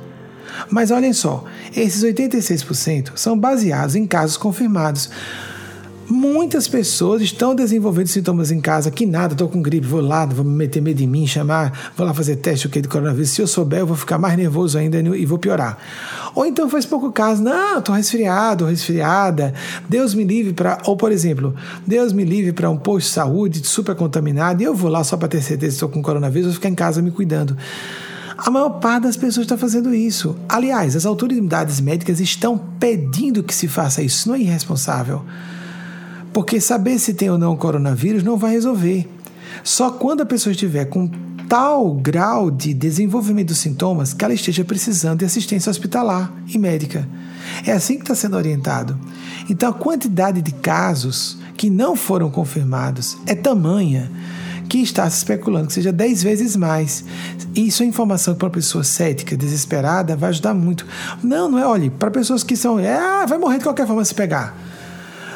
[0.71, 1.43] Mas olhem só,
[1.75, 5.09] esses 86% são baseados em casos confirmados.
[6.07, 10.45] Muitas pessoas estão desenvolvendo sintomas em casa, que nada, estou com gripe, vou lá, vou
[10.45, 13.32] me meter medo em mim, chamar, vou lá fazer teste okay, de coronavírus.
[13.32, 15.80] Se eu souber, eu vou ficar mais nervoso ainda e vou piorar.
[16.36, 19.53] Ou então faz pouco caso, não, estou resfriado, resfriada,
[19.90, 20.77] Deus me livre para.
[20.86, 21.56] Ou, por exemplo,
[21.88, 25.18] Deus me livre para um posto de saúde super contaminado e eu vou lá só
[25.18, 27.57] para ter certeza que estou com coronavírus, vou ficar em casa me cuidando.
[28.38, 30.36] A maior parte das pessoas está fazendo isso.
[30.48, 34.03] Aliás, as autoridades médicas estão pedindo que se faça.
[34.03, 35.23] Isso não é irresponsável.
[36.35, 39.09] Porque saber se tem ou não coronavírus não vai resolver.
[39.63, 41.09] Só quando a pessoa estiver com
[41.47, 47.07] tal grau de desenvolvimento dos sintomas que ela esteja precisando de assistência hospitalar e médica.
[47.65, 48.99] É assim que está sendo orientado.
[49.49, 54.11] Então, a quantidade de casos que não foram confirmados é tamanha
[54.67, 57.05] que está se especulando que seja 10 vezes mais.
[57.55, 60.85] Isso é informação que para uma pessoa cética, desesperada, vai ajudar muito.
[61.23, 64.03] Não, não é, olhe, para pessoas que são, é, ah, vai morrer de qualquer forma
[64.03, 64.74] se pegar.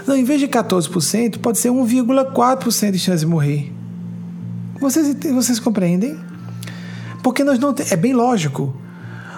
[0.07, 3.73] Não, em vez de 14%, pode ser 1,4% de chance de morrer.
[4.79, 6.17] Vocês, vocês compreendem?
[7.21, 8.75] Porque nós não é bem lógico.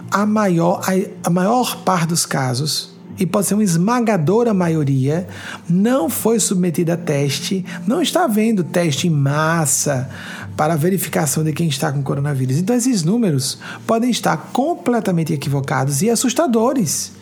[0.10, 5.28] A maior, a, a maior parte dos casos, e pode ser uma esmagadora maioria,
[5.70, 10.10] não foi submetida a teste, não está havendo teste em massa
[10.58, 12.58] para verificação de quem está com coronavírus.
[12.58, 17.14] Então, esses números podem estar completamente equivocados e assustadores.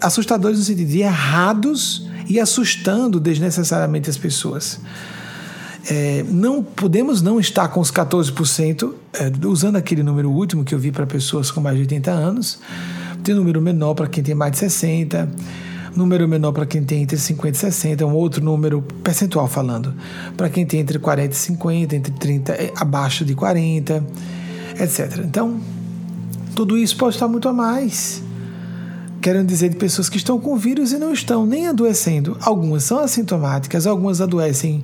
[0.00, 4.80] Assustadores no sentido de errados e assustando desnecessariamente as pessoas.
[5.90, 10.78] É, não podemos não estar com os 14%, é, usando aquele número último que eu
[10.78, 12.60] vi para pessoas com mais de 80 anos,
[13.24, 15.28] tem número menor para quem tem mais de 60,
[15.94, 19.92] número menor para quem tem entre 50 e 60, um outro número percentual falando,
[20.36, 24.04] para quem tem entre 40 e 50, entre 30 é, abaixo de 40,
[24.80, 25.18] etc.
[25.24, 25.60] Então,
[26.54, 28.22] tudo isso pode estar muito a mais
[29.22, 32.36] querendo dizer de pessoas que estão com vírus e não estão nem adoecendo.
[32.40, 34.82] Algumas são assintomáticas, algumas adoecem,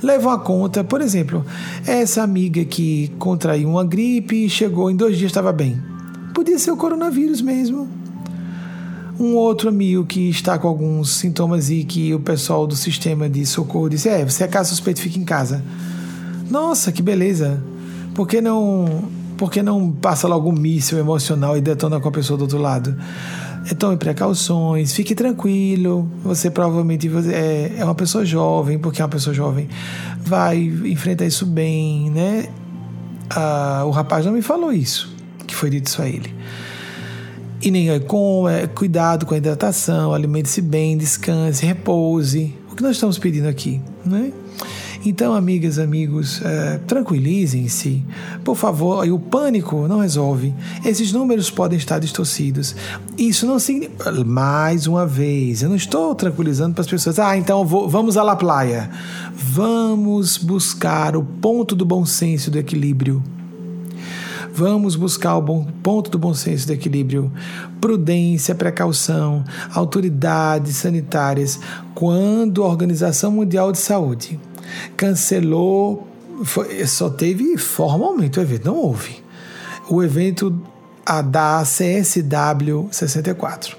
[0.00, 0.84] levam a conta.
[0.84, 1.44] Por exemplo,
[1.84, 5.82] essa amiga que contraiu uma gripe e chegou em dois dias estava bem.
[6.32, 7.88] Podia ser o coronavírus mesmo.
[9.18, 13.44] Um outro amigo que está com alguns sintomas e que o pessoal do sistema de
[13.44, 15.62] socorro disse: É, você é caso suspeito, fica em casa.
[16.48, 17.60] Nossa, que beleza.
[18.14, 19.04] Por que não,
[19.36, 22.58] por que não passa logo um míssil emocional e detona com a pessoa do outro
[22.58, 22.96] lado?
[23.78, 26.10] Tome precauções, fique tranquilo.
[26.24, 29.68] Você provavelmente é, é uma pessoa jovem, porque é uma pessoa jovem
[30.30, 32.48] vai enfrentar isso bem, né?
[33.30, 35.12] Ah, o rapaz não me falou isso,
[35.46, 36.34] que foi dito isso a ele.
[37.62, 42.54] E nem é com é, cuidado com a hidratação, alimente-se bem, descanse, repouse.
[42.70, 44.32] O que nós estamos pedindo aqui, né?
[45.02, 48.04] Então, amigas, amigos, é, tranquilizem-se.
[48.44, 50.52] Por favor, o pânico não resolve.
[50.84, 52.76] Esses números podem estar distorcidos.
[53.16, 54.12] Isso não significa.
[54.24, 57.18] Mais uma vez, eu não estou tranquilizando para as pessoas.
[57.18, 58.90] Ah, então vou, vamos à la playa.
[59.34, 63.22] Vamos buscar o ponto do bom senso do equilíbrio.
[64.52, 67.32] Vamos buscar o bom, ponto do bom senso do equilíbrio.
[67.80, 71.58] Prudência, precaução, autoridades sanitárias,
[71.94, 74.38] quando a Organização Mundial de Saúde
[74.96, 76.06] cancelou,
[76.44, 79.22] foi, só teve formalmente o evento, não houve.
[79.88, 80.56] O evento
[81.30, 83.76] da CSW 64.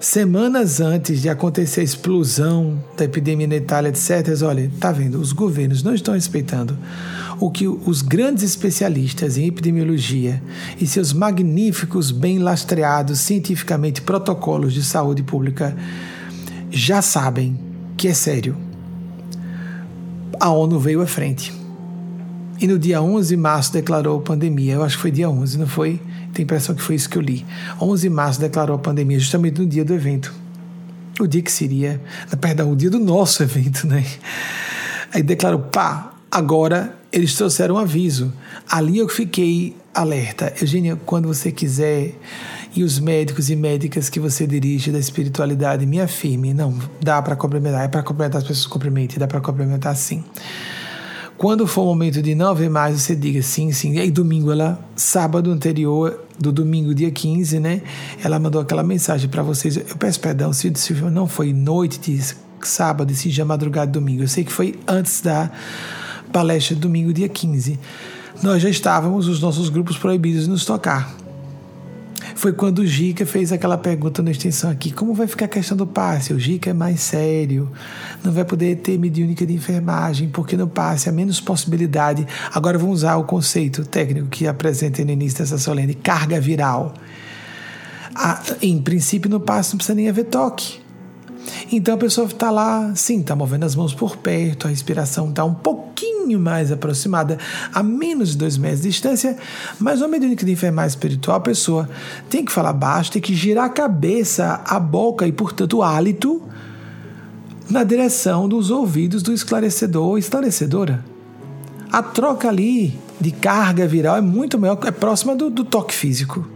[0.00, 5.32] Semanas antes de acontecer a explosão da epidemia na Itália, etc., olha, tá vendo, os
[5.32, 6.78] governos não estão respeitando
[7.40, 10.42] o que os grandes especialistas em epidemiologia
[10.80, 15.76] e seus magníficos, bem lastreados cientificamente protocolos de saúde pública
[16.70, 17.58] já sabem
[17.96, 18.56] que é sério
[20.40, 21.52] a ONU veio à frente.
[22.60, 24.74] E no dia 11 de março declarou pandemia.
[24.74, 26.00] Eu acho que foi dia 11, não foi?
[26.32, 27.46] Tem a impressão que foi isso que eu li.
[27.80, 30.34] 11 de março declarou a pandemia, justamente no dia do evento.
[31.20, 32.00] O dia que seria,
[32.40, 34.04] perdão, o dia do nosso evento, né?
[35.12, 38.32] Aí declarou, pá, agora eles trouxeram um aviso.
[38.68, 40.52] Ali eu fiquei alerta.
[40.60, 42.14] Eugênia, quando você quiser,
[42.78, 46.54] e os médicos e médicas que você dirige da espiritualidade, me afirme.
[46.54, 50.22] Não, dá para complementar, é para complementar as pessoas cumprimentem, dá para complementar sim.
[51.36, 53.94] Quando for o momento de não ver mais, você diga sim, sim.
[53.94, 57.82] E aí, domingo, ela, sábado anterior, do domingo, dia 15, né?
[58.22, 59.76] Ela mandou aquela mensagem para vocês.
[59.76, 64.22] Eu peço perdão se, se não foi noite de sábado, se já madrugada domingo.
[64.22, 65.50] Eu sei que foi antes da
[66.32, 67.78] palestra domingo, dia 15
[68.40, 71.12] nós já estávamos os nossos grupos proibidos de nos tocar.
[72.38, 75.76] Foi quando o Gica fez aquela pergunta na extensão aqui: como vai ficar a questão
[75.76, 76.32] do passe?
[76.32, 77.68] O Gica é mais sério,
[78.22, 82.24] não vai poder ter mediúnica de enfermagem, porque no passe há menos possibilidade.
[82.54, 86.94] Agora vamos usar o conceito técnico que apresentei no início dessa solene: carga viral.
[88.14, 90.78] Ah, em princípio, no passe não precisa nem haver toque.
[91.70, 95.44] Então a pessoa está lá, sim, está movendo as mãos por perto, a respiração está
[95.44, 97.38] um pouquinho mais aproximada,
[97.72, 99.36] a menos de dois metros de distância,
[99.78, 101.88] mas no mediúnica de enfermagem espiritual, a pessoa
[102.28, 106.42] tem que falar baixo, tem que girar a cabeça, a boca e, portanto, o hálito
[107.68, 111.04] na direção dos ouvidos do esclarecedor ou esclarecedora.
[111.90, 116.46] A troca ali de carga viral é muito maior, é próxima do, do toque físico.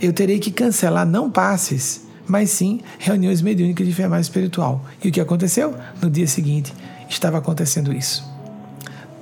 [0.00, 4.84] Eu terei que cancelar não passes mas sim reuniões mediúnicas de enfermagem espiritual.
[5.02, 5.74] E o que aconteceu?
[6.00, 6.72] No dia seguinte
[7.08, 8.24] estava acontecendo isso.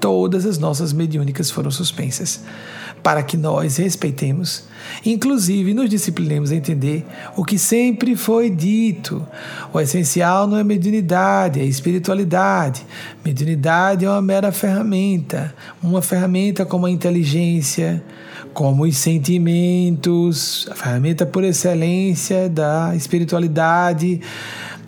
[0.00, 2.40] Todas as nossas mediúnicas foram suspensas,
[3.02, 4.64] para que nós respeitemos,
[5.04, 7.04] inclusive nos disciplinemos a entender
[7.36, 9.26] o que sempre foi dito.
[9.72, 12.84] O essencial não é mediunidade, é espiritualidade.
[13.24, 15.52] Mediunidade é uma mera ferramenta,
[15.82, 18.02] uma ferramenta como a inteligência,
[18.52, 24.20] como os sentimentos, a ferramenta por excelência da espiritualidade.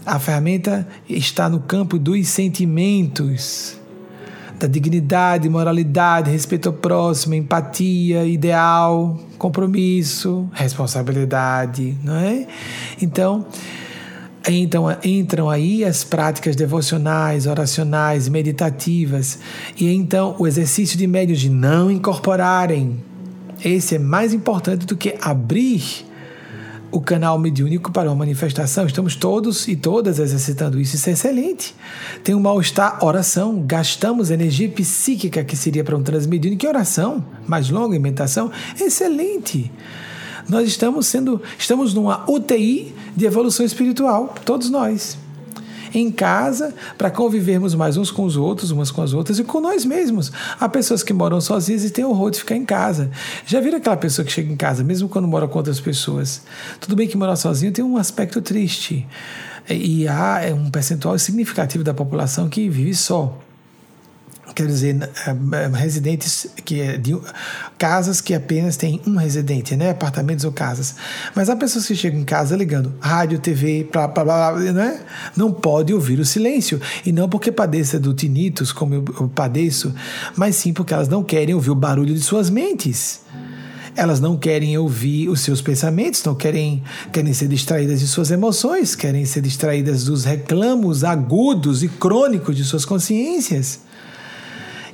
[0.05, 3.78] A ferramenta está no campo dos sentimentos,
[4.59, 12.47] da dignidade, moralidade, respeito ao próximo, empatia, ideal, compromisso, responsabilidade, não é?
[13.01, 13.47] Então,
[14.47, 19.39] então entram aí as práticas devocionais, oracionais, meditativas,
[19.81, 23.03] e então o exercício de médios de não incorporarem
[23.65, 26.05] esse é mais importante do que abrir
[26.91, 28.86] o canal mediúnico para uma manifestação.
[28.86, 30.95] Estamos todos e todas exercitando isso.
[30.95, 31.74] Isso é excelente.
[32.23, 33.65] Tem um mal-estar, oração.
[33.66, 36.61] Gastamos energia psíquica que seria para um transmediúnico.
[36.61, 37.24] Que oração?
[37.49, 38.51] Mais longa, meditação.
[38.81, 39.73] Excelente.
[40.49, 45.23] Nós estamos sendo, estamos numa UTI de evolução espiritual, todos nós
[45.95, 49.61] em casa para convivermos mais uns com os outros, umas com as outras e com
[49.61, 50.33] nós mesmos.
[50.59, 53.11] Há pessoas que moram sozinhas e têm horror de ficar em casa.
[53.47, 56.43] Já viram aquela pessoa que chega em casa, mesmo quando mora com outras pessoas?
[56.81, 59.07] Tudo bem que morar sozinho tem um aspecto triste.
[59.69, 63.39] E há é um percentual significativo da população que vive só
[64.55, 64.97] quer dizer,
[65.72, 67.16] residentes que é de
[67.76, 69.90] casas que apenas tem um residente, né?
[69.90, 70.94] Apartamentos ou casas.
[71.35, 75.01] Mas há pessoas que chegam em casa ligando rádio, TV, blá, blá, blá, né?
[75.36, 76.81] Não pode ouvir o silêncio.
[77.05, 79.02] E não porque padeça do tinnitus, como eu
[79.35, 79.94] padeço,
[80.36, 83.22] mas sim porque elas não querem ouvir o barulho de suas mentes.
[83.97, 86.82] Elas não querem ouvir os seus pensamentos, não querem,
[87.12, 92.64] querem ser distraídas de suas emoções, querem ser distraídas dos reclamos agudos e crônicos de
[92.64, 93.81] suas consciências.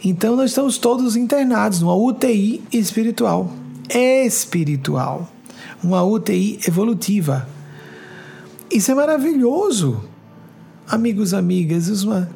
[0.03, 3.53] Então nós estamos todos internados numa UTI espiritual.
[3.89, 5.31] Espiritual.
[5.83, 7.47] Uma UTI evolutiva.
[8.71, 10.05] Isso é maravilhoso.
[10.89, 11.89] Amigos, amigas,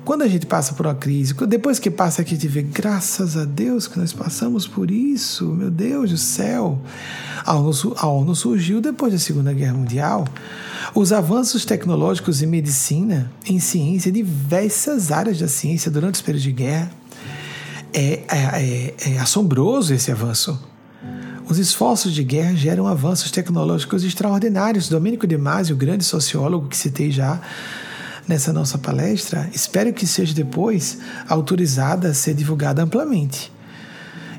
[0.04, 3.44] quando a gente passa por uma crise, depois que passa a gente vê, graças a
[3.44, 6.78] Deus que nós passamos por isso, meu Deus do céu.
[7.44, 10.24] A ONU, a ONU surgiu depois da Segunda Guerra Mundial.
[10.94, 16.52] Os avanços tecnológicos em medicina, em ciência, diversas áreas da ciência durante os períodos de
[16.52, 16.92] guerra,
[17.94, 20.58] é, é, é, é assombroso esse avanço.
[21.48, 24.88] Os esforços de guerra geram avanços tecnológicos extraordinários.
[24.88, 27.40] Domênico De Masi, o grande sociólogo que citei já,
[28.26, 30.98] nessa nossa palestra, espero que seja depois
[31.28, 33.52] autorizada a ser divulgada amplamente.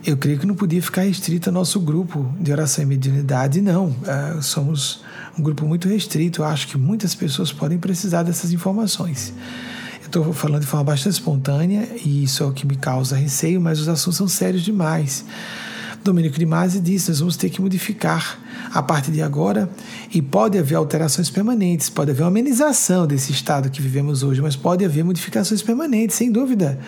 [0.06, 3.88] Eu creio que não podia ficar restrito ao nosso grupo de oração e mediunidade, não.
[3.88, 5.04] Uh, somos
[5.38, 6.42] um grupo muito restrito.
[6.42, 9.34] Eu acho que muitas pessoas podem precisar dessas informações.
[10.18, 13.82] Estou falando de forma bastante espontânea e isso é o que me causa receio, mas
[13.82, 15.26] os assuntos são sérios demais.
[16.06, 18.40] Domênico de Masi disse: nós vamos ter que modificar
[18.74, 19.70] a partir de agora
[20.14, 24.56] e pode haver alterações permanentes, pode haver uma amenização desse estado que vivemos hoje, mas
[24.56, 26.80] pode haver modificações permanentes, sem dúvida,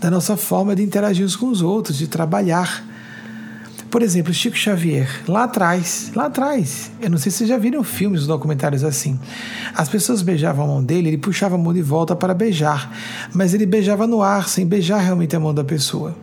[0.00, 2.84] da nosa forma de interagir uns com os outros, de trabalhar.
[3.90, 7.82] Por exemplo, Chico Xavier, lá atrás, lá atrás, eu não sei se vocês já viram
[7.84, 9.18] filmes documentários assim.
[9.74, 12.92] As pessoas beijavam a mão dele, ele puxava a mão de volta para beijar,
[13.32, 16.16] mas ele beijava no ar, sem beijar realmente a mão da pessoa.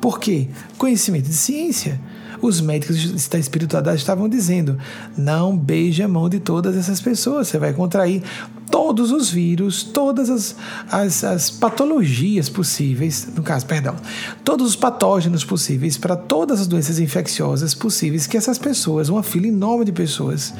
[0.00, 0.48] Por quê?
[0.78, 2.00] Conhecimento de ciência.
[2.40, 4.78] Os médicos da espiritualidade estavam dizendo:
[5.16, 8.22] não beije a mão de todas essas pessoas, você vai contrair
[8.70, 10.56] todos os vírus, todas as,
[10.90, 13.96] as, as patologias possíveis, no caso, perdão,
[14.44, 19.46] todos os patógenos possíveis para todas as doenças infecciosas possíveis que essas pessoas, uma fila
[19.46, 20.52] enorme de pessoas,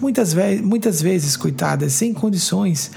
[0.00, 2.90] muitas, ve muitas vezes, coitadas, sem condições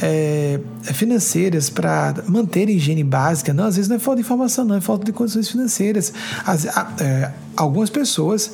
[0.00, 3.52] é, financeiras para manter a higiene básica.
[3.52, 6.12] Não, às vezes não é falta de informação, não, é falta de condições financeiras.
[6.46, 8.50] As, é, algumas pessoas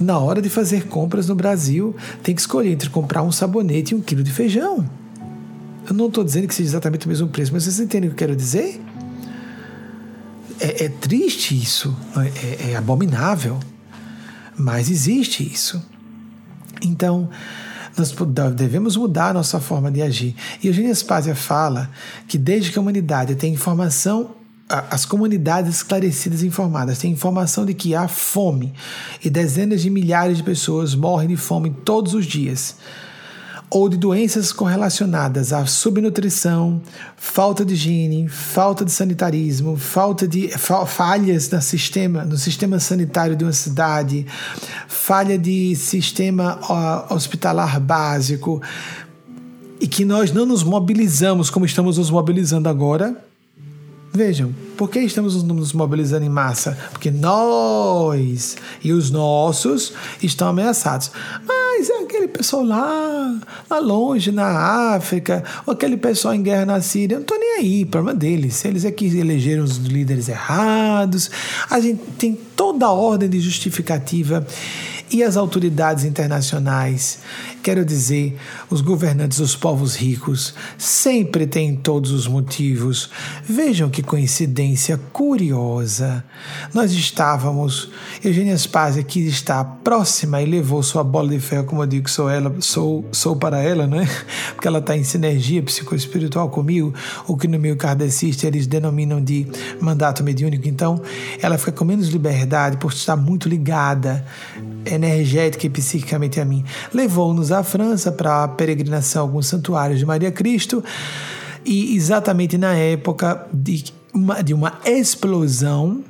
[0.00, 3.96] na hora de fazer compras no Brasil, tem que escolher entre comprar um sabonete e
[3.96, 4.88] um quilo de feijão.
[5.88, 8.22] Eu não estou dizendo que seja exatamente o mesmo preço, mas vocês entendem o que
[8.22, 8.80] eu quero dizer?
[10.60, 13.58] É, é triste isso, é, é, é abominável,
[14.56, 15.82] mas existe isso.
[16.80, 17.28] Então,
[17.96, 18.14] nós
[18.54, 20.34] devemos mudar a nossa forma de agir.
[20.62, 21.90] E Eugênia Spazia fala
[22.26, 24.36] que desde que a humanidade tem informação
[24.90, 28.72] as comunidades esclarecidas e informadas têm informação de que há fome
[29.22, 32.76] e dezenas de milhares de pessoas morrem de fome todos os dias
[33.74, 36.82] ou de doenças correlacionadas à subnutrição,
[37.16, 40.48] falta de higiene, falta de sanitarismo, falta de
[40.86, 44.26] falhas no sistema, no sistema sanitário de uma cidade,
[44.86, 46.60] falha de sistema
[47.08, 48.60] hospitalar básico,
[49.80, 53.16] e que nós não nos mobilizamos como estamos nos mobilizando agora.
[54.12, 56.76] Vejam, por que estamos nos mobilizando em massa?
[56.90, 61.10] Porque nós e os nossos estão ameaçados.
[61.48, 66.80] Mas é aquele pessoal lá, lá longe, na África, ou aquele pessoal em guerra na
[66.80, 68.64] Síria, eu não estou nem aí, problema deles.
[68.64, 71.30] Eles é que elegeram os líderes errados.
[71.70, 74.46] A gente tem toda a ordem de justificativa
[75.12, 77.18] e as autoridades internacionais,
[77.62, 78.38] quero dizer,
[78.70, 83.10] os governantes dos povos ricos, sempre têm todos os motivos.
[83.44, 86.24] Vejam que coincidência curiosa.
[86.72, 87.90] Nós estávamos,
[88.24, 92.30] Eugênia Spazia, que está próxima e levou sua bola de ferro, como eu digo, sou
[92.30, 94.08] ela, sou, sou para ela, né?
[94.54, 96.94] Porque ela está em sinergia psicoespiritual comigo,
[97.26, 99.46] o que no meio kardecista eles denominam de
[99.80, 100.66] mandato mediúnico.
[100.66, 101.00] Então,
[101.40, 104.24] ela fica com menos liberdade por estar muito ligada
[105.06, 106.64] energética e psiquicamente a mim.
[106.92, 110.82] Levou-nos à França para a peregrinação a alguns santuários de Maria Cristo
[111.64, 116.04] e exatamente na época de uma, de uma explosão,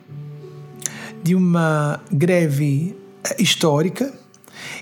[1.22, 2.96] de uma greve
[3.38, 4.12] histórica,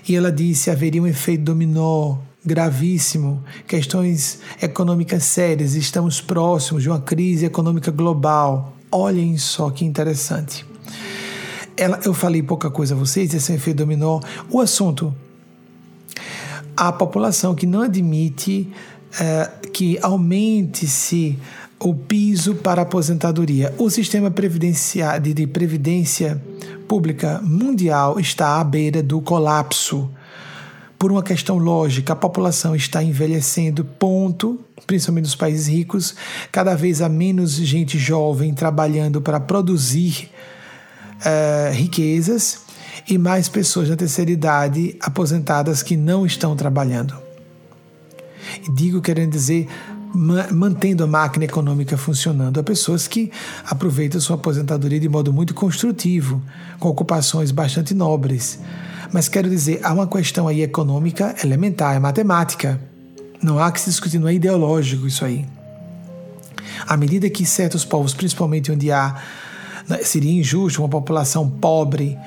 [0.07, 6.99] e ela disse haveria um efeito dominó gravíssimo, questões econômicas sérias, estamos próximos de uma
[6.99, 8.73] crise econômica global.
[8.91, 10.70] Olhem só que interessante
[11.81, 14.19] ela, eu falei pouca coisa a vocês, esse é um efeito dominó.
[14.51, 15.11] O assunto,
[16.77, 18.71] a população que não admite
[19.19, 21.39] é, que aumente-se
[21.79, 23.73] o piso para aposentadoria.
[23.79, 26.39] O sistema de previdência
[26.87, 30.07] pública mundial está à beira do colapso.
[30.99, 36.13] Por uma questão lógica, a população está envelhecendo, ponto, principalmente nos países ricos,
[36.51, 40.29] cada vez há menos gente jovem trabalhando para produzir
[41.21, 42.59] uh, riquezas
[43.09, 47.15] e mais pessoas na terceira idade aposentadas que não estão trabalhando.
[48.73, 49.67] Digo querendo dizer
[50.13, 52.59] mantendo a máquina econômica funcionando.
[52.59, 53.31] Há pessoas que
[53.65, 56.41] aproveitam sua aposentadoria de modo muito construtivo,
[56.79, 58.59] com ocupações bastante nobres.
[59.11, 62.79] Mas quero dizer, há uma questão aí econômica elementar, é matemática.
[63.41, 65.45] Não há que se discutir, não é ideológico isso aí.
[66.85, 69.15] À medida que certos povos, principalmente onde há,
[70.03, 72.17] seria injusto uma população pobre,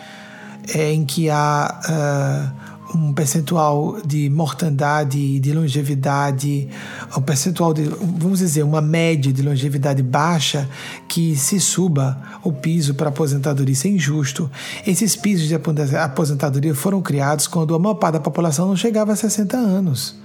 [0.75, 2.53] é, em que há
[2.93, 6.69] uh, um percentual de mortandade de longevidade,
[7.17, 10.69] um percentual de, vamos dizer, uma média de longevidade baixa,
[11.09, 13.73] que se suba o piso para aposentadoria.
[13.73, 14.51] Isso é injusto.
[14.87, 19.17] Esses pisos de aposentadoria foram criados quando a maior parte da população não chegava a
[19.17, 20.24] 60 anos.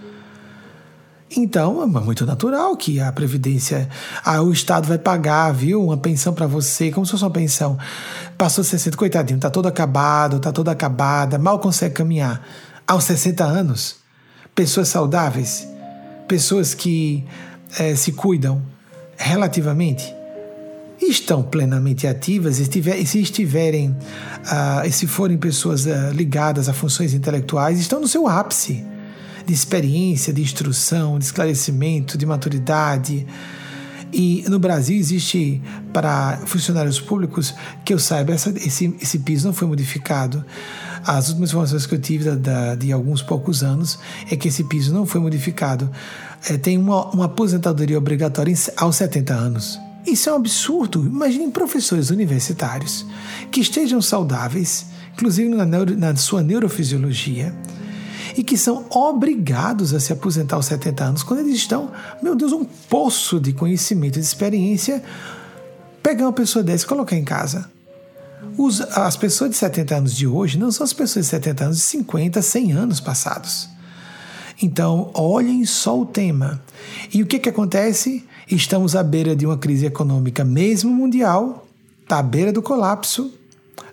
[1.35, 3.88] Então, é muito natural que a Previdência,
[4.26, 7.77] ah, o Estado vai pagar, viu, uma pensão para você, como se fosse uma pensão.
[8.35, 12.43] Passou 60, coitadinho, tá todo acabado, tá toda acabada, mal consegue caminhar.
[12.88, 13.97] Aos 60 anos,
[14.56, 15.68] pessoas saudáveis,
[16.27, 17.23] pessoas que
[17.77, 18.64] é, se cuidam
[19.15, 20.15] relativamente,
[20.99, 22.65] estão plenamente ativas e,
[23.06, 28.27] se estiverem, uh, e se forem pessoas uh, ligadas a funções intelectuais, estão no seu
[28.27, 28.84] ápice
[29.49, 33.26] de experiência, de instrução, de esclarecimento, de maturidade.
[34.13, 35.59] E no Brasil existe,
[35.91, 40.45] para funcionários públicos, que eu saiba, essa, esse, esse piso não foi modificado.
[41.03, 43.97] As últimas informações que eu tive da, da, de alguns poucos anos
[44.30, 45.89] é que esse piso não foi modificado.
[46.47, 49.80] É, tem uma, uma aposentadoria obrigatória aos 70 anos.
[50.05, 51.03] Isso é um absurdo.
[51.03, 53.03] Imaginem professores universitários
[53.51, 57.53] que estejam saudáveis, inclusive na, neuro, na sua neurofisiologia,
[58.40, 61.91] e que são obrigados a se aposentar aos 70 anos, quando eles estão,
[62.24, 65.03] meu Deus, um poço de conhecimento, de experiência,
[66.02, 67.70] pegar uma pessoa dessa e colocar em casa.
[68.57, 71.78] Os, as pessoas de 70 anos de hoje não são as pessoas de 70 anos
[71.80, 73.68] de 50, 100 anos passados.
[74.64, 76.61] Então, olhem só o tema.
[77.14, 78.26] E o que, que acontece?
[78.49, 81.68] Estamos à beira de uma crise econômica, mesmo mundial,
[82.03, 83.34] está à beira do colapso.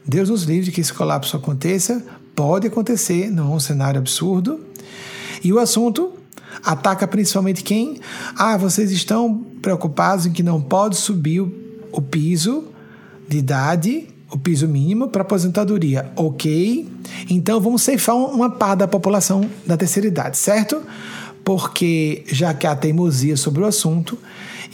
[0.06, 2.00] Deus nos livre que esse colapso aconteça,
[2.36, 4.60] Pode acontecer, não é um cenário absurdo.
[5.42, 6.12] E o assunto
[6.62, 7.98] ataca principalmente quem?
[8.36, 12.64] Ah, vocês estão preocupados em que não pode subir o, piso
[13.26, 16.12] de idade, o piso mínimo para aposentadoria.
[16.14, 16.86] Ok,
[17.30, 20.82] então vamos ceifar uma parte da população da terceira idade, certo?
[21.42, 24.18] Porque já que há teimosia sobre o assunto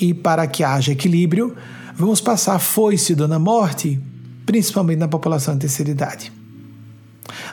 [0.01, 1.55] e para que haja equilíbrio,
[1.94, 4.01] vamos passar foice dona morte,
[4.44, 6.41] principalmente na população da terceira idade.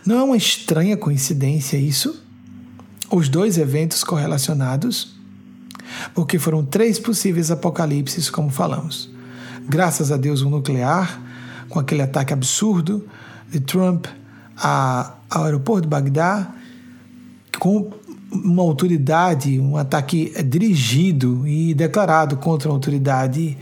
[0.06, 2.22] Não é uma estranha coincidência isso?
[3.12, 5.16] Os dois eventos correlacionados?
[6.14, 9.10] Porque foram três possíveis apocalipses, como falamos.
[9.68, 11.22] Graças a Deus, um nuclear,
[11.68, 13.08] com aquele ataque absurdo
[13.50, 14.06] de Trump
[14.56, 16.54] ao aeroporto de Bagdá,
[17.60, 17.92] com
[18.32, 23.58] uma autoridade, um ataque dirigido e declarado contra uma autoridade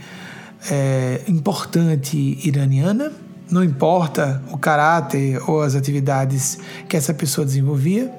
[0.70, 3.12] é, importante iraniana
[3.50, 6.58] não importa o caráter ou as atividades
[6.88, 8.12] que essa pessoa desenvolvia.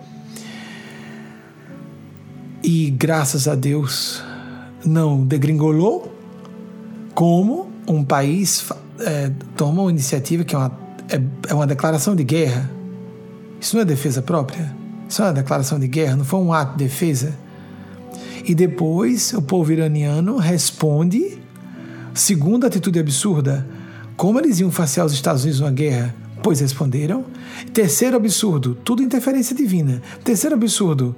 [2.64, 4.24] E graças a Deus
[4.86, 6.14] não degringolou,
[7.14, 8.66] como um país
[9.00, 10.72] é, toma uma iniciativa que é uma,
[11.10, 12.70] é, é uma declaração de guerra.
[13.60, 14.76] Isso não é defesa própria?
[15.08, 17.34] Isso é uma declaração de guerra, não foi um ato de defesa?
[18.46, 21.40] E depois o povo iraniano responde,
[22.14, 23.68] segundo a atitude absurda,
[24.20, 26.14] como eles iam fazer aos Estados Unidos uma guerra?
[26.44, 27.24] Pois responderam.
[27.74, 30.02] Terceiro absurdo, tudo interferência divina.
[30.26, 31.16] Terceiro absurdo,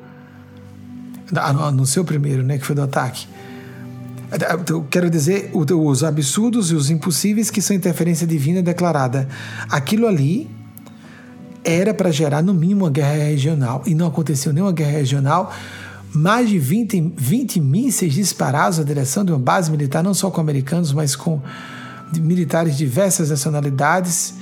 [1.74, 3.28] no seu primeiro, né, que foi do ataque.
[4.70, 9.28] Eu quero dizer os absurdos e os impossíveis que são interferência divina declarada.
[9.68, 10.48] Aquilo ali
[11.64, 15.52] era para gerar no mínimo uma guerra regional e não aconteceu nenhuma guerra regional.
[16.14, 20.40] Mais de 20, 20 mísseis disparados na direção de uma base militar, não só com
[20.40, 21.42] americanos, mas com
[22.12, 24.36] de militares de diversas nacionalidades,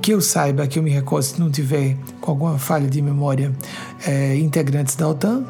[0.00, 3.52] que eu saiba, que eu me recordo, se não tiver com alguma falha de memória,
[4.06, 5.44] é, integrantes da OTAN.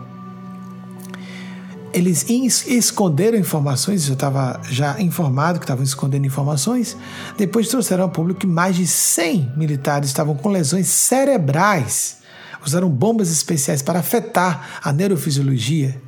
[1.92, 6.96] Eles esconderam informações, eu estava já informado que estavam escondendo informações.
[7.36, 12.18] Depois trouxeram ao público que mais de 100 militares estavam com lesões cerebrais.
[12.64, 16.00] Usaram bombas especiais para afetar a neurofisiologia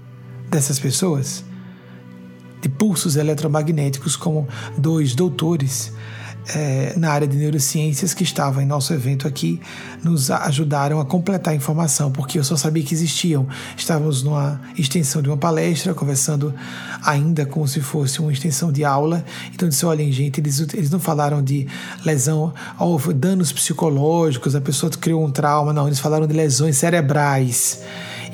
[0.51, 1.45] dessas pessoas
[2.61, 4.47] de pulsos eletromagnéticos, como
[4.77, 5.93] dois doutores
[6.55, 9.61] é, na área de neurociências que estavam em nosso evento aqui
[10.03, 13.47] nos ajudaram a completar a informação, porque eu só sabia que existiam.
[13.77, 16.55] Estávamos numa extensão de uma palestra, conversando
[17.05, 19.25] ainda como se fosse uma extensão de aula.
[19.55, 21.67] Então, disse: olhem, gente, eles, eles não falaram de
[22.05, 27.81] lesão, ou danos psicológicos, a pessoa criou um trauma, não, eles falaram de lesões cerebrais.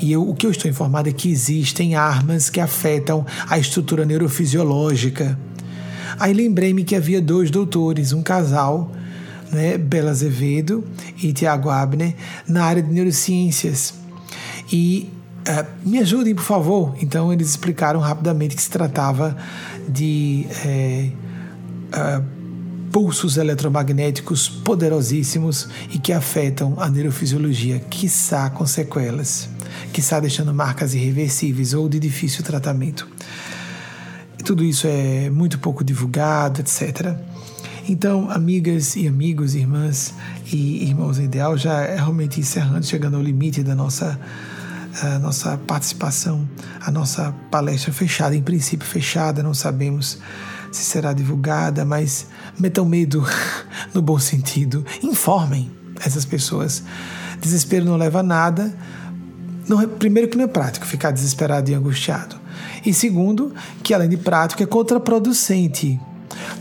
[0.00, 4.04] E eu, o que eu estou informado é que existem armas que afetam a estrutura
[4.04, 5.38] neurofisiológica.
[6.18, 8.92] Aí lembrei-me que havia dois doutores, um casal,
[9.50, 10.84] né, Bela Azevedo
[11.22, 12.14] e Tiago Abner,
[12.48, 13.94] na área de neurociências.
[14.72, 15.10] E
[15.48, 16.94] uh, me ajudem, por favor.
[17.00, 19.36] Então, eles explicaram rapidamente que se tratava
[19.88, 21.10] de é,
[21.88, 22.24] uh,
[22.90, 29.48] pulsos eletromagnéticos poderosíssimos e que afetam a neurofisiologia, quiçá com sequelas,
[29.92, 33.06] quiçá deixando marcas irreversíveis ou de difícil tratamento
[34.46, 37.16] tudo isso é muito pouco divulgado, etc.
[37.88, 40.14] Então, amigas e amigos, irmãs
[40.52, 44.18] e irmãos ideal, já é realmente encerrando, chegando ao limite da nossa,
[45.02, 46.48] a nossa participação,
[46.80, 50.18] a nossa palestra fechada, em princípio fechada, não sabemos
[50.70, 53.26] se será divulgada, mas metam medo
[53.92, 55.72] no bom sentido, informem
[56.04, 56.84] essas pessoas.
[57.40, 58.72] Desespero não leva a nada.
[59.68, 62.36] Não, é, primeiro que não é prático ficar desesperado e angustiado.
[62.84, 63.52] E segundo,
[63.82, 65.98] que além de prático, é contraproducente.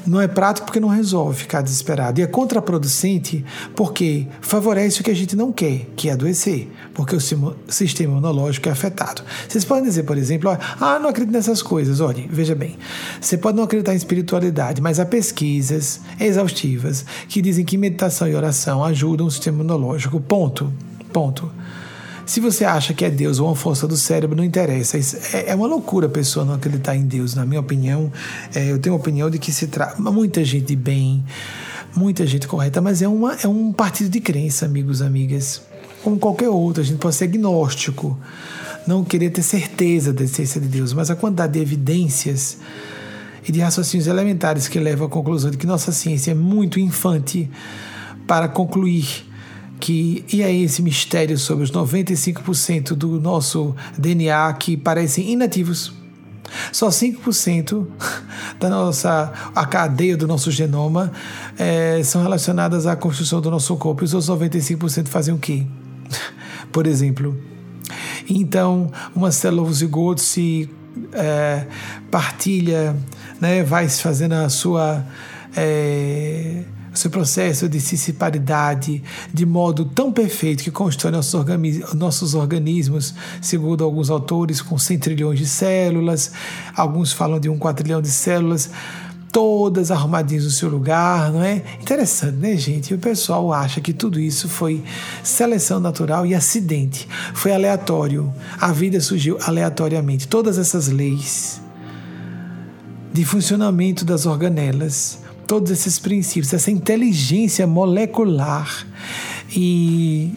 [0.05, 2.19] Não é prático porque não resolve ficar desesperado.
[2.19, 3.43] E é contraproducente
[3.75, 7.19] porque favorece o que a gente não quer, que é adoecer, porque o
[7.67, 9.23] sistema imunológico é afetado.
[9.47, 11.99] Vocês podem dizer, por exemplo, ah, não acredito nessas coisas.
[11.99, 12.77] Olha, veja bem,
[13.19, 18.35] você pode não acreditar em espiritualidade, mas há pesquisas exaustivas que dizem que meditação e
[18.35, 20.19] oração ajudam o sistema imunológico.
[20.19, 20.71] Ponto.
[21.11, 21.51] Ponto.
[22.25, 24.97] Se você acha que é Deus ou uma força do cérebro, não interessa.
[25.33, 28.11] É, é uma loucura a pessoa não acreditar em Deus, na minha opinião.
[28.53, 30.01] É, eu tenho a opinião de que se trata.
[30.01, 31.23] Muita gente de bem,
[31.95, 35.61] muita gente correta, mas é, uma, é um partido de crença, amigos, amigas.
[36.03, 38.17] Como qualquer outro, a gente pode ser agnóstico,
[38.87, 42.57] não querer ter certeza da existência de Deus, mas a quantidade de evidências
[43.47, 47.49] e de raciocínios elementares que levam à conclusão de que nossa ciência é muito infante
[48.25, 49.25] para concluir
[49.85, 55.93] que e aí esse mistério sobre os 95% do nosso DNA que parecem inativos.
[56.71, 57.85] Só 5%
[58.59, 61.11] da nossa a cadeia do nosso genoma
[61.55, 64.03] é, são relacionadas à construção do nosso corpo.
[64.03, 65.67] E os outros 95% fazem o quê?
[66.73, 67.39] Por exemplo,
[68.27, 70.67] então uma célula zigoto se
[71.13, 71.67] é,
[72.09, 72.95] partilha,
[73.39, 75.05] né, vai fazendo a sua
[75.55, 76.63] é,
[76.95, 79.03] seu processo de ciciparidade
[79.33, 81.45] de modo tão perfeito que constrói nossos,
[81.93, 86.31] nossos organismos, segundo alguns autores, com 100 trilhões de células,
[86.75, 88.69] alguns falam de um quatrilhão de células,
[89.35, 91.61] todas arrumadinhas no seu lugar, não é?
[91.81, 92.91] Interessante, né, gente?
[92.91, 94.81] E o pessoal acha que tudo isso foi
[95.21, 98.33] seleção natural e acidente, foi aleatório.
[98.57, 100.25] A vida surgiu aleatoriamente.
[100.25, 101.59] Todas essas leis
[103.11, 108.85] de funcionamento das organelas, todos esses princípios, essa inteligência molecular
[109.55, 110.33] e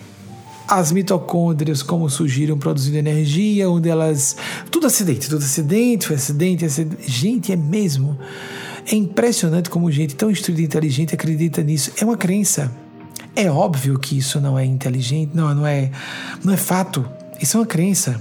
[0.66, 4.36] as mitocôndrias como surgiram produzindo energia, onde elas
[4.70, 7.10] tudo acidente, tudo acidente, foi acidente, acidente.
[7.10, 8.18] gente é mesmo
[8.90, 11.92] é impressionante como gente tão instruída e inteligente acredita nisso.
[12.00, 12.72] É uma crença.
[13.36, 15.90] É óbvio que isso não é inteligente, não, não é,
[16.42, 17.04] não é fato.
[17.40, 18.20] Isso é uma crença.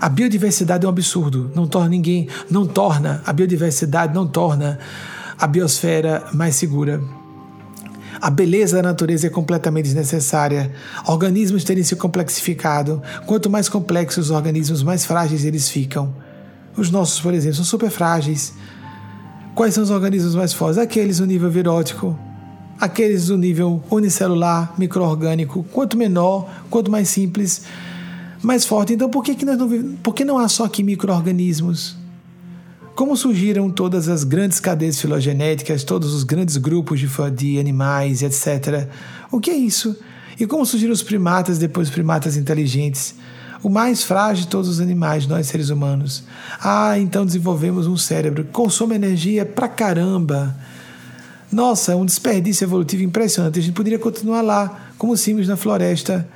[0.00, 4.78] A biodiversidade é um absurdo, não torna ninguém, não torna a biodiversidade não torna
[5.40, 7.02] a biosfera mais segura.
[8.20, 10.70] A beleza da natureza é completamente desnecessária.
[11.06, 13.02] Organismos terem se complexificado.
[13.24, 16.14] Quanto mais complexos os organismos, mais frágeis eles ficam.
[16.76, 18.52] Os nossos, por exemplo, são super frágeis.
[19.54, 20.76] Quais são os organismos mais fortes?
[20.76, 22.18] Aqueles do nível virótico,
[22.78, 25.64] aqueles do nível unicelular, microorgânico.
[25.72, 27.62] Quanto menor, quanto mais simples,
[28.42, 28.92] mais forte.
[28.92, 31.99] Então, por que, que, nós não, por que não há só aqui microorganismos?
[33.00, 37.00] Como surgiram todas as grandes cadeias filogenéticas, todos os grandes grupos
[37.34, 38.90] de, animais, etc.
[39.32, 39.96] O que é isso?
[40.38, 43.14] E como surgiram os primatas, depois os primatas inteligentes?
[43.62, 46.24] O mais frágil de todos os animais, nós seres humanos.
[46.62, 50.54] Ah, então desenvolvemos um cérebro que consome energia pra caramba.
[51.50, 53.58] Nossa, um desperdício evolutivo impressionante.
[53.58, 56.28] A gente poderia continuar lá, como símios na floresta,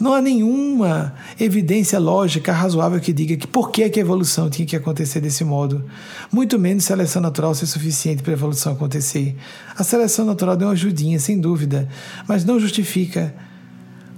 [0.00, 4.64] não há nenhuma evidência lógica razoável que diga que por que, que a evolução tinha
[4.64, 5.84] que acontecer desse modo.
[6.32, 9.36] Muito menos seleção natural ser suficiente para a evolução acontecer.
[9.76, 11.86] A seleção natural deu uma ajudinha, sem dúvida,
[12.26, 13.34] mas não justifica.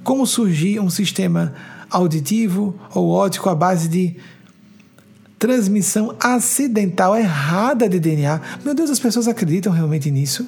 [0.04, 1.52] Como surgir um sistema
[1.90, 4.16] auditivo ou óptico à base de
[5.36, 8.40] transmissão acidental errada de DNA.
[8.64, 10.46] Meu Deus, as pessoas acreditam realmente nisso?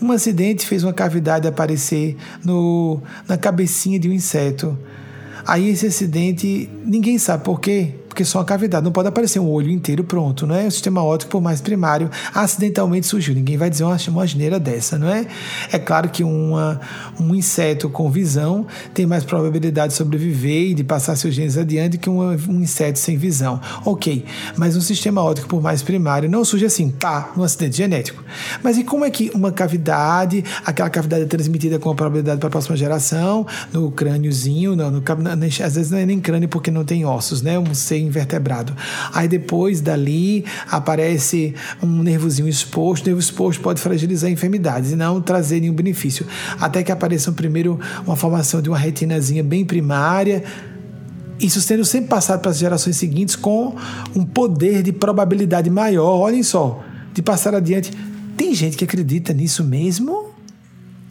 [0.00, 4.78] Um acidente fez uma cavidade aparecer no, na cabecinha de um inseto.
[5.46, 8.84] Aí esse acidente, ninguém sabe por quê porque só uma cavidade.
[8.84, 10.66] Não pode aparecer um olho inteiro pronto, não é?
[10.66, 13.34] O sistema óptico, por mais primário, acidentalmente surgiu.
[13.36, 15.26] Ninguém vai dizer uma, uma asneira dessa, não é?
[15.70, 16.80] É claro que uma,
[17.20, 21.98] um inseto com visão tem mais probabilidade de sobreviver e de passar seus genes adiante
[21.98, 23.60] que um, inseto sem visão.
[23.86, 24.24] Ok,
[24.56, 28.24] mas um sistema óptico, por mais primário, não surge assim, pá, num acidente genético.
[28.60, 32.48] Mas e como é que uma cavidade, aquela cavidade é transmitida com a probabilidade para
[32.48, 35.00] a próxima geração, no crâniozinho, não, no,
[35.64, 37.56] às vezes não é nem crânio porque não tem ossos, né?
[37.56, 38.74] Um ser invertebrado.
[39.12, 45.20] Aí depois dali aparece um nervozinho exposto, o nervo exposto pode fragilizar enfermidades e não
[45.20, 46.26] trazer nenhum benefício.
[46.60, 50.44] Até que apareça um primeiro uma formação de uma retinazinha bem primária,
[51.40, 53.74] isso sendo sempre passado para as gerações seguintes com
[54.14, 56.84] um poder de probabilidade maior, olhem só,
[57.14, 57.90] de passar adiante.
[58.36, 60.30] Tem gente que acredita nisso mesmo?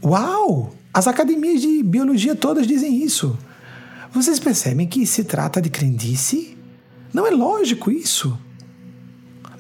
[0.04, 0.74] Uau!
[0.94, 3.38] As academias de biologia todas dizem isso.
[4.12, 6.58] Vocês percebem que se trata de crendice?
[7.14, 8.38] Não é lógico isso.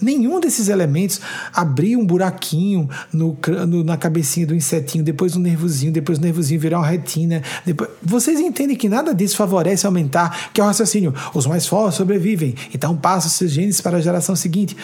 [0.01, 1.19] Nenhum desses elementos
[1.53, 6.59] abrir um buraquinho no, no, na cabecinha do insetinho, depois um nervozinho, depois o nervozinho
[6.59, 7.41] virar uma retina.
[7.65, 7.89] Depois...
[8.01, 11.13] Vocês entendem que nada disso favorece aumentar, que é o raciocínio.
[11.34, 14.76] Os mais fortes sobrevivem, então passa os seus genes para a geração seguinte.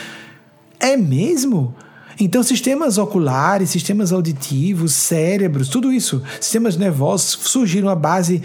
[0.79, 1.73] É mesmo?
[2.19, 8.41] Então, sistemas oculares, sistemas auditivos, cérebros, tudo isso, sistemas nervosos surgiram à base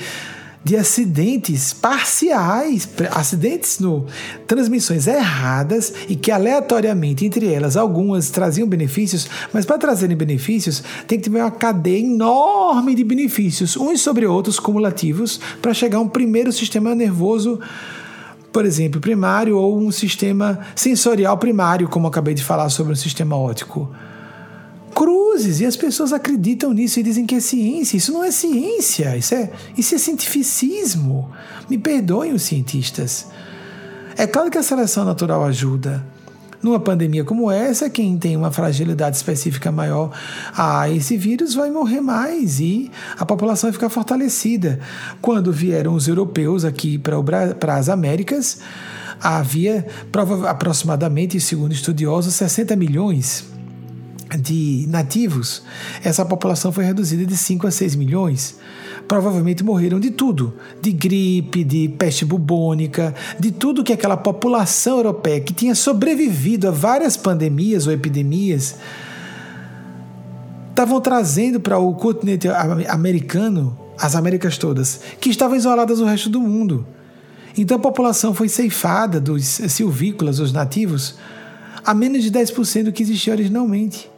[0.62, 4.06] de acidentes parciais, acidentes no
[4.46, 11.18] transmissões erradas e que aleatoriamente entre elas algumas traziam benefícios, mas para trazerem benefícios tem
[11.18, 16.08] que ter uma cadeia enorme de benefícios, uns sobre outros cumulativos, para chegar a um
[16.08, 17.58] primeiro sistema nervoso
[18.52, 23.36] por exemplo, primário ou um sistema sensorial primário, como acabei de falar sobre um sistema
[23.36, 23.88] óptico
[25.00, 27.96] cruzes e as pessoas acreditam nisso e dizem que é ciência.
[27.96, 31.30] Isso não é ciência, isso é, isso é cientificismo.
[31.70, 33.26] Me perdoem os cientistas.
[34.14, 36.04] É claro que a seleção natural ajuda.
[36.62, 40.12] Numa pandemia como essa, quem tem uma fragilidade específica maior
[40.54, 44.80] a esse vírus vai morrer mais e a população vai ficar fortalecida.
[45.22, 48.58] Quando vieram os europeus aqui para as Américas,
[49.18, 49.86] havia
[50.46, 53.48] aproximadamente, segundo estudiosos, 60 milhões
[54.38, 55.62] de nativos,
[56.04, 58.58] essa população foi reduzida de 5 a 6 milhões.
[59.08, 65.40] Provavelmente morreram de tudo: de gripe, de peste bubônica, de tudo que aquela população europeia
[65.40, 68.76] que tinha sobrevivido a várias pandemias ou epidemias
[70.70, 72.48] estavam trazendo para o continente
[72.88, 76.86] americano, as Américas todas, que estavam isoladas do resto do mundo.
[77.56, 81.16] Então a população foi ceifada dos silvícolas, os nativos,
[81.84, 84.09] a menos de 10% do que existia originalmente.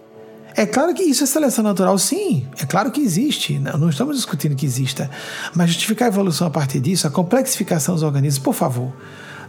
[0.55, 2.47] É claro que isso é seleção natural, sim.
[2.61, 3.59] É claro que existe.
[3.59, 5.11] Não, estamos discutindo que exista.
[5.55, 8.93] Mas justificar a evolução a partir disso, a complexificação dos organismos, por favor.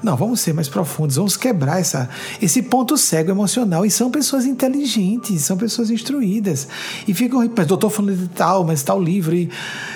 [0.01, 2.09] Não, vamos ser mais profundos, vamos quebrar essa,
[2.41, 3.85] esse ponto cego emocional.
[3.85, 6.67] E são pessoas inteligentes, são pessoas instruídas.
[7.07, 9.33] E ficam, mas doutor falando de tal, mas tal livro.
[9.33, 9.49] E,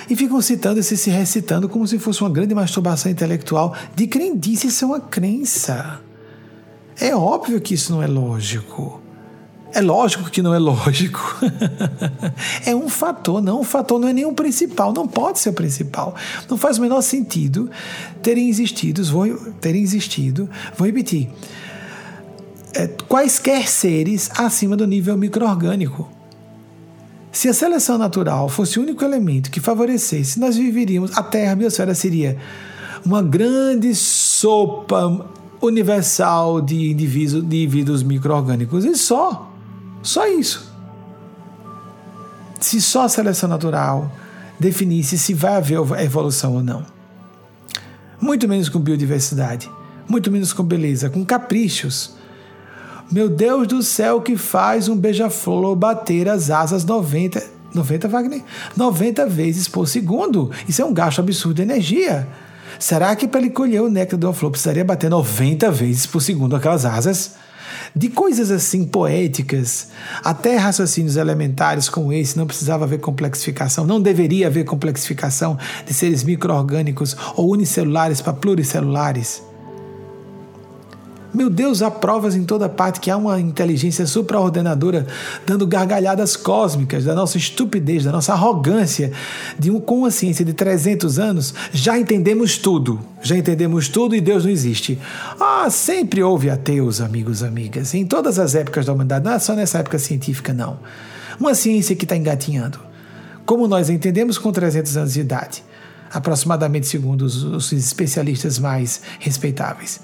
[0.10, 3.76] e ficam citando, se, se recitando como se fosse uma grande masturbação intelectual.
[3.96, 6.00] De crendice, isso é uma crença.
[7.00, 9.07] É óbvio que isso não é lógico.
[9.78, 11.20] É lógico que não é lógico.
[12.66, 13.60] é um fator, não.
[13.60, 16.16] O fator não é nenhum principal, não pode ser o principal.
[16.50, 17.70] Não faz o menor sentido
[18.24, 19.28] terem existido, vou,
[19.62, 21.30] terem existido, vou repetir,
[22.74, 26.10] é, quaisquer seres acima do nível microorgânico.
[27.32, 31.56] Se a seleção natural fosse o único elemento que favorecesse, nós viveríamos, a Terra, a
[31.56, 32.36] biosfera seria
[33.06, 35.24] uma grande sopa
[35.62, 39.54] universal de indivíduos, de indivíduos micro-orgânicos e só.
[40.08, 40.72] Só isso.
[42.62, 44.10] Se só a seleção natural
[44.58, 46.86] definisse se vai haver evolução ou não.
[48.22, 49.70] Muito menos com biodiversidade,
[50.08, 52.16] muito menos com beleza, com caprichos.
[53.12, 57.44] Meu Deus do céu, que faz um beija-flor bater as asas 90,
[57.74, 58.44] 90 Wagner,
[58.78, 60.52] 90 vezes por segundo.
[60.70, 62.26] Isso é um gasto absurdo de energia.
[62.80, 66.22] Será que para ele colher o néctar de uma flor precisaria bater 90 vezes por
[66.22, 67.36] segundo aquelas asas?
[67.96, 69.88] De coisas assim poéticas,
[70.24, 76.24] até raciocínios elementares como esse, não precisava haver complexificação, não deveria haver complexificação de seres
[76.24, 79.47] microorgânicos ou unicelulares para pluricelulares.
[81.34, 85.06] Meu Deus, há provas em toda parte que há uma inteligência supraordenadora
[85.46, 89.12] dando gargalhadas cósmicas da nossa estupidez, da nossa arrogância,
[89.60, 93.00] de um, com uma ciência de 300 anos, já entendemos tudo.
[93.22, 94.98] Já entendemos tudo e Deus não existe.
[95.40, 99.54] Ah, sempre houve ateus, amigos, amigas, em todas as épocas da humanidade, não é só
[99.54, 100.80] nessa época científica, não.
[101.40, 102.80] Uma ciência que está engatinhando.
[103.46, 105.64] Como nós entendemos com 300 anos de idade
[106.12, 110.00] aproximadamente segundo os, os especialistas mais respeitáveis.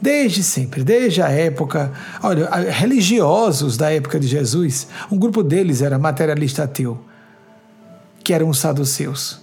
[0.00, 5.98] Desde sempre, desde a época, olha, religiosos da época de Jesus, um grupo deles era
[5.98, 6.98] materialista ateu,
[8.24, 9.40] que eram os saduceus.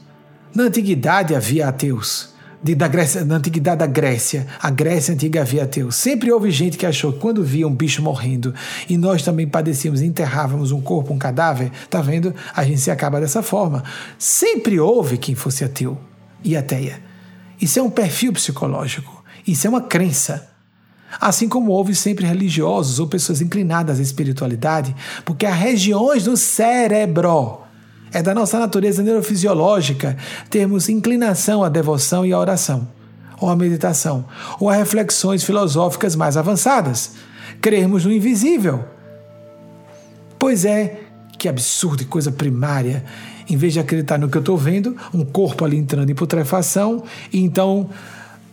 [0.55, 5.63] Na antiguidade havia ateus de, da Grécia, na antiguidade da Grécia, a Grécia antiga havia
[5.63, 5.95] ateus.
[5.95, 8.53] Sempre houve gente que achou que quando via um bicho morrendo
[8.89, 12.33] e nós também padecíamos, enterrávamos um corpo, um cadáver, tá vendo?
[12.55, 13.83] A gente se acaba dessa forma.
[14.17, 15.97] Sempre houve quem fosse ateu
[16.43, 16.99] e ateia.
[17.61, 19.16] Isso é um perfil psicológico,
[19.47, 20.49] isso é uma crença.
[21.19, 27.61] Assim como houve sempre religiosos ou pessoas inclinadas à espiritualidade, porque há regiões do cérebro
[28.11, 30.17] é da nossa natureza neurofisiológica
[30.49, 32.87] termos inclinação à devoção e à oração,
[33.39, 34.25] ou à meditação,
[34.59, 37.13] ou a reflexões filosóficas mais avançadas.
[37.61, 38.85] Crermos no invisível.
[40.37, 40.99] Pois é,
[41.37, 43.03] que absurdo e coisa primária.
[43.49, 47.03] Em vez de acreditar no que eu estou vendo, um corpo ali entrando em putrefação,
[47.31, 47.89] e então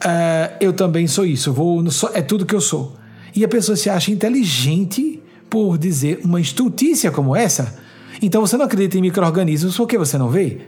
[0.04, 1.82] uh, eu também sou isso, vou,
[2.12, 2.96] é tudo que eu sou.
[3.34, 7.76] E a pessoa se acha inteligente por dizer uma estultícia como essa.
[8.22, 10.62] Então você não acredita em micro-organismos porque você não vê?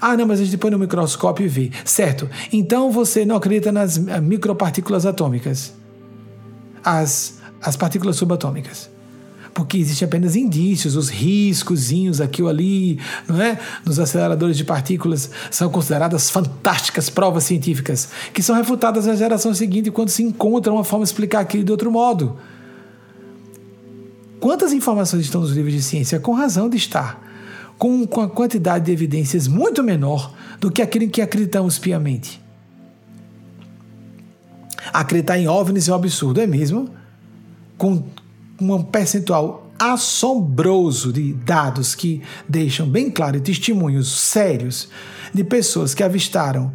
[0.00, 1.70] Ah, não, mas a gente põe no microscópio e vê.
[1.84, 2.28] Certo.
[2.52, 5.74] Então você não acredita nas eh, micropartículas atômicas,
[6.82, 8.90] as, as partículas subatômicas.
[9.56, 13.58] Porque existem apenas indícios, os riscozinhos aqui ou ali, não é?
[13.86, 19.90] Nos aceleradores de partículas são consideradas fantásticas provas científicas, que são refutadas na geração seguinte
[19.90, 22.36] quando se encontra uma forma de explicar aquilo de outro modo.
[24.38, 26.20] Quantas informações estão nos livros de ciência?
[26.20, 27.18] Com razão de estar.
[27.78, 32.42] Com, com a quantidade de evidências muito menor do que aquilo em que acreditamos piamente.
[34.92, 36.90] Acreditar em OVNIs é um absurdo, é mesmo?
[37.78, 38.04] Com
[38.60, 44.88] um percentual assombroso de dados que deixam bem claro testemunhos sérios
[45.34, 46.72] de pessoas que avistaram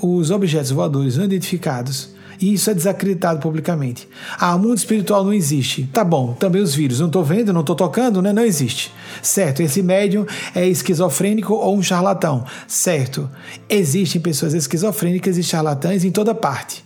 [0.00, 4.08] os objetos voadores não identificados e isso é desacreditado publicamente.
[4.38, 5.88] Ah, o mundo espiritual não existe.
[5.92, 7.00] Tá bom, também os vírus.
[7.00, 8.32] Não estou vendo, não estou tocando, né?
[8.32, 8.92] Não existe.
[9.22, 12.44] Certo, esse médium é esquizofrênico ou um charlatão.
[12.66, 13.30] Certo,
[13.68, 16.84] existem pessoas esquizofrênicas e charlatãs em toda parte,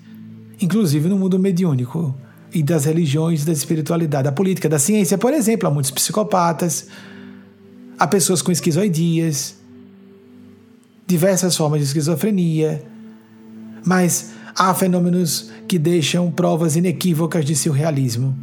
[0.61, 2.15] inclusive no mundo mediúnico
[2.53, 5.69] e das religiões, da espiritualidade, da política, da ciência, por exemplo.
[5.69, 6.87] Há muitos psicopatas,
[7.99, 9.57] há pessoas com esquizoidias,
[11.07, 12.83] diversas formas de esquizofrenia.
[13.85, 18.37] Mas há fenômenos que deixam provas inequívocas de seu realismo.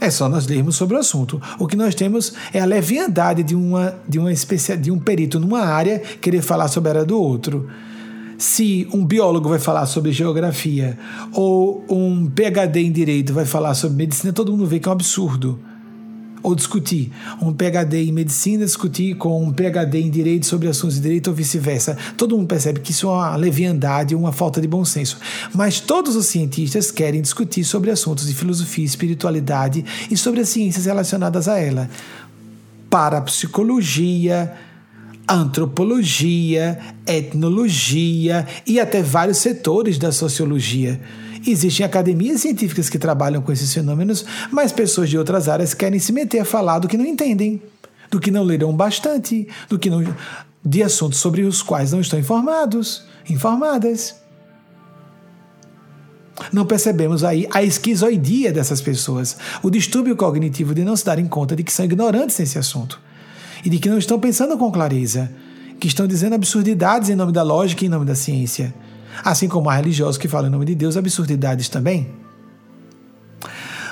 [0.00, 1.40] É só nós lermos sobre o assunto.
[1.58, 5.40] O que nós temos é a leviandade de, uma, de, uma espécie, de um perito
[5.40, 7.68] numa área querer falar sobre a área do outro.
[8.38, 10.98] Se um biólogo vai falar sobre geografia
[11.32, 14.92] ou um PhD em direito vai falar sobre medicina, todo mundo vê que é um
[14.92, 15.58] absurdo
[16.46, 17.10] ou discutir
[17.42, 21.34] um PhD em medicina, discutir com um PhD em direito sobre assuntos de direito ou
[21.34, 21.98] vice-versa.
[22.16, 25.18] Todo mundo percebe que isso é uma leviandade, uma falta de bom senso.
[25.52, 30.86] Mas todos os cientistas querem discutir sobre assuntos de filosofia, espiritualidade e sobre as ciências
[30.86, 31.90] relacionadas a ela.
[32.88, 34.52] Parapsicologia,
[35.28, 41.00] antropologia, etnologia e até vários setores da sociologia.
[41.46, 46.12] Existem academias científicas que trabalham com esses fenômenos, mas pessoas de outras áreas querem se
[46.12, 47.62] meter a falar do que não entendem,
[48.10, 50.02] do que não leram bastante, do que não
[50.64, 54.16] de assuntos sobre os quais não estão informados, informadas.
[56.52, 61.54] Não percebemos aí a esquizoidia dessas pessoas, o distúrbio cognitivo de não se darem conta
[61.54, 63.00] de que são ignorantes nesse assunto
[63.66, 65.30] e de que não estão pensando com clareza,
[65.78, 68.74] que estão dizendo absurdidades em nome da lógica e em nome da ciência
[69.24, 72.08] assim como há religiosos que falam em nome de Deus absurdidades também.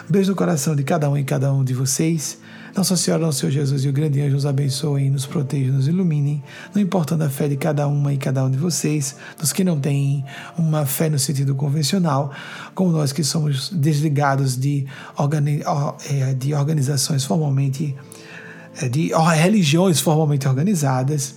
[0.09, 2.39] Beijo no coração de cada um e cada um de vocês.
[2.77, 6.43] Nossa Senhora, nosso Senhor Jesus e o grande anjo nos abençoem, nos protejam, nos iluminem,
[6.75, 9.79] não importando a fé de cada uma e cada um de vocês, dos que não
[9.79, 10.25] têm
[10.59, 12.33] uma fé no sentido convencional,
[12.75, 14.87] como nós que somos desligados de,
[15.17, 15.63] organi
[16.11, 17.95] é, de organizações formalmente,
[18.91, 21.35] de religiões formalmente organizadas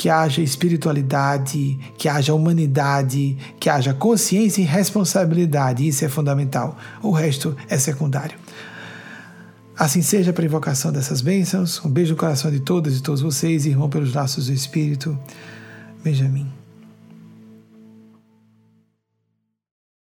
[0.00, 5.86] que haja espiritualidade, que haja humanidade, que haja consciência e responsabilidade.
[5.86, 6.74] Isso é fundamental.
[7.02, 8.38] O resto é secundário.
[9.76, 11.84] Assim seja para a invocação dessas bênçãos.
[11.84, 15.18] Um beijo no coração de todas e todos vocês, irmão pelos laços do Espírito.
[16.02, 16.59] Benjamin.